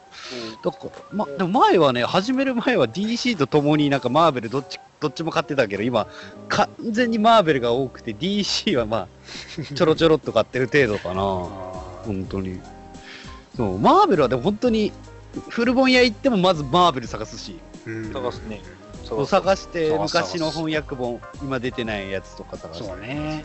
[0.70, 6.08] から、ま、でも前はね、始める前は DC と共になんかマーベルどっち、どっちも買ってたけど、今、
[6.48, 11.22] 完全にマーベルが多くて、DC はまあ、ちょろちょろっと買ってる程度かな。
[12.04, 12.60] 本当に。
[13.56, 14.92] そう、マーベルはでも本当に、
[15.48, 18.60] フル本屋行ってもまずマーベル探すし、うん探すね
[19.04, 22.84] そう探して昔の翻訳本、今出てないやつとか探して。
[22.86, 23.44] そうね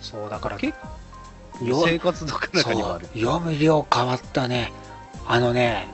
[0.00, 0.74] そうだから結
[1.62, 3.06] よ生活の中にはある。
[3.14, 4.72] 読む量変わったね
[5.26, 5.88] あのね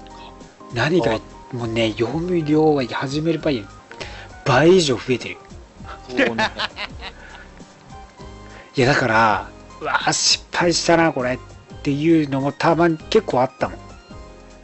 [0.75, 1.19] 何が
[1.53, 3.55] もうね読む量は始める場合
[4.45, 5.37] 倍以上増えてる。
[8.77, 9.49] いやだから
[9.81, 11.39] うわ失敗したなこれっ
[11.83, 13.79] ていうのもたまに結構あったもん。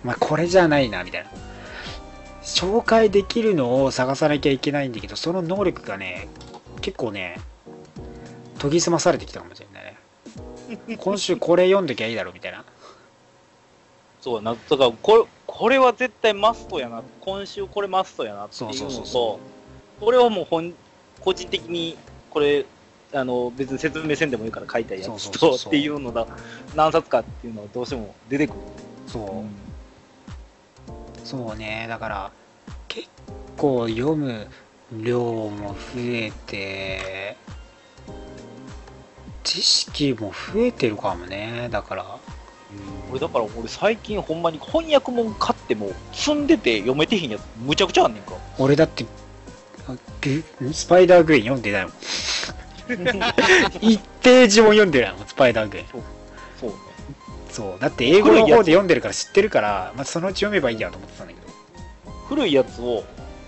[0.05, 1.31] まあこれじゃないなみたいな。
[2.43, 6.29] 紹介できるのを探さなきゃいけないんだけどその能力がね
[6.81, 7.39] 結構ね
[8.59, 10.97] 研ぎ澄まされてきたかもしれないね。
[10.99, 12.65] 今週これ読んどきゃいいだろうみたいな。
[14.21, 19.13] そうな、だからこれ、これは絶対マストやな、今週これマストやなっていうのそうそうそうそ
[19.99, 20.73] と、これはもう本
[21.21, 21.97] 個人的に、
[22.31, 22.65] これ、
[23.13, 26.29] あの別に説明せんでもいいから書いたやつとっていうのが
[26.77, 28.57] 何冊かっていうのはどうしても出てくる。
[29.09, 29.45] そ
[30.87, 31.87] う、そうね。
[31.89, 32.31] だから
[32.87, 33.09] 結
[33.57, 34.47] 構読む
[34.93, 37.37] 量も増えて
[39.43, 41.69] 知識も増えてるかもね。
[41.73, 42.20] だから
[43.11, 48.35] 俺だから俺最近ほんまに翻訳本買っても積んでて読めてへんやつむちゃくちゃあんねんか。
[48.59, 49.05] 俺だって
[50.73, 51.93] スパイダーグイーン読んでないもん。
[52.91, 55.87] 1ページも読んでないもんスパイダーグイーン
[56.61, 56.77] そうね。
[57.51, 57.81] そう。
[57.81, 61.47] だって英語の方で読んでるから知ってるから、まあ、そのうち読めばいいやと思ってたんだけど。
[62.29, 63.03] 古いやつを、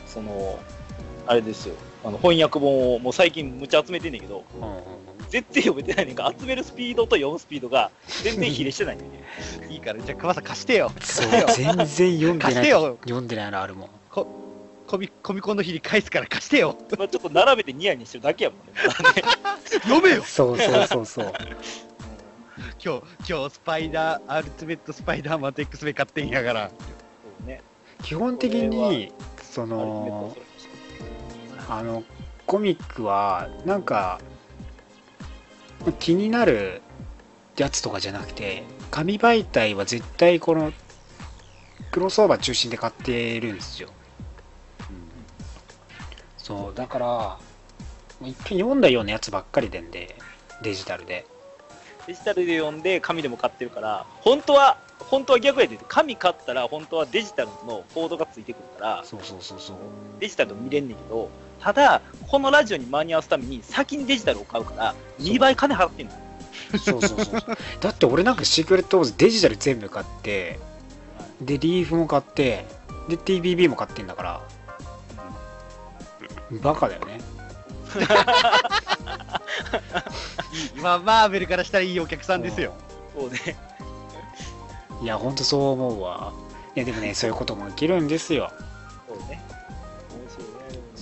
[0.06, 0.58] その、
[1.26, 5.01] あれですよ、あの翻訳本をもう最近むちゃ集めてんねんけど、うんうん
[5.32, 7.90] うん絶対読めてないねんか、集めるスピードと読むスピードが
[8.22, 9.24] 全然比例してないねんね。
[9.70, 10.92] いいから、じゃあ、熊さん貸してよ。
[11.00, 12.98] そう全然読んでない貸してよ。
[13.04, 13.88] 読んでないのあるもん
[14.86, 16.76] コミコミコンの日に返すから貸してよ。
[16.98, 18.74] まあちょっと並べてニヤニヤしてるだけやもんね。
[19.84, 21.32] 読めよそうそうそうそう
[22.84, 26.68] 今日、今日、スパイダー、アルティメットスパイダーマンと X メ買ってんやから。
[26.68, 26.74] そ
[27.44, 27.62] うね。
[28.02, 29.10] 基本的に
[29.40, 30.36] そアルティメッの
[31.66, 32.04] トあの
[32.44, 34.20] コミックはなんか
[35.90, 36.82] 気になる
[37.56, 40.72] やつとかじゃなくて紙媒体は絶対この
[41.90, 43.88] クロスオーバー中心で買ってるんですよ、
[46.38, 47.38] そうだから
[48.22, 50.16] 一回読んだようなやつばっかりでんで
[50.62, 51.26] デジタルで。
[52.06, 59.76] デジタルで読んで紙でも買ってるから、本当は、本当は逆やで、紙買ったら本当はデジタルのコードがついてくるから、そうそうそうそう。
[60.18, 61.30] デジタル見れんねんけど、
[61.62, 66.12] ただ、このラジオに間に合わすために先にデジタルを買うから、2倍金払ってんの。
[66.78, 67.40] そうそうそう
[67.80, 70.58] だって俺なんかシークレットウォーズデジタル全部買って
[71.40, 72.66] でリーフも買って
[73.08, 74.40] で TBB も買ってんだから
[76.62, 77.20] バカだよね
[80.76, 82.72] 今、マーベルからしたらいいお客さんですよ。
[83.14, 83.56] そうね。
[85.02, 86.32] いやほんとそう思うわ
[86.74, 88.50] いやでもねそういうことも起きるんですよ。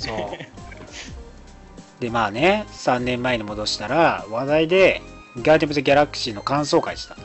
[0.00, 2.00] そう。
[2.00, 5.02] でまあね3年前に戻したら話題で
[5.36, 7.14] ガーディムズ・ギャラクシーの感想会した。
[7.14, 7.18] あ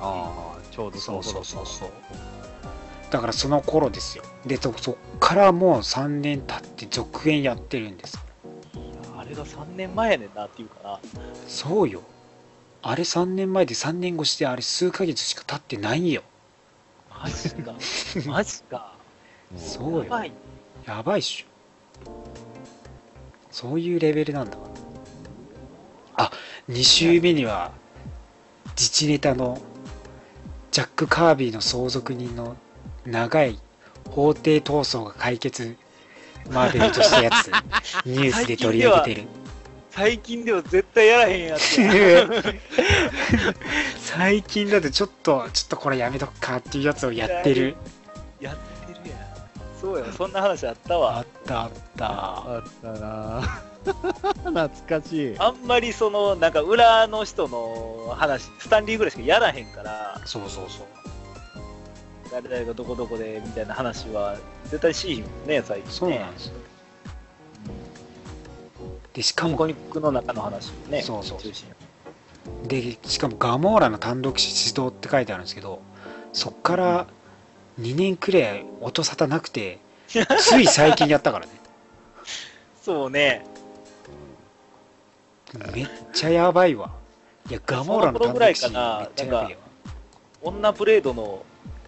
[0.00, 1.90] あ、ちょうどそうそうそうそう。
[3.10, 4.24] だからその頃ですよ。
[4.44, 8.18] でそそっからもう3年経って続編やってるんです
[9.16, 11.00] あれが3年前やねんなっていうかな。
[11.48, 12.02] そうよ。
[12.82, 16.22] あれ3年前で3年越してあれ数ヶ月しか経ってないよ。
[17.10, 17.74] マジか。
[18.26, 18.94] マジか。
[19.56, 20.04] そうよ。
[20.04, 20.32] やばい。
[20.86, 21.55] やばいっしょ
[23.50, 24.58] そういうレベルなんだ
[26.16, 26.30] あ
[26.68, 27.72] 2週目には
[28.70, 29.58] 自治ネタの
[30.70, 32.56] ジャック・カービィの相続人の
[33.06, 33.58] 長い
[34.10, 35.76] 法廷闘争が解決
[36.50, 37.50] マーベルとしたやつ
[38.04, 39.28] ニュースで取り上げてる
[39.90, 42.28] 最近では絶対やらへんやつや。
[43.98, 47.76] 最近だとちょっとちょっとこれやめとくかっていうやつをやってる
[48.38, 48.75] やっ。
[49.80, 51.20] そうや、そんな話あったあわ。
[51.20, 52.06] ったあった。
[52.06, 53.42] あったな。
[54.66, 54.68] 懐
[55.00, 55.38] かしい。
[55.38, 60.86] あんまりその、なんか裏の人の話、スタンリーぐらいしかやらへんから、そうそうそう。
[62.30, 65.92] 誰々がどこどこでみたいな話は絶対しいよね、最近ね。
[65.92, 66.54] そうなんですよ。
[69.16, 71.66] でしかもコニックの中の話ね、そうそう中心
[72.64, 75.80] でしかもガモーラの単独指導って書いてあるんですけど
[76.34, 77.06] そっから
[77.80, 79.78] 2年くらい音沙汰なくて
[80.08, 81.52] つい最近やったからね
[82.82, 83.44] そうね。
[85.74, 86.92] めっちゃやばいわ
[87.50, 88.72] いやガモーラの単独指導めっ
[89.14, 89.58] ちゃやばいわ
[90.42, 91.44] 女ブレードの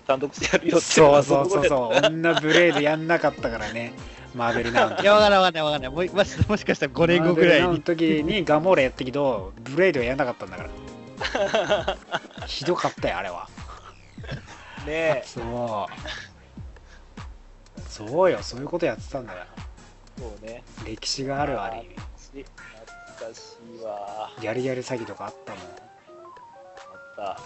[0.06, 1.68] 単独してやるよってそうそうそうう。
[1.68, 3.92] そう女ブレードやんなかったからね
[4.34, 5.90] マーベルナウンいや、わかんないわかんないわかんない。
[5.90, 7.82] もうもしもしかしたら5年後ぐらいマーベルナウンのに。
[7.82, 11.96] 時にガモーラやったけどブレードはやんなかったんだから
[12.46, 13.48] ひどかったよあれは
[14.86, 15.40] ねそ
[15.88, 16.08] う。
[17.88, 19.44] そうよそういうことやってたんだよ。
[20.18, 20.62] そうね。
[20.84, 22.44] 歴史があるある意味。
[23.16, 24.30] 懐かしいわ。
[24.42, 25.62] やるやる詐欺とかあったもん。
[27.22, 27.38] あっ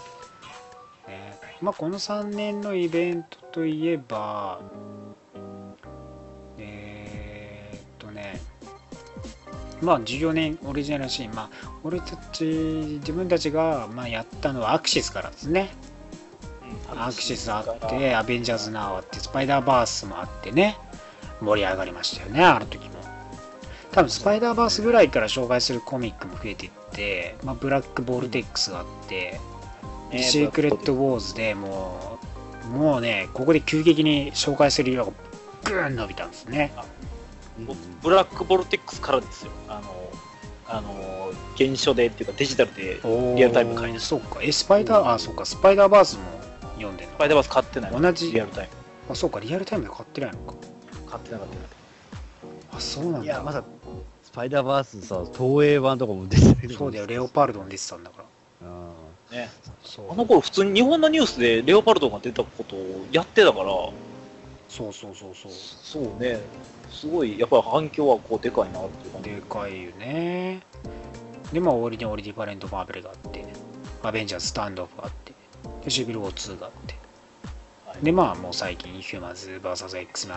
[1.05, 1.11] た。
[1.11, 1.33] ね。
[1.61, 4.59] まあこの3年のイベントといえば
[6.57, 8.39] えー、っとね。
[9.81, 11.35] まあ14年オリジナルシーン。
[11.35, 11.49] まあ
[11.83, 15.71] 俺たち自分たちがまあやったのはアクシスからですね
[16.95, 20.77] アクシスあってアベンジャーズナウあってスパイダーバースもあってね
[21.41, 22.93] 盛り上がりましたよねあの時も。
[23.91, 29.39] 多分スパイダーバースぐらいから紹介するコミックも増えていって、まあ、ブラックボルテックスがあって
[30.11, 32.19] ねシークレット・ウォーズでも
[32.65, 35.11] うもうねここで急激に紹介する量が
[35.63, 36.73] グーン伸びたんですね。
[38.01, 39.51] ブラックボルテックスからですよ。
[39.69, 40.09] あの、
[40.67, 42.99] あの、原書でっていうかデジタルで、
[43.35, 44.05] リアルタイム買い出し。
[44.05, 44.39] そうか。
[44.41, 45.45] えスパイダーあそうか。
[45.45, 46.23] スパイダーバースも
[46.75, 47.91] 読んでるスパイダーバース買ってない。
[47.91, 48.31] の同じ。
[48.31, 48.71] リアルタイム。
[49.11, 50.53] あそうかリアルタイムで買ってないのか。
[51.09, 51.55] 買ってなかった。
[51.55, 51.61] な。
[52.77, 53.25] あそうなんだ。
[53.25, 53.63] いや、まだ、
[54.23, 58.23] スパイダーバースさ、東映版とかも出てるそうだよレオパルドン出てたんだか
[58.61, 58.67] ら。
[58.67, 59.37] うん。
[59.37, 59.49] ね。
[59.83, 60.11] そう。
[60.11, 63.65] あの頃普通に日本のニュースでレオパルドが出たことをやってたから、
[64.69, 65.51] そうそうそうそう。
[65.51, 66.39] そうね、
[66.89, 69.29] すごい、やっぱり反響はこうでかいなっていう感じ。
[69.29, 70.61] でかいよね。
[71.51, 73.45] でまあ終わりにオリディパレント・マーベルがあって
[74.01, 75.31] アベンジャーズ・スタンドオフがあって。
[75.31, 75.32] で
[75.87, 76.95] シビル・ウォー2があって。
[77.85, 78.03] はい。
[78.03, 80.35] でまあもう最近ヒューマンズ VSX の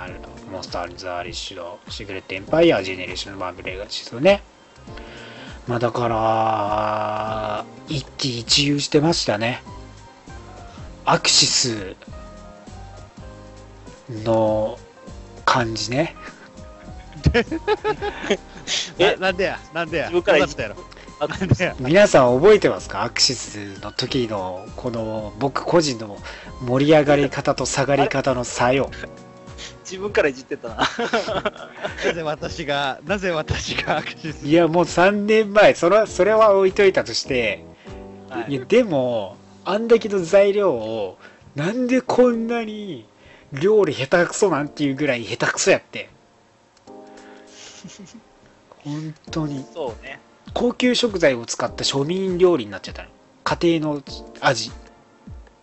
[0.53, 4.43] モンスター・ザ・アリッシュドシグレット・エンパイアジェネレーションのマーベル映画ですよね。
[5.67, 9.63] まあだから一喜一憂してましたね。
[11.05, 11.97] アクシス
[14.25, 14.79] の
[15.45, 16.15] 感じね。
[18.99, 19.15] え？
[19.17, 20.77] ななんでや、なんでや、自分からよかったやろ？
[21.81, 23.03] 皆さん覚えてますか？
[23.03, 26.19] アクシスの時のこの僕個人の
[26.63, 28.91] 盛り上がり方と下がり方の差よ。
[29.85, 30.77] 自分からいじってたな。
[32.05, 34.47] なぜ私が、なぜ私がアクシス？
[34.47, 37.65] いやもう3年前それはそれは置いといたとして
[38.29, 38.53] はい。
[38.53, 41.17] いやでもあんだけの材料を
[41.55, 43.07] なんでこんなに
[43.53, 46.11] 料理下手くそなんていうぐらい下手くそやって。
[48.85, 49.65] 本当に。
[49.73, 50.21] そうね。
[50.59, 53.11] 高級食材を使った庶民料理になっちゃったの。
[53.45, 54.03] 家庭の
[54.41, 54.71] 味。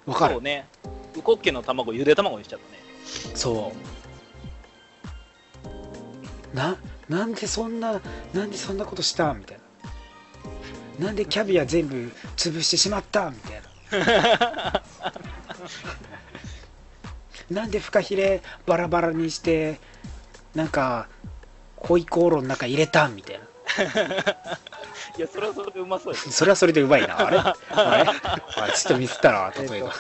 [0.06, 0.36] わかる？
[0.36, 0.68] そうね。
[1.18, 2.80] ウコッケの卵、ゆで卵にしちゃったね。
[3.36, 3.74] そ
[6.54, 6.56] う。
[6.56, 6.78] な
[7.10, 8.02] なんでそんな
[8.36, 9.58] なんでそんなことしたみたい
[11.00, 11.08] な。
[11.08, 13.62] なんでキャビア全部潰してしまったみたい
[14.00, 14.84] な。
[17.64, 19.80] なんでフカヒレバラバラにして
[20.54, 21.08] なんか
[21.78, 23.48] ホイコーローの中入れたみたいな
[25.18, 27.38] いや、それはそれでうまそうやそれはそれでうまいな あれ？
[27.38, 27.56] あ
[27.98, 28.04] れ？
[28.10, 29.94] あちょっとミスったな例えば。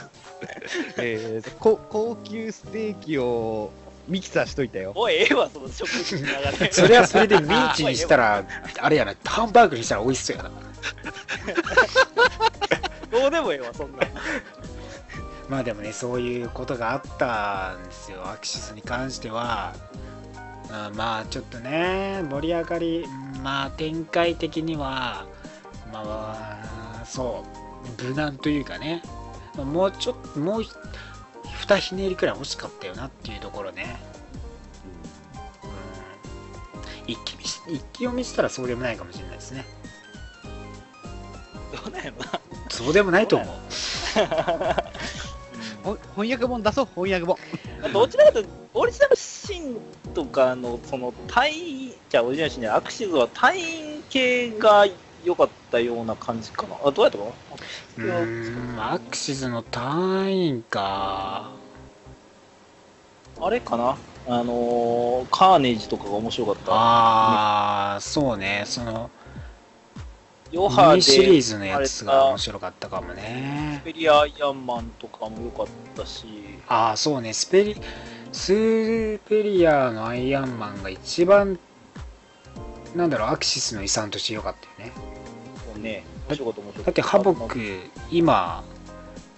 [0.98, 3.72] えーとこ高級ステーキを
[4.08, 4.92] ミキサーしといたよ。
[4.96, 6.72] おい、ええわ、その食事の流れ。
[6.72, 8.44] それはそれでミンチにしたら
[8.82, 10.52] あれやなハンバーグにしたら美味しそうやな。
[13.12, 14.00] どうでもええわ、そんな。
[15.48, 18.22] まあでもねそういうことがあったんですよ。
[18.26, 19.74] アクシスに関しては、
[20.74, 23.06] うんまあちょっとね盛り上がり
[23.44, 25.26] まあ展開的には
[25.92, 26.02] ま
[27.02, 27.44] あそ
[28.00, 29.04] う無難というかね
[29.56, 30.64] もうちょっともう
[31.44, 33.98] 二ひねりくらい欲しかったよなっていうところね、
[37.06, 39.66] うん、一気見し一気読みしたらそうでもないかもしれないですね。
[41.72, 42.40] どうなんやろな。
[42.70, 43.48] そうでもないと思う。
[45.84, 47.38] ほ翻訳本出そう、翻訳本。
[47.92, 49.78] どちらかというと、オリジナルシーン
[50.14, 54.86] とかの、その、隊員、じゃあオリジナルシーンじゃないアクシズは隊員系が
[55.24, 56.76] 良かったような感じかな。
[56.84, 57.32] あ、どうやったかな？
[57.98, 58.94] うーん。
[58.94, 61.52] アクシズの隊員か。
[63.42, 63.98] あれかな？
[64.26, 66.72] あのー、カーネージとかが面白かった。
[66.72, 68.64] ああそうね。
[68.66, 69.10] その
[70.50, 73.80] ミヨハで、ニシリーズのやつが面白かったかもね。
[73.82, 76.26] スペリアアイアンマンとかも良かったし、
[76.70, 77.34] ああそうね。
[77.34, 77.76] スペリ
[78.34, 81.58] スーペリアのアイアンマンが一番
[82.96, 84.94] なんだろうアクシスの遺産として良かったよね。
[85.74, 86.84] そうね、面白かった面白かった。
[86.84, 87.60] だってハボック
[88.12, 88.64] 今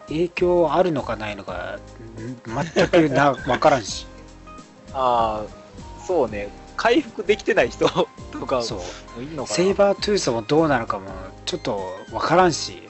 [0.08, 1.80] 影響あるのかないのか
[2.20, 4.08] ん全くな分からんし。
[4.94, 7.90] ああ、そうね、回復できてない人
[8.32, 9.48] とかそう。
[9.48, 11.10] セイバートゥースもどうなのかも
[11.46, 12.85] ちょっと分からんし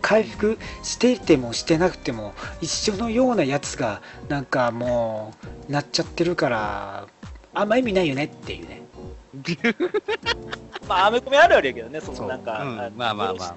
[0.00, 5.34] 回復しててもしてなくても一緒のようなやつがなんかも
[5.68, 7.06] うなっちゃってるから
[7.54, 8.82] あんま意味ないよねっていうね。
[10.88, 13.34] まあ、アメコミあるあるやけどね、そのなんか、うんあまあまあ。
[13.34, 13.56] まあ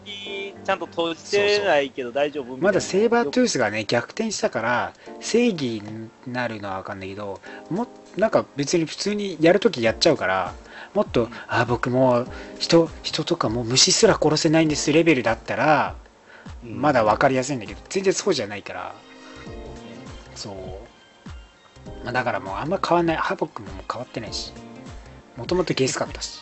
[0.64, 7.88] ちゃんと閉じてないけど大丈夫まだセイバートゥースがね逆転したから正義になるのは分かんないけども
[8.18, 10.54] なんか別に普通にやるときやっちゃうから
[10.94, 12.28] もっとあ僕もう
[12.60, 15.96] 人人とかもう虫すら殺せないんですレベルだったら
[16.64, 18.96] まだ分かりやすいんだけど全然そうじゃないから。
[20.36, 20.54] そう、
[22.04, 23.18] まあ、だからもうあんま変わんない。
[23.18, 24.54] ハボックも変わってないし。
[25.36, 26.42] もともとゲスかったし。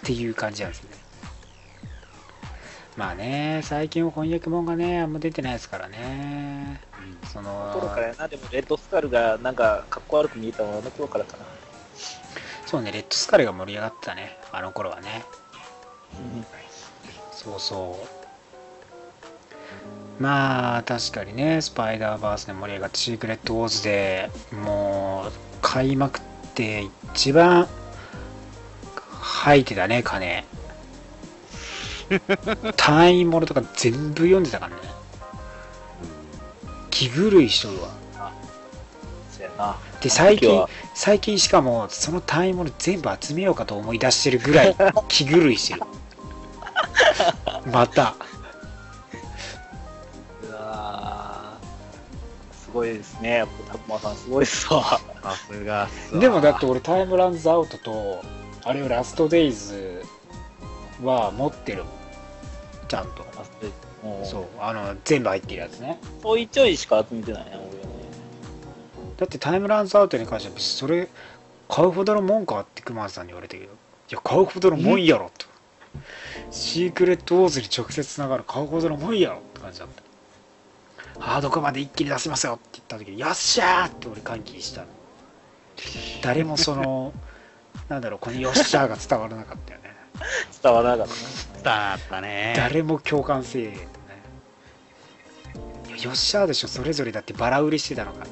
[0.00, 0.90] っていう感じなんですね。
[2.96, 6.80] まあね最近は翻訳本がねあんま出てないですからね。
[7.32, 11.44] そ頃のからやな、でもレッドスカルがなんかかっこ悪く見えたのはあの頃からかな。
[12.66, 14.38] そうねレッドスカルが盛り上がってたね。
[14.52, 15.24] あの頃はね
[17.42, 17.98] そうそ
[20.18, 20.22] う。
[20.22, 26.22] まあ確かにねスパイダーバースで盛り上がってシークレットウォーズでもう買いまくっ
[26.54, 27.66] て一番
[29.22, 30.44] 吐いてたね金。
[32.76, 34.82] 単位ものとか全部読んでたからね。
[36.90, 38.00] 気狂いしとるわ。
[40.02, 44.76] で最近最近しかもその単位もの全部集めようかと思い出してるぐらい
[45.08, 45.82] 気狂いしてる
[47.72, 48.14] また。
[50.42, 53.36] うわーすごいですね。
[53.38, 54.82] やっぱ、たくまさんすごいっすわ。
[54.82, 55.00] さ
[55.36, 55.88] すが
[56.18, 58.22] でもだって俺タイムランズアウトと
[58.64, 60.02] あれよラストデイズ
[61.02, 61.92] は持ってるもん。
[62.88, 63.24] ちゃんと。
[63.36, 63.66] あそ
[64.22, 64.44] うそう。
[64.60, 65.98] あの全部入ってるやつね。
[66.22, 67.70] ちょいちょいしか集めてないね、俺はね。
[69.18, 71.08] だってタイムランズアウトに関しては別にそれ
[71.68, 73.66] 買うほどのもんかって熊田さんに言われたけど。
[73.66, 73.68] い
[74.12, 75.46] や買うほどのもんやろと
[76.50, 81.20] シークレットウォーズに直接つながる買うほどのもんやろって感じだった。
[81.20, 84.88] ハードカバーで一気に出せますよって言った時によっしゃーって俺歓喜したの。
[86.22, 87.12] 誰もその
[87.88, 89.94] なんだろうこのよっしゃーが伝わらなかったよね。
[90.62, 91.20] 伝わらなかったね。
[91.62, 93.88] 伝わったね誰も共感せえね。
[96.02, 98.26] よっしゃーでしょそれぞれだってバラ売りしてたのが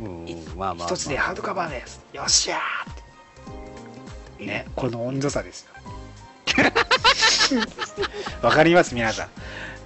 [0.00, 2.00] うんまあまあ、つでハードカバーです。
[2.12, 3.02] よっしゃーって。
[4.46, 5.71] ねこの温度差ですよ
[8.42, 9.28] わかります皆さん。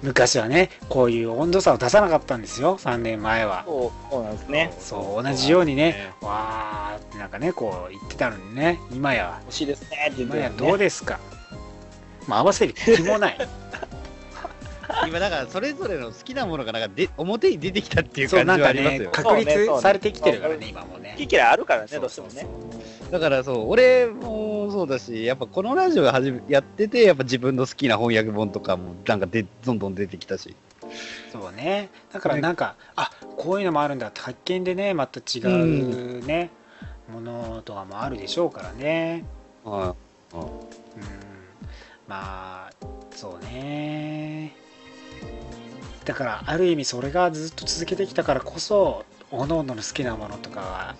[0.03, 2.77] 昔はねこういう温度差を出さなかったんですよ。
[2.77, 3.63] 3年前は。
[3.65, 4.73] そう、なんですね。
[4.79, 8.79] そう同じようにねわーってなんかねこう言ってたのにね。
[8.91, 9.39] 今や。
[9.45, 11.19] 欲しいですねって言って今やどうですか、
[12.27, 13.37] まあ合わせる気もない
[15.07, 20.67] 今だからそれぞれの好きなものがなんかで表に出てきたっていう感なんかねじはありますよ、確立されてきてるからそうね。
[20.69, 21.15] 今もね。
[21.17, 22.47] 好き嫌いあるからね、そうどうしてもね。
[23.11, 30.55] だからそう俺もそうだしやっぱこのラジオが始めやっててやっぱ自分の好きな翻訳本とかもなんかでどんどん出てきたし。
[31.31, 31.89] そうね。
[32.11, 36.49] だからなんか、あこういうのもあるんだって発見でねまた違うね、
[37.11, 39.25] ものとかもあるでしょうからね。
[39.63, 39.95] は
[40.33, 40.41] うん。
[42.07, 42.71] まあ
[43.11, 44.66] そうね
[46.07, 50.95] だからある意味それがずっと続けてきたからこそ各々の好きなものとかが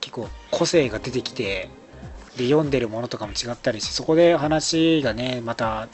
[0.00, 1.68] 結構個性が出てきて
[2.38, 5.88] で読んでるものとかも違ったりしてそこで話がねまた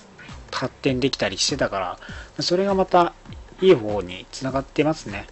[0.53, 1.99] 発展できたりしてたか
[2.37, 3.13] らそれがまた
[3.61, 5.27] いい方につながってますね。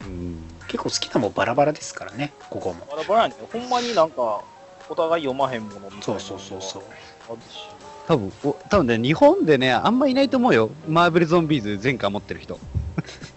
[0.00, 0.42] うん。
[0.66, 2.86] 結構好きなもんバラバラですからねここも。
[2.90, 4.42] バラバラなんで、ほんまになんか、
[4.88, 6.82] お互い読まへんものみたいなそうそうそうそう。
[7.28, 7.75] あるし
[8.06, 10.70] 多分お多分ね日本でねあんまいないと思うよ。
[10.88, 12.58] マーベルゾンビーズ全巻持ってる人。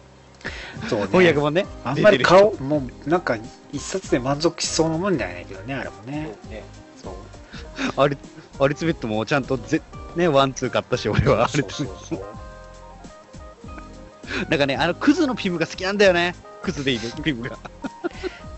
[0.88, 1.08] そうね。
[1.08, 1.66] 翻訳本ね。
[1.84, 3.38] あんまり顔もうなんか
[3.72, 6.32] 一冊で満足しそうなもんじゃないけどねあれもね。
[6.44, 6.64] そうね。
[7.04, 8.04] そう。
[8.04, 8.18] アリ
[8.60, 9.82] アリツベットもちゃんとぜ
[10.16, 11.46] ねワンツー買ったし俺は。
[11.46, 12.40] アリツベット
[14.50, 16.36] なんかねあのクズのピムが好きなんだよね。
[16.62, 17.58] クズでいるピムが。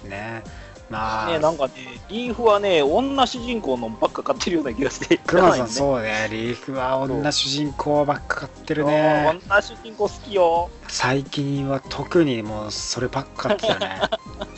[0.04, 0.44] ね。
[0.44, 0.61] まあ、
[0.92, 1.74] ね、なんかね、
[2.10, 5.18] リーフはね、女主人公のばっか買ってるような気がして。
[5.26, 8.92] 熊さんうそうねリーフは女主人公ばっか買ってるね。
[8.92, 10.70] ね女主人公好きよ。
[10.88, 14.02] 最近は特にもうそればっか買ってたね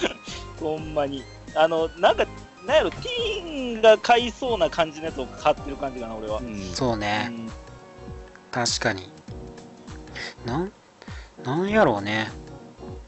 [0.59, 1.23] ほんまに。
[1.55, 2.25] あの、なんか、
[2.65, 6.41] なんやろ、ティーンが買いそうな感じのやつを買ってる感じかな、俺は。
[6.73, 7.51] そうねん
[8.53, 9.09] 確かに
[10.45, 10.71] なん
[11.43, 12.31] なんやろうね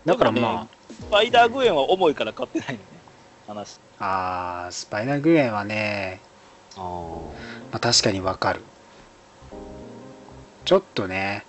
[0.05, 0.67] だからまでもね
[0.99, 2.94] スパイダーグエンは重いから買ってないのね。
[3.47, 3.79] 話。
[3.99, 6.19] ああースパイダーグエンはね、
[6.75, 6.79] あ
[7.71, 8.61] まあ、確かにわかる
[10.65, 11.45] ちょっとね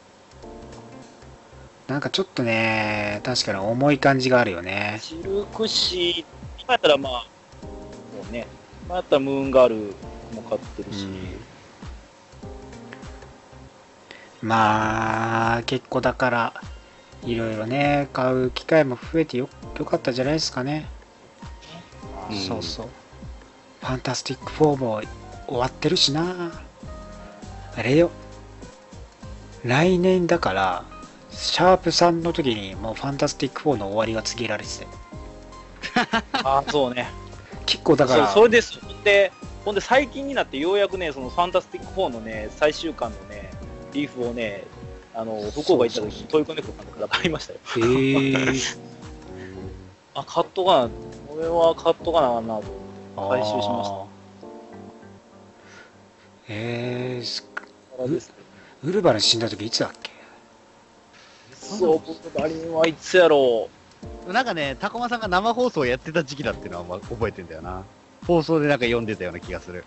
[1.88, 7.26] なんかちょっとね確かに重い感じがあるよねシルクシー、今やったらまあ、
[7.62, 7.68] そ
[8.28, 8.46] うね。
[8.86, 9.76] 今やったらムーンガール
[10.34, 11.06] も買ってるし。
[14.42, 16.54] まあ結構だから
[17.24, 19.48] いろいろね買う機会も増えてよ
[19.78, 20.86] よかったんじゃないですかね、
[22.30, 22.88] うんそうそう
[23.80, 25.00] ファンタスティック4も
[25.46, 26.64] 終わってるしな
[27.76, 28.10] あれよ
[29.64, 30.84] 来年だから
[31.30, 34.86] シャープ3の時にもうファンタスティック4の終わりが告げられてて
[36.32, 37.08] あ、そうね。
[37.64, 38.78] 結構だからそれです。
[38.80, 39.32] ほんで、
[39.64, 43.50] ほんで最近になってようやくね、そのファンタスティック4のね、最終巻のね、
[43.92, 44.64] リーフをね、
[45.14, 47.58] あの、福岡行った時にトイコネクトから買いましたよ。
[47.76, 48.52] へえ
[50.16, 50.90] あ、買っとかな、
[51.30, 52.64] 俺は買っとかなあかんなと。
[53.28, 54.06] 回収しました。
[56.48, 57.48] えー、す
[57.98, 58.32] あれです
[58.84, 60.10] ウルヴァリン死んだ時いつだっけ？
[61.52, 63.68] そう、僕、あれはいつやろ
[64.28, 67.82] なんかね、タコマさんが生放送やってた時期だっていうのはまあ覚えてんだよな。
[68.26, 69.84] 放送でなんか読んでたような気がする。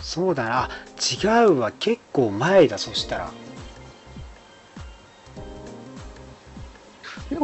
[0.00, 0.68] そうだな。
[0.98, 1.72] 違うわ。
[1.78, 3.30] 結構前だそしたら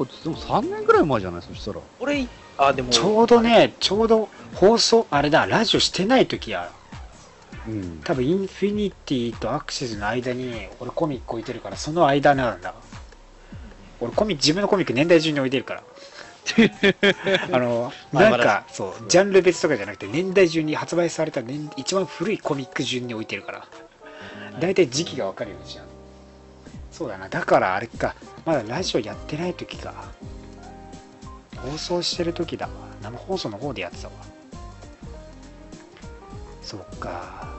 [0.05, 1.43] でも3年ぐらい前じゃない？
[1.43, 1.81] そしたら。
[2.01, 2.27] 俺、
[2.59, 6.71] あ、でも、ちょうどね、ちょうど放送、あれだ、ラジオしてない時や。
[7.67, 8.01] うん。
[8.05, 12.75] 多分インフィニティとアクシスの間に俺コミック置いてるからその間なんだ。
[14.01, 15.83] 俺コミック自分のコミック年代順に置いてるから。
[17.53, 23.67] あのなんかそうジャンル別とかじゃなくて年代順に発売された年一番古いコミック順に置いてるから。
[24.61, 25.86] 大体時期が分かるようにしちゃう
[26.97, 28.15] そうだなだからあれか
[28.47, 29.93] まだラジオやってない時か
[31.57, 34.15] 放送してる時だわ生放送の方でやってたわ
[36.63, 37.55] そうか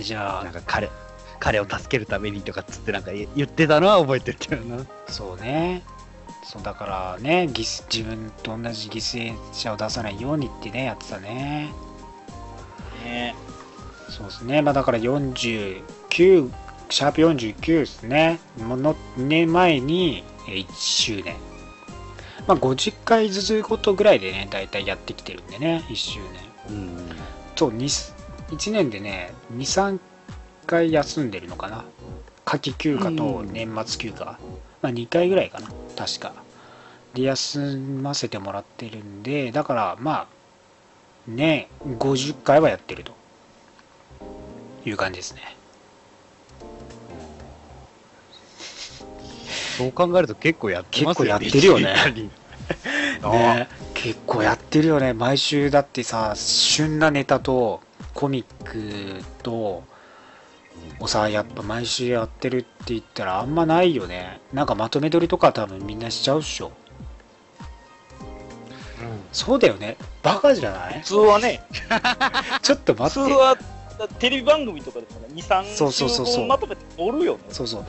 [0.00, 0.90] じゃあなんか彼、
[1.38, 4.86] 彼を助けるためにとかっつってなんか言言ってたのは覚えてるけどな。
[5.06, 5.82] そうね。
[6.44, 11.70] そうだからね、自分と同じ犠牲者を出さないようにってね、やってたね。
[13.04, 13.34] ね、
[14.08, 14.62] そうですね。
[14.62, 16.50] まあだから49、
[16.92, 18.38] シャープ49ですね。
[18.58, 21.36] もの2年前にえー1周年。
[22.46, 26.20] まあ50回ずつごとぐらいでね、だいたいやってきてるんでね、1周
[26.68, 26.76] 年。
[26.76, 27.08] うん。
[27.56, 29.98] そう、1年でね、2、3
[30.66, 31.86] 回休んでるのかな。
[32.44, 34.26] 夏季休暇と年末休暇。
[34.26, 34.38] ま
[34.82, 36.34] あ2回ぐらいかな、確か。
[37.14, 40.26] で、休ませてもらってるんで、だからまあ、
[41.26, 43.12] ね、50回はやってると
[44.84, 45.56] いう感じですね。
[49.78, 51.46] そう考えると結構やってますよね。
[51.50, 52.30] 結構やってるよね
[53.22, 55.12] ね、結構やってるよね。
[55.12, 57.80] 毎週だってさ、旬なネタと
[58.14, 59.84] コミックと、
[61.00, 64.40] をさ、やっぱ毎週やってるって言ったらあんまないよね。
[64.52, 66.72] なんかまとめ撮りとか多分みんなしちゃうっしょ。
[69.32, 69.96] そうだよね。
[70.22, 71.00] バカじゃない？
[71.00, 71.62] 普通はね、
[72.62, 73.30] ちょっと普待って。
[73.30, 73.56] 通は
[74.18, 77.40] テレビ番組とかでもね、2、3そうそうそうそう週分まとめて撮るよね。
[77.50, 77.84] そうそう。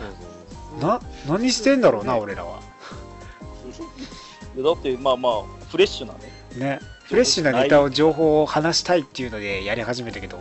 [0.80, 2.60] な、何してんだろうな、俺らは。
[4.58, 6.20] だって、まあまあ、フレッシュなね。
[6.56, 6.80] ね。
[7.04, 10.40] フレッシュなネタを情報を話したいっていうのでやり始めたけど、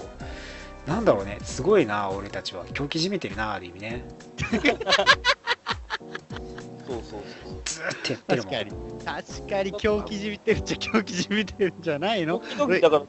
[0.87, 1.39] なんだろうね。
[1.43, 2.65] すごいな、俺たちは。
[2.73, 4.05] 狂気じめてるな、ある意味ね。
[4.49, 4.61] そう
[7.09, 7.63] そうそう。
[7.65, 8.53] ずーっとやってるもん。
[8.53, 9.23] 確かに。
[9.25, 12.39] 確かに狂気じみてるっちゃ狂気じみてるんじゃないの？
[12.39, 13.03] 時々だから、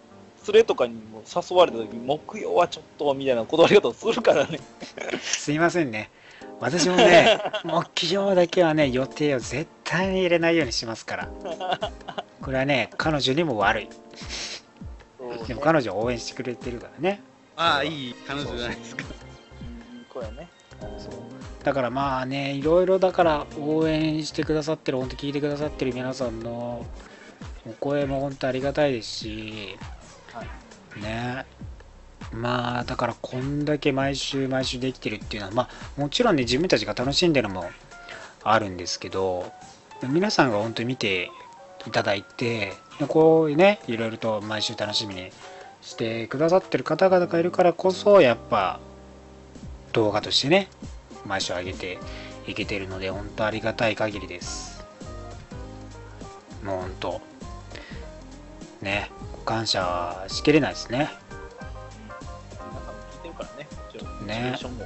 [0.43, 4.59] それとかにも誘われた時に、木曜はちょっとみたいな断り方をするからね。
[5.21, 6.09] すいませんね。
[6.63, 11.29] 私もね、 目標だけはね、予定を絶対に入れないようにしますから。
[12.41, 13.89] これはね、彼女にも悪い。
[15.47, 17.21] でも彼女は応援してくれてるからね。
[17.57, 19.03] ああ、いい彼女じゃないですか。
[19.61, 20.47] うんこれね。
[21.63, 26.85] だからまあね、いろいろだから応援してくださってる、本当聞いてくださってる皆さんの
[27.65, 29.77] お声も本当ありがたいですし、
[30.33, 30.43] は
[31.01, 31.45] ね。
[32.33, 35.69] まあだからこんだけ毎週毎週できてるっていうのはまあ
[36.01, 37.69] もちろんね自分たちが楽しんでるのも
[38.43, 39.51] あるんですけど
[40.09, 41.29] 皆さんが本当に見て
[41.87, 45.31] いただいてでこうねいろいろと毎週楽しみに
[45.81, 48.79] してくださってる方々がいるからこそやっぱ
[49.91, 50.69] 動画としてね
[51.25, 51.99] 毎週上げて
[52.47, 54.83] いけてるので本当ありがたい限りです。
[56.63, 57.21] もう本当
[58.81, 59.11] ね
[59.45, 61.09] 感謝しきれないですね。
[64.33, 64.85] チーションも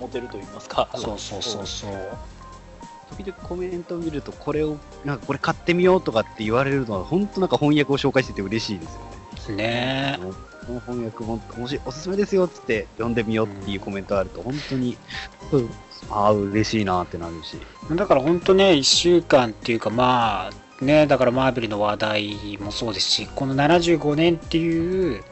[0.00, 0.88] 持てると言いますか。
[0.94, 1.92] そうそうそうそう。
[3.16, 9.14] 時々コメントを見ると、これを、なんかこれ買ってみようとかって言われるのは、本当なんか翻訳を紹介してて嬉しいですよね。
[9.56, 10.18] ね。
[10.66, 14.96] この翻訳本当もしおすすめですよっつって読んでみようっていうコメントあると本当に、
[15.52, 15.70] うん。
[16.10, 17.58] ああ嬉しいなってなるし。
[17.94, 20.50] だから本当ね1週間っていうかま
[20.80, 25.22] あねだからマーベルの話題もそうですしこの75年っていう、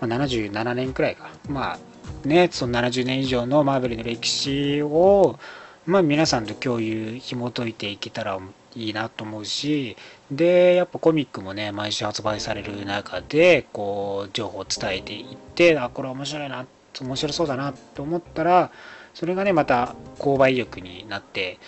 [0.00, 1.30] まあ、77年くらいか。
[1.48, 1.78] まあ
[2.24, 5.38] ねその70年以上のマーベルの歴史を
[5.86, 8.38] まあ皆さんと共有紐解いていけたら
[8.74, 9.96] いいなと思うし
[10.30, 16.66] でやっぱコミックもね毎週発売される中でこう情報を伝えていってあこれ面白いな
[17.00, 18.70] 面白そうだなと思ったら
[19.14, 21.58] それがねまた購買意欲になって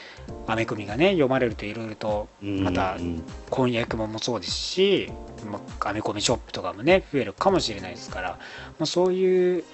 [0.47, 3.23] アメコミがね読まれるといろいろとまたうん。
[3.51, 5.11] 翻訳ももそうですし、
[5.51, 8.37] まあアメコミショップとかもね増えるかもしれないですから、ま
[8.81, 9.65] あ、そういう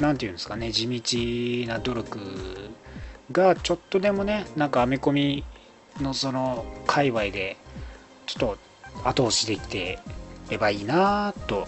[0.00, 2.18] なんていうんですかね地道な努力
[3.32, 5.44] がちょっとでもねなんかアメコミ
[6.00, 7.56] のその界隈で
[8.26, 8.56] ちょっ
[9.02, 9.98] と後押しできて
[10.50, 11.66] ればいいなと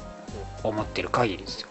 [0.62, 1.68] 思ってる限りですよ。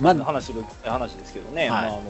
[0.00, 1.70] まあ話話ですけどね、はい。
[1.70, 2.00] まあ、あの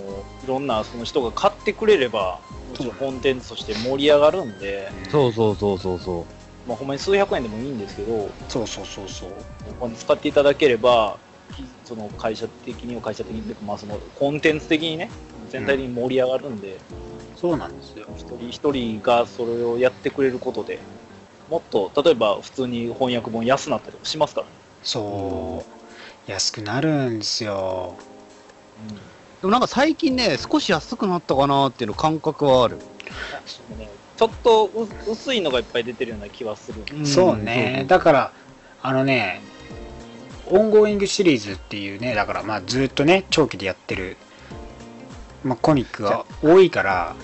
[0.45, 2.41] いろんなその人が買ってくれれば、
[2.71, 5.99] もちろんコンテンツとして盛り上がるんで、そうそうそうそう。
[5.99, 6.25] そう
[6.69, 9.91] まあ、ほんまに数百円でもいいんですけど、そうそうそうそう。
[9.97, 11.30] 使っていただければ、き
[11.91, 15.11] その会社的には会社的にというか、まあ、そのコンテンツ的にね、
[15.49, 16.79] 全体的に盛り上がるんで、
[17.35, 18.07] そうなんですよ。
[18.15, 20.79] 一人一人がそれをやってくれることで、
[21.49, 24.53] もっと、例えば普通に翻訳本安なったりしますからね。
[24.85, 25.65] そ
[26.29, 27.97] う、安くなるんですよ。
[29.41, 32.79] でもなんか最近ね、少し安くなったかなっていうの感覚はある。
[34.17, 36.85] ちょっとう薄いのがいっぱい出てるような気はする。
[37.05, 37.85] そうね。
[37.89, 38.33] だから、
[38.81, 39.43] あのね、
[40.51, 44.17] ongoing シリーズっていうね、だからまあずっとね、長期でやってる、
[45.45, 47.17] まあ、コミックが多いから、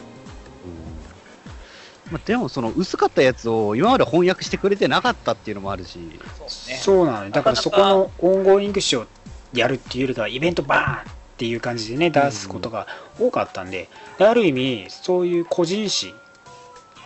[2.11, 5.98] まあ、でもその薄かったやつを今まで翻訳してくれてなかったっていうのもあるし、
[6.39, 6.77] そうね。
[6.77, 7.31] そうなのよ。
[7.31, 9.07] だからそこの ongoing 誌を
[9.53, 12.86] やるっていうよりかはイベントバーンっていう感じでね出すことが
[13.19, 13.89] 多かったんで
[14.19, 16.15] である意味そういう個人誌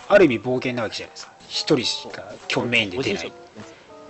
[0.09, 1.33] ある意味冒険なわけじゃないですか。
[1.49, 3.33] 一人しか今日メインで出ないっ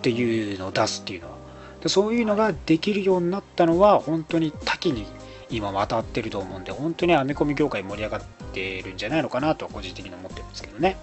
[0.02, 1.36] ていうのを出すっていうのは
[1.80, 5.06] でそういうのができるようになったのは本当に多岐に
[5.50, 10.98] 今渡ってると思うんで本当にアメコミ業界盛り上がってるんじゃないのかなとは個人的に思ってるんですけどね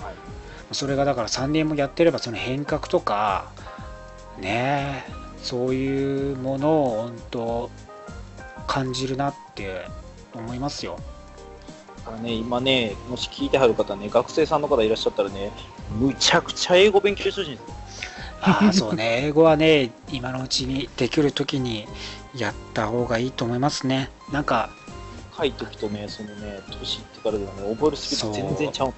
[0.00, 0.14] はい
[0.72, 3.50] それがだから3年もやってればその変革とか
[4.38, 7.70] ねえそういうものを本当
[8.66, 9.86] 感じるなって
[10.34, 10.98] 思いますよ。
[11.98, 15.50] だからね、今ね、もし聞いてはる方ね、学生さんの方いらっしゃったらね、
[15.98, 17.77] むちゃくちゃ英語勉強してほしいんですよ。
[18.40, 21.86] ああそうね英語はね今のうちにできる時に
[22.36, 24.10] やった方がいいと思いますね。
[24.32, 24.70] なんか
[25.36, 28.92] 書いときとね、そのね、年いってからではね、覚えるスピード全然ちゃう。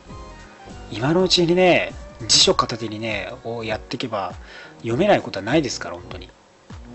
[0.91, 1.93] 今のうちにね
[2.27, 4.33] 辞書片手にねをやっていけば
[4.79, 6.29] 読めないことはないですから本当に。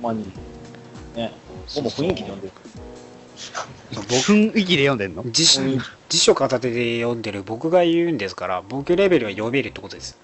[0.01, 0.25] ほんまに。
[1.15, 1.31] ね、
[1.75, 2.61] 僕も雰囲気で読んでるか
[3.37, 5.23] そう僕 雰囲気で読んでんの？
[5.31, 5.45] 辞
[6.19, 10.17] 書片手で読んでる僕が言うんですから僕レベルは読めるってことです。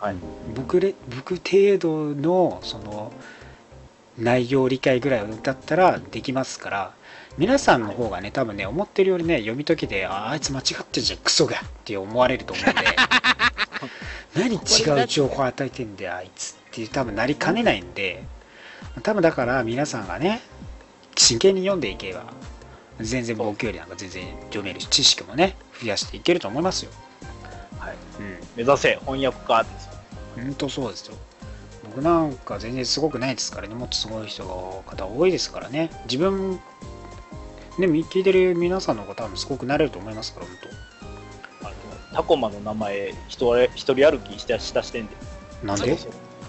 [0.00, 0.06] ら。
[0.06, 0.16] はい。
[0.54, 3.12] 僕レ僕程度のその
[4.18, 6.94] 内容理解ぐらいだったらできますから
[7.38, 12.80] 皆さんの方がね多分ね思ってるよりね読み解きでああいつ間違ってんじゃんクソがって思われると思うんで
[14.36, 18.22] 何違う情報与えてんだよあいつって多分なりかねないんで
[19.02, 20.42] 多分だから皆さんがね
[21.16, 22.24] 真剣に読んでいけば
[23.00, 26.90] 全然僕よりなんか全然読めるし知識もね増やしていけると思いますよ。
[27.78, 29.89] はい、うん目指せ翻訳家です
[30.36, 30.44] よ。
[30.44, 31.14] 本当そうですよ
[31.84, 36.60] 僕なんか全然すごくないですからねもっとすごい人が方多いですからね自分
[37.78, 40.56] ね聞いてる皆さんの方もすごくなれると思いますから本
[41.62, 45.16] あのタコマの名前、一人一人歩きしたしたしてんで。
[45.62, 45.96] 当なんで？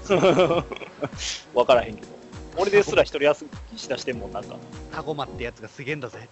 [1.54, 2.08] わからへんけど。
[2.58, 3.46] 俺ですら一人歩
[3.76, 4.56] きしたしてんもん、なんか。
[4.92, 6.28] タゴマってやつがすげえんだぜ。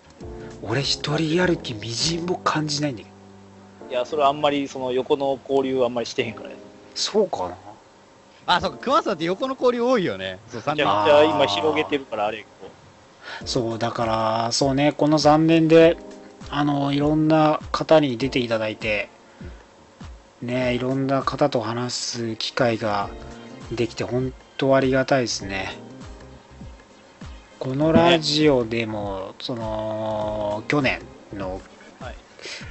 [0.61, 3.15] 俺一人歩きみじんも感じないんだけど
[3.91, 6.55] いや、それはあんまり、その横の交流あんまりしてへんからや。
[6.99, 7.55] そうかな？
[8.55, 10.39] あ、そうか、熊さんって横の交流多いよね。
[10.49, 10.87] そう、3じ年。
[10.87, 12.69] ゃあじゃあ今広げてるからあれやけど。
[13.45, 15.97] そうだからそうねこの3年で
[16.49, 19.07] あのいろんな方に出ていただいて
[20.41, 23.09] ねいろんな方と話す機会が
[23.71, 25.77] できて本当ありがたいですね
[27.59, 31.01] このラジオでも、その去年
[31.33, 31.61] の、
[31.99, 32.15] はい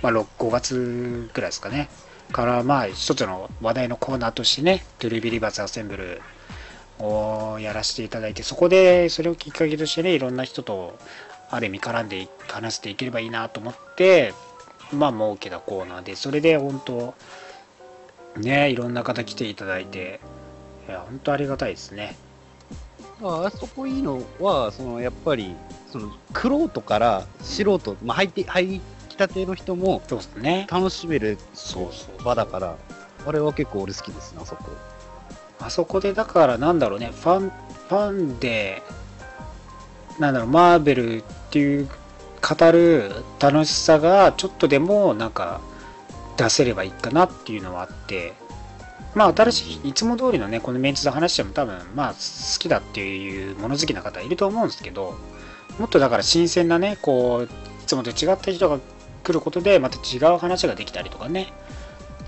[0.03, 1.89] まあ、6 5月ぐらいですかね
[2.33, 6.21] からまあ一つの話題のコーナーとしてねトゥルビリバーズアセンブル
[6.99, 10.99] をやらせていただいてそこでそれをきっかけとしてねいろんな人と
[11.51, 14.35] ある意味絡んで話していければいいなと思って
[14.93, 17.15] まあ設けたコーナーでそれで本当
[18.37, 20.21] ねいろんな方来ていただいて
[20.89, 22.17] いや本当ありがたいですね。
[23.23, 25.55] あそこいいのは、そのやっぱり、
[25.91, 28.81] その、クロートから素人、まあ、入って、入き
[29.19, 30.67] たての人もそうですね。
[30.71, 32.25] 楽しめるそうそう。
[32.25, 32.77] 場だから、
[33.27, 34.65] あれは結構俺好きですね、あそこ。
[35.61, 38.83] あそこでだからなんだろうねファンファンで
[40.19, 41.89] なんだろうマーベルっていう
[42.41, 45.61] 語る楽しさがちょっとでもなんか
[46.37, 48.35] 出せればいいかなっていうのはあって。
[49.15, 52.19] まあ新しいいつも通りのねこのメンツで話しても多分まあ好
[52.59, 55.17] きだっていうもの好きな方いると思うんですけど
[55.79, 57.49] もっとだから新鮮なねこうい
[57.87, 58.79] つもと違った人が
[59.29, 61.53] 来ることでまた違う話ができたりとかね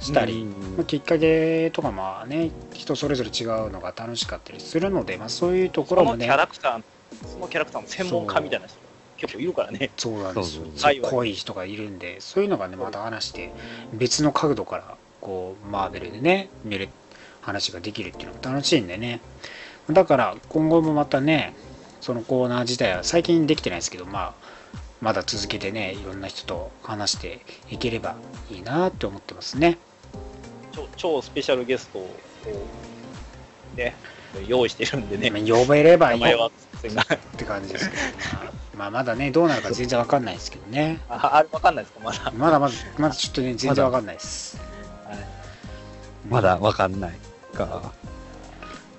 [0.01, 0.77] したり、うん。
[0.77, 6.83] まあきっかけとかまあね人それぞれ違うのが楽しかったりするので、まあ、そういうとこそのキろもねャラクター、
[7.27, 8.81] そのキャラクターの専門家みたいな人が
[9.17, 9.91] 結構いるからね。
[9.97, 10.65] そうなんですよ。
[11.03, 13.53] 濃い人がいるんでそういうのがねまた話して
[13.95, 16.91] 別の角度からこうマーベルでね見る
[17.41, 19.21] 話ができるっていうのも楽しいんでね。
[19.91, 21.55] だから今後もまたね
[22.01, 24.40] そのコーナー自体は最近できてないですけどまあ
[25.01, 27.41] まだ続けてねいろんな人と話して
[27.71, 28.17] いければ
[28.51, 29.79] いいなって思ってますね
[30.73, 32.17] 超超スペシャルゲストを
[33.77, 33.95] ね、
[34.49, 35.31] 用意してるんでね。
[35.31, 36.51] まあ呼べればいいっ
[37.37, 38.03] て感じですけど、
[38.33, 41.01] まあ、まあ、まだね、どうなるか全然わかんないですけどね。
[41.09, 42.01] ああれわかんないですか？
[42.05, 42.33] まだ。
[42.37, 44.59] まだまだ、まだちょっとね、全然わかんないです。
[45.07, 45.19] はい
[46.29, 47.13] まだわかんない
[47.55, 47.93] か。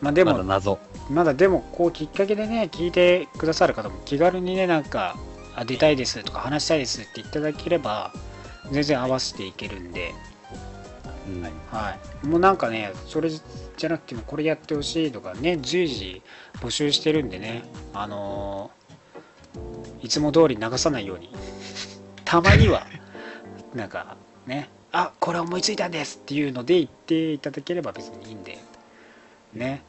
[0.02, 0.80] まあでも、まだ謎。
[1.10, 5.18] まだでも、こうきっかけでね、聞いてくださる方も気軽にね、なんか、
[5.56, 8.14] あ出たいですとか話したいですって言っていただければ、
[8.72, 10.14] 全然合わせていけるんで、
[11.28, 11.44] うん。
[11.70, 12.28] はい。
[12.28, 16.22] もうなんかね、それじゃなくてもこれやってほしいとかね、随時
[16.56, 17.64] 募集してるんでね、
[17.94, 18.82] あのー
[20.02, 21.30] いつも通り流さないように、
[22.26, 22.88] たまには、
[23.74, 28.58] なんかね、あこれ思いついたんですっていうので言っていただければ別にいいんで、
[29.54, 29.84] ね。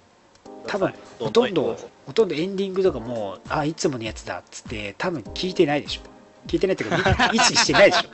[0.66, 1.76] 多分ほとんど、
[2.12, 6.02] ほとんどエンディングとかも、あ、いつものやつだっつって、多分聞いてないでしょ。
[6.46, 8.08] 聞いてないっていうか、意識してないでしょ。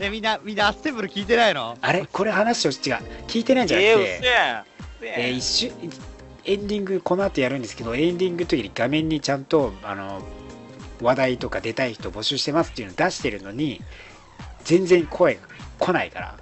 [0.02, 1.78] え、みんな、みんなアッセンブル聞いてないの？
[1.80, 2.06] あれ？
[2.10, 2.76] これ話を違う。
[3.28, 5.72] 聞いてないんじゃなくえー、うて、えー一瞬
[6.44, 10.22] エンディングこの後やるんですけどエンディングの時に画面にちゃんとあの
[11.02, 13.82] 話題とか出たい人募集してますっていうの出してるのに
[14.62, 15.40] 全然声が
[15.80, 16.38] 来ないから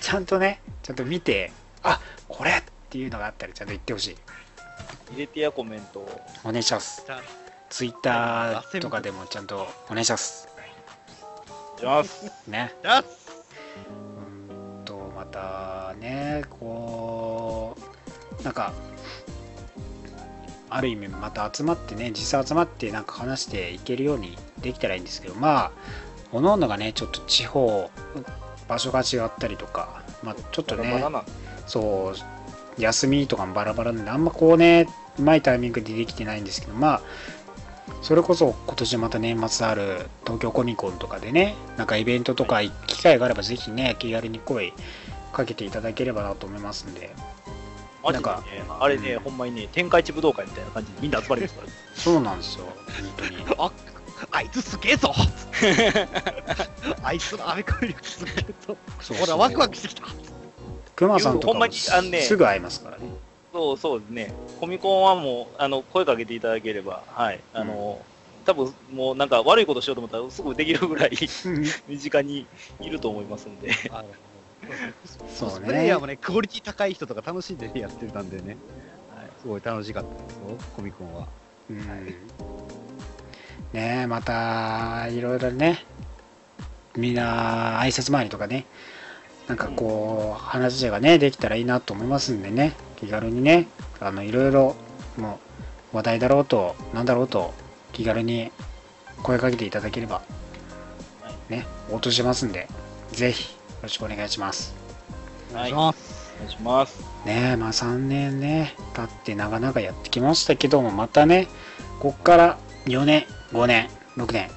[0.00, 1.50] ちゃんとねちゃんと見て
[1.82, 4.16] あこれっていうのがあったらちゃんと言ってほしい
[5.12, 6.20] 入れてやコメントを。
[6.44, 7.04] お願いします。
[7.70, 10.48] ツイッターとかでもちゃんとお願いします。
[11.78, 12.30] します。
[12.48, 12.72] ね。
[12.82, 17.76] うーんとまたねこ
[18.40, 18.72] うなんか
[20.70, 25.72] ある意味また集まってね実際集まってなんか話していけるようにできたらいいんですけどまあ
[26.32, 27.90] おのおのがねちょっと地方
[28.68, 31.04] 場所が違ったりとかまあちょっとね
[31.66, 32.33] そう
[32.78, 34.86] 休みとかもバラバラなんであんまこうね
[35.18, 37.00] うまいタイミングでできてないんですけどまあ
[38.02, 44.72] それこそ今年また年末ある東京コミコンとかでねなんかイベントとか機会があればぜひね気軽に声
[45.32, 47.14] かけていただければなと思いますんで。
[48.04, 49.20] マジでねなんか、あれね、うん。
[49.20, 51.68] ほんまにね、天下一武道会みたいな感じでみんな集まりますから。
[51.94, 52.74] そうなんですよ本
[53.16, 53.36] 当に。
[53.58, 53.72] あ、
[54.30, 55.14] あいつすげえぞ。
[57.02, 58.34] あいつのアメコミ力すげえ
[58.66, 58.76] ぞ。
[59.18, 60.02] ほら、ワクワクしてきた
[60.96, 63.04] クマさんとかもほんまにあのねすぐ会えますからね。
[63.52, 64.34] そうそうですね。
[64.60, 67.40] コミコンはもう、あの、声かけていただければ、はい。
[67.52, 68.04] あの、
[68.44, 71.16] 多分もうなんか悪いことしようと思ったらすぐできるぐらい
[71.86, 72.46] 身近に
[72.80, 73.72] いると思いますんで。
[75.26, 78.56] そうコスプレイヤーもねね、クオリティ高い人とか楽しんでやってたんでね、
[79.40, 81.28] すごい楽しかったですよ、コミコンは。
[81.70, 81.78] うん。
[83.72, 85.84] ねえまたいろいろね
[86.96, 88.66] みんな挨拶回りとかね
[89.48, 93.68] なんかこう話がねできたらいいなと思いますんでね気軽にね
[94.00, 94.76] あのいろいろ
[95.18, 95.38] も
[95.92, 97.52] う話題だろうとなんだろうと
[97.92, 98.50] 気軽に
[99.22, 100.22] 声かけていただければ
[101.48, 102.68] ね応答しますんで
[103.12, 104.74] ぜひよろしくお願いします
[105.52, 105.72] はい。
[105.72, 106.24] おお願いします。
[106.40, 107.00] 願いします。
[107.24, 111.48] ねえまあ3年ね経って長々やってきましたけどもまたね
[112.00, 114.50] こっから4年5年6年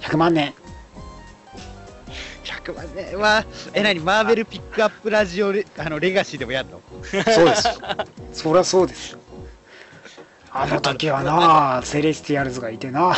[0.00, 0.54] 100万年
[2.44, 6.80] 100万ねは、え、なに、マーベルピックアップラジオレあのレガシーでもやるの？
[7.02, 7.74] そうですよ。
[8.32, 9.18] そりゃそうですよ。
[10.50, 13.16] あの時はなあ セレスティアルズがいてな。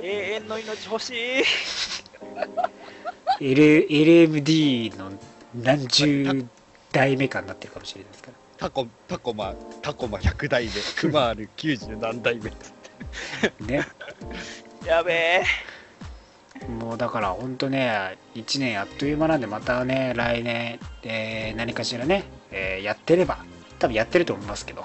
[0.00, 1.14] 永遠の命欲しい。
[3.40, 5.12] L LMD の
[5.54, 6.46] 何十
[6.92, 8.36] 代目かになってるかもしれないですから。
[8.56, 12.50] タコ、タコマ、タコマ100代目、クマール90何代目。
[13.66, 13.86] ね。
[14.86, 15.44] やべえ。
[16.80, 23.38] もうだから本当ね1年あっという間なんでまたね来年、えー何かしらね、えーやってれば
[23.78, 24.84] 多分やってると思いますけど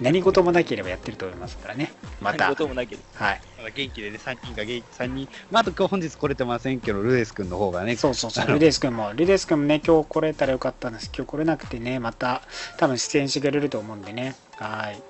[0.00, 3.02] 何事もなければやってると思いますからねまた何事もないけど。
[3.14, 5.28] はいまだ元気でね、3人が元気、3人。
[5.50, 11.10] まあ、あと今日本日来れてませんけど、ルエス君の方がね、そうそうそう、ルデス君も、ルデス君もね、今日来れたらよかったんです。
[11.12, 12.42] 今日来れなくてね、また
[12.76, 14.36] 多分出演してくれると思うんでね。
[14.52, 15.02] はい。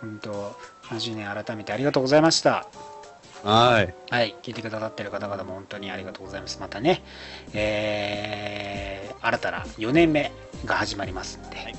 [0.00, 2.66] 本当、30年改めてありがとうございました。
[3.48, 3.94] はい。
[4.10, 6.60] はい、聞いてくださってる方々も本当にありがとうございます。
[6.60, 7.02] またね、
[7.54, 10.30] えー、新たな4年目
[10.66, 11.74] が始まりますんで、はい。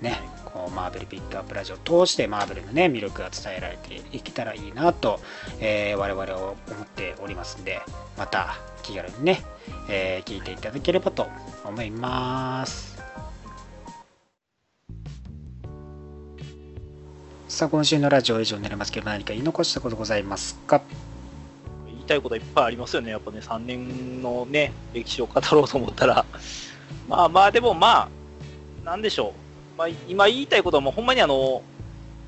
[0.00, 5.20] ね、こうマーベルピックアップラジオを通してマーベルのね、魅力が伝えられていけたらいいなと、
[5.60, 6.56] えー我々は思っ
[6.88, 7.80] ておりますんで、
[8.18, 9.44] また気軽にね、
[9.88, 11.28] えー聞いていただければと
[11.64, 13.00] 思います。
[17.46, 20.82] さあ、今週のラジオ以上になりますけど、何か言い残したことございますか？
[22.12, 23.10] たいことはいっぱいありますよね。
[23.10, 26.24] やっぱね、3年のね、歴史を語ろうと思ったら。
[27.08, 28.08] まあまあ、でもまあ、
[28.84, 29.34] なんでしょ
[29.76, 29.78] う。
[29.78, 31.62] まあ、今言いたいことはもうほんまにあの、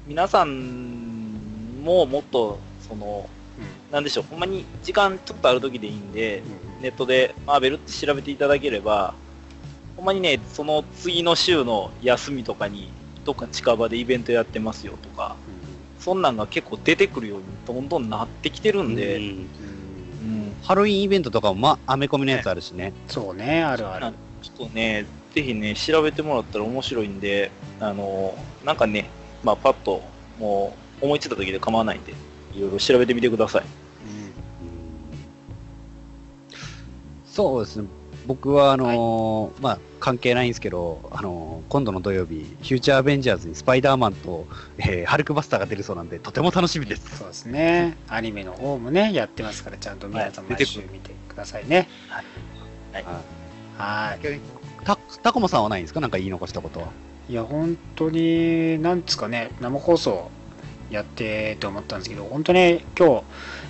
[0.06, 2.59] 皆さんももっと、
[2.89, 3.28] その、
[3.93, 6.43] なんでしょう、ほんまに時間ちょっとある時でいいんで、
[6.81, 9.15] ネットでマーベルって調べていただければ、
[9.97, 12.90] ほんまにね、その次の週の休みとかに、
[13.24, 15.36] どっか近場でイベントやってますよとか、
[16.05, 19.48] そんなんが結構出てくるようにどんどんなってきてるんで、うんうん
[20.62, 22.94] ハロウィンイベントとかも、ま、アメコミのやつあるしね。
[23.06, 25.05] そうねあるあるちょっとね、
[25.35, 27.51] ぜひね、調べてもらったら面白いんで、
[27.81, 29.10] あの、なんかね、
[29.43, 30.02] まあ、パッと、
[30.39, 32.12] もう、思いついた時で構わないんで、
[32.55, 33.64] いろいろ調べてみてください。
[37.26, 37.89] そうですね。
[38.26, 44.46] 僕は、あのーまあ、関係ないんですけど、あのー今度の土曜日、フューチャーアベンジャーズにスパイダーマンと、
[44.78, 47.16] えーハルクバスターが出るそうなんで、とても楽しみです。
[47.18, 47.96] そうですね。
[48.09, 51.88] アニメの方もねやってますからちゃんと皆さんはい毎週見てくださいね。
[52.09, 53.05] はい。
[53.76, 54.40] はい。
[54.84, 56.01] た、タコモさんはないんですか？
[56.01, 56.88] なんか言い残したことは。
[57.28, 59.51] いや本当になんですかね。
[59.60, 60.30] 生放送
[60.90, 63.22] やってと思ったんですけど本当に今日、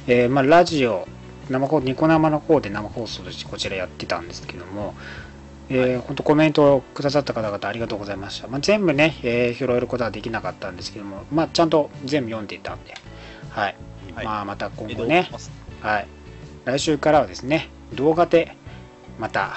[0.09, 1.07] えーまあ、ラジオ
[1.51, 4.95] 生放ニコ生の方で生放送としてこちらやってたんですけども、
[5.69, 12.95] えー本当コメントをくださった方々ありがとうございました、まあ、全部ね、えー拾えることはできなかったんですけども、まあ、ちゃんと全部読んでいたんで、
[13.51, 13.77] はい。
[14.15, 14.25] はい。
[14.25, 15.31] まあ、また今後ね。
[15.81, 16.07] はい。
[16.65, 18.57] 来週からはですね、動画で
[19.19, 19.57] また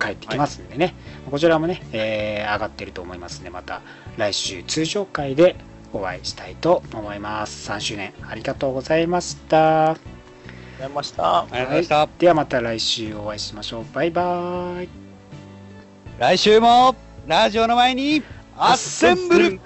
[0.00, 0.94] 帰ってきますんでね、
[1.30, 3.82] こちらもね、えー上がってると思いますんで、また
[4.16, 5.56] 来週通常回で
[5.92, 7.70] お会いしたいと思います。
[7.70, 10.11] 3周年ありがとうございました。
[10.82, 11.40] ありがとうございました。
[11.40, 12.08] ありがとうございました。
[12.18, 13.86] ではまた来週お会いしましょう。
[13.92, 14.88] バイバーイ。
[16.18, 16.94] 来週も、
[17.26, 18.22] ラジオの前に、
[18.56, 19.60] アッセンブルル